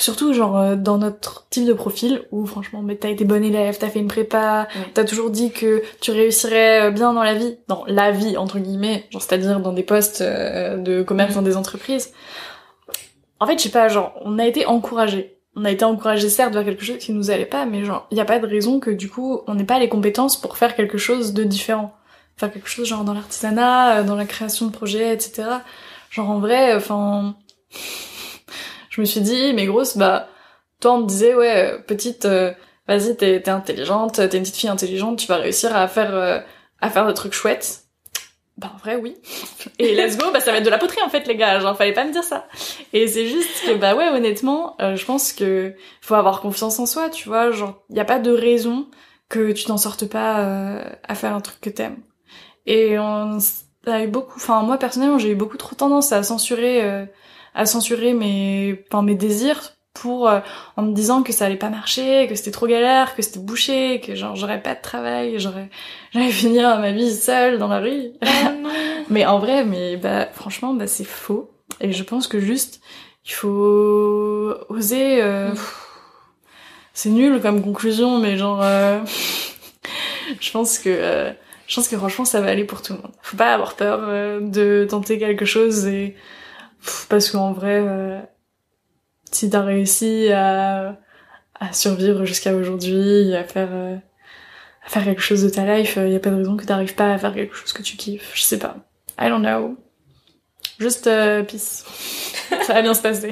surtout 0.00 0.32
genre 0.32 0.58
euh, 0.58 0.76
dans 0.76 0.98
notre 0.98 1.46
type 1.48 1.66
de 1.66 1.72
profil 1.72 2.22
où 2.30 2.46
franchement 2.46 2.82
mais 2.82 2.96
t'as 2.96 3.10
été 3.10 3.24
bonne 3.24 3.44
élève 3.44 3.76
t'as 3.78 3.88
fait 3.88 3.98
une 3.98 4.08
prépa 4.08 4.66
t'as 4.94 5.04
toujours 5.04 5.30
dit 5.30 5.52
que 5.52 5.82
tu 6.00 6.10
réussirais 6.10 6.88
euh, 6.88 6.90
bien 6.90 7.12
dans 7.12 7.22
la 7.22 7.34
vie 7.34 7.58
dans 7.68 7.84
la 7.86 8.10
vie 8.10 8.36
entre 8.36 8.58
guillemets 8.58 9.06
genre 9.10 9.22
c'est-à-dire 9.22 9.60
dans 9.60 9.72
des 9.72 9.82
postes 9.82 10.22
euh, 10.22 10.76
de 10.78 11.02
commerce 11.02 11.34
dans 11.34 11.42
des 11.42 11.56
entreprises. 11.56 12.12
En 13.38 13.46
fait 13.46 13.58
je 13.58 13.64
sais 13.64 13.68
pas 13.68 13.88
genre 13.88 14.14
on 14.24 14.38
a 14.38 14.46
été 14.46 14.66
encouragés. 14.66 15.36
On 15.56 15.64
a 15.64 15.70
été 15.70 15.84
encouragés 15.84 16.28
certes 16.28 16.54
vers 16.54 16.64
quelque 16.64 16.84
chose 16.84 16.98
qui 16.98 17.12
nous 17.12 17.30
allait 17.30 17.44
pas 17.44 17.66
mais 17.66 17.84
genre 17.84 18.06
il 18.10 18.16
y 18.16 18.20
a 18.20 18.24
pas 18.24 18.38
de 18.38 18.46
raison 18.46 18.80
que 18.80 18.90
du 18.90 19.08
coup 19.08 19.40
on 19.46 19.54
n'ait 19.54 19.64
pas 19.64 19.78
les 19.78 19.88
compétences 19.88 20.40
pour 20.40 20.56
faire 20.56 20.76
quelque 20.76 20.98
chose 20.98 21.34
de 21.34 21.44
différent. 21.44 21.94
Faire 22.36 22.52
quelque 22.52 22.68
chose 22.68 22.86
genre 22.86 23.04
dans 23.04 23.14
l'artisanat 23.14 24.02
dans 24.04 24.16
la 24.16 24.24
création 24.24 24.66
de 24.66 24.72
projets 24.72 25.12
etc 25.12 25.44
genre 26.10 26.30
en 26.30 26.38
vrai 26.38 26.74
enfin 26.74 27.34
je 29.00 29.02
me 29.02 29.06
suis 29.06 29.20
dit 29.22 29.54
mais 29.54 29.64
grosse 29.64 29.96
bah 29.96 30.28
toi 30.78 30.92
on 30.92 31.02
te 31.02 31.08
disait 31.08 31.34
ouais 31.34 31.72
euh, 31.72 31.78
petite 31.78 32.26
euh, 32.26 32.52
vas-y 32.86 33.16
t'es 33.16 33.40
t'es 33.40 33.50
intelligente 33.50 34.16
t'es 34.16 34.36
une 34.36 34.42
petite 34.42 34.56
fille 34.56 34.68
intelligente 34.68 35.18
tu 35.18 35.26
vas 35.26 35.36
réussir 35.36 35.74
à 35.74 35.88
faire 35.88 36.14
euh, 36.14 36.38
à 36.82 36.90
faire 36.90 37.06
des 37.06 37.14
trucs 37.14 37.32
chouettes. 37.32 37.84
Bah 38.58 38.72
en 38.74 38.78
vrai 38.78 38.96
oui. 38.96 39.16
Et 39.78 39.94
let's 39.94 40.18
go 40.18 40.26
bah 40.32 40.40
ça 40.40 40.52
va 40.52 40.58
être 40.58 40.64
de 40.64 40.70
la 40.70 40.76
poterie 40.76 41.00
en 41.02 41.08
fait 41.08 41.26
les 41.26 41.36
gars 41.36 41.60
genre 41.60 41.76
fallait 41.78 41.94
pas 41.94 42.04
me 42.04 42.12
dire 42.12 42.24
ça. 42.24 42.46
Et 42.92 43.06
c'est 43.06 43.26
juste 43.26 43.64
que 43.64 43.74
bah 43.76 43.94
ouais 43.94 44.08
honnêtement 44.08 44.76
euh, 44.82 44.96
je 44.96 45.04
pense 45.06 45.32
que 45.32 45.74
faut 46.02 46.14
avoir 46.14 46.42
confiance 46.42 46.78
en 46.78 46.84
soi 46.84 47.08
tu 47.08 47.26
vois 47.28 47.52
genre 47.52 47.82
y 47.88 48.00
a 48.00 48.04
pas 48.04 48.18
de 48.18 48.30
raison 48.30 48.86
que 49.30 49.52
tu 49.52 49.64
t'en 49.64 49.78
sortes 49.78 50.06
pas 50.06 50.84
à 51.08 51.14
faire 51.14 51.34
un 51.34 51.40
truc 51.40 51.58
que 51.62 51.70
t'aimes. 51.70 52.02
Et 52.66 52.98
on 52.98 53.38
a 53.86 54.02
eu 54.02 54.08
beaucoup 54.08 54.36
enfin 54.36 54.60
moi 54.62 54.76
personnellement 54.76 55.18
j'ai 55.18 55.30
eu 55.30 55.36
beaucoup 55.36 55.56
trop 55.56 55.74
tendance 55.74 56.12
à 56.12 56.22
censurer 56.22 57.06
à 57.54 57.66
censurer 57.66 58.14
mes, 58.14 58.84
enfin, 58.88 59.02
mes 59.02 59.14
désirs 59.14 59.74
pour 59.92 60.28
euh, 60.28 60.40
en 60.76 60.82
me 60.82 60.94
disant 60.94 61.22
que 61.22 61.32
ça 61.32 61.46
allait 61.46 61.56
pas 61.56 61.68
marcher, 61.68 62.26
que 62.28 62.34
c'était 62.34 62.52
trop 62.52 62.66
galère, 62.66 63.14
que 63.16 63.22
c'était 63.22 63.40
bouché, 63.40 64.00
que 64.00 64.14
genre 64.14 64.36
j'aurais 64.36 64.62
pas 64.62 64.74
de 64.74 64.80
travail, 64.80 65.38
j'aurais 65.38 65.68
j'allais 66.12 66.30
finir 66.30 66.78
ma 66.78 66.92
vie 66.92 67.14
seule 67.14 67.58
dans 67.58 67.68
la 67.68 67.80
rue. 67.80 68.12
Oh 68.22 68.26
mais 69.10 69.26
en 69.26 69.38
vrai, 69.38 69.64
mais 69.64 69.96
bah 69.96 70.26
franchement, 70.32 70.74
bah 70.74 70.86
c'est 70.86 71.04
faux. 71.04 71.50
Et 71.80 71.92
je 71.92 72.02
pense 72.02 72.26
que 72.28 72.40
juste 72.40 72.80
il 73.24 73.32
faut 73.32 74.54
oser. 74.68 75.22
Euh, 75.22 75.50
Mm. 75.50 75.58
C'est 76.92 77.10
nul 77.10 77.40
comme 77.40 77.62
conclusion, 77.62 78.18
mais 78.18 78.36
genre 78.36 78.60
euh, 78.62 79.00
je 80.40 80.50
pense 80.50 80.78
que 80.78 80.88
euh, 80.90 81.32
je 81.66 81.74
pense 81.76 81.88
que 81.88 81.96
franchement 81.96 82.24
ça 82.24 82.40
va 82.40 82.48
aller 82.48 82.64
pour 82.64 82.82
tout 82.82 82.94
le 82.94 82.98
monde. 83.00 83.12
Faut 83.22 83.36
pas 83.36 83.54
avoir 83.54 83.74
peur 83.76 84.00
euh, 84.02 84.40
de 84.40 84.86
tenter 84.88 85.18
quelque 85.18 85.44
chose 85.44 85.86
et 85.86 86.16
parce 87.08 87.30
qu'en 87.30 87.52
vrai. 87.52 87.78
euh, 87.80 88.20
si 89.32 89.48
t'as 89.48 89.62
réussi 89.62 90.30
à, 90.32 90.98
à 91.60 91.72
survivre 91.72 92.24
jusqu'à 92.24 92.52
aujourd'hui, 92.54 93.34
à 93.34 93.44
faire, 93.44 93.68
euh, 93.70 93.96
à 94.84 94.88
faire 94.88 95.04
quelque 95.04 95.22
chose 95.22 95.42
de 95.44 95.48
ta 95.48 95.64
life, 95.76 95.96
il 95.96 96.10
y 96.12 96.16
a 96.16 96.20
pas 96.20 96.30
de 96.30 96.36
raison 96.36 96.56
que 96.56 96.64
t'arrives 96.64 96.94
pas 96.96 97.12
à 97.12 97.18
faire 97.18 97.32
quelque 97.34 97.54
chose 97.54 97.72
que 97.72 97.82
tu 97.82 97.96
kiffes. 97.96 98.32
Je 98.34 98.42
sais 98.42 98.58
pas. 98.58 98.76
I 99.20 99.28
don't 99.28 99.42
know. 99.42 99.76
Juste 100.78 101.06
euh, 101.06 101.42
peace. 101.44 101.84
Ça 102.62 102.74
va 102.74 102.82
bien 102.82 102.94
se 102.94 103.02
passer. 103.02 103.30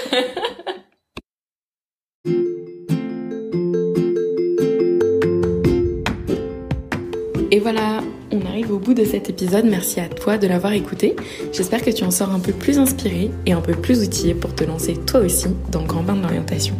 Et 7.50 7.58
voilà, 7.60 8.00
on 8.32 8.46
arrive 8.46 8.72
au 8.72 8.78
bout 8.78 8.94
de 8.94 9.04
cet 9.04 9.28
épisode. 9.28 9.66
Merci 9.66 10.00
à 10.00 10.08
toi 10.08 10.38
de 10.38 10.46
l'avoir 10.46 10.72
écouté. 10.72 11.14
J'espère 11.52 11.82
que 11.82 11.90
tu 11.90 12.04
en 12.04 12.10
sors 12.10 12.30
un 12.30 12.38
peu 12.38 12.52
plus 12.52 12.78
inspiré 12.78 13.30
et 13.46 13.52
un 13.52 13.60
peu 13.60 13.74
plus 13.74 14.02
outillé 14.02 14.34
pour 14.34 14.54
te 14.54 14.64
lancer 14.64 14.94
toi 15.06 15.20
aussi 15.20 15.48
dans 15.70 15.82
grand 15.82 16.02
bain 16.02 16.16
de 16.16 16.22
l'orientation. 16.22 16.74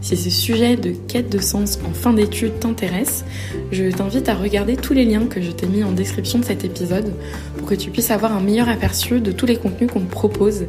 Si 0.00 0.16
ce 0.16 0.30
sujet 0.30 0.76
de 0.76 0.92
quête 1.08 1.28
de 1.28 1.38
sens 1.38 1.80
en 1.84 1.92
fin 1.92 2.12
d'études 2.12 2.60
t'intéresse, 2.60 3.24
je 3.72 3.90
t'invite 3.90 4.28
à 4.28 4.34
regarder 4.34 4.76
tous 4.76 4.92
les 4.92 5.04
liens 5.04 5.26
que 5.26 5.42
je 5.42 5.50
t'ai 5.50 5.66
mis 5.66 5.82
en 5.82 5.90
description 5.90 6.38
de 6.38 6.44
cet 6.44 6.64
épisode 6.64 7.12
pour 7.56 7.66
que 7.66 7.74
tu 7.74 7.90
puisses 7.90 8.12
avoir 8.12 8.32
un 8.32 8.40
meilleur 8.40 8.68
aperçu 8.68 9.20
de 9.20 9.32
tous 9.32 9.46
les 9.46 9.56
contenus 9.56 9.90
qu'on 9.90 10.04
propose 10.04 10.66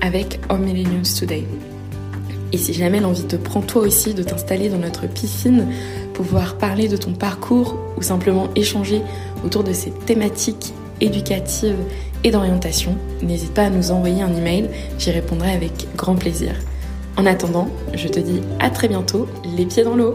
avec 0.00 0.40
Our 0.50 0.58
Millennials 0.58 1.14
Today. 1.18 1.44
Et 2.52 2.56
si 2.56 2.72
jamais 2.72 2.98
l'envie 2.98 3.26
te 3.26 3.36
prend 3.36 3.60
toi 3.60 3.82
aussi 3.82 4.12
de 4.12 4.24
t'installer 4.24 4.68
dans 4.68 4.78
notre 4.78 5.06
piscine, 5.06 5.68
parler 6.58 6.88
de 6.88 6.96
ton 6.96 7.12
parcours 7.12 7.76
ou 7.96 8.02
simplement 8.02 8.48
échanger 8.56 9.02
autour 9.44 9.64
de 9.64 9.72
ces 9.72 9.90
thématiques 9.90 10.72
éducatives 11.00 11.78
et 12.24 12.30
d'orientation, 12.30 12.96
n'hésite 13.22 13.54
pas 13.54 13.64
à 13.64 13.70
nous 13.70 13.90
envoyer 13.90 14.22
un 14.22 14.34
email, 14.34 14.68
j'y 14.98 15.10
répondrai 15.10 15.52
avec 15.52 15.88
grand 15.96 16.14
plaisir. 16.14 16.52
En 17.16 17.26
attendant, 17.26 17.68
je 17.94 18.08
te 18.08 18.20
dis 18.20 18.40
à 18.58 18.70
très 18.70 18.88
bientôt, 18.88 19.26
les 19.56 19.66
pieds 19.66 19.84
dans 19.84 19.96
l'eau 19.96 20.14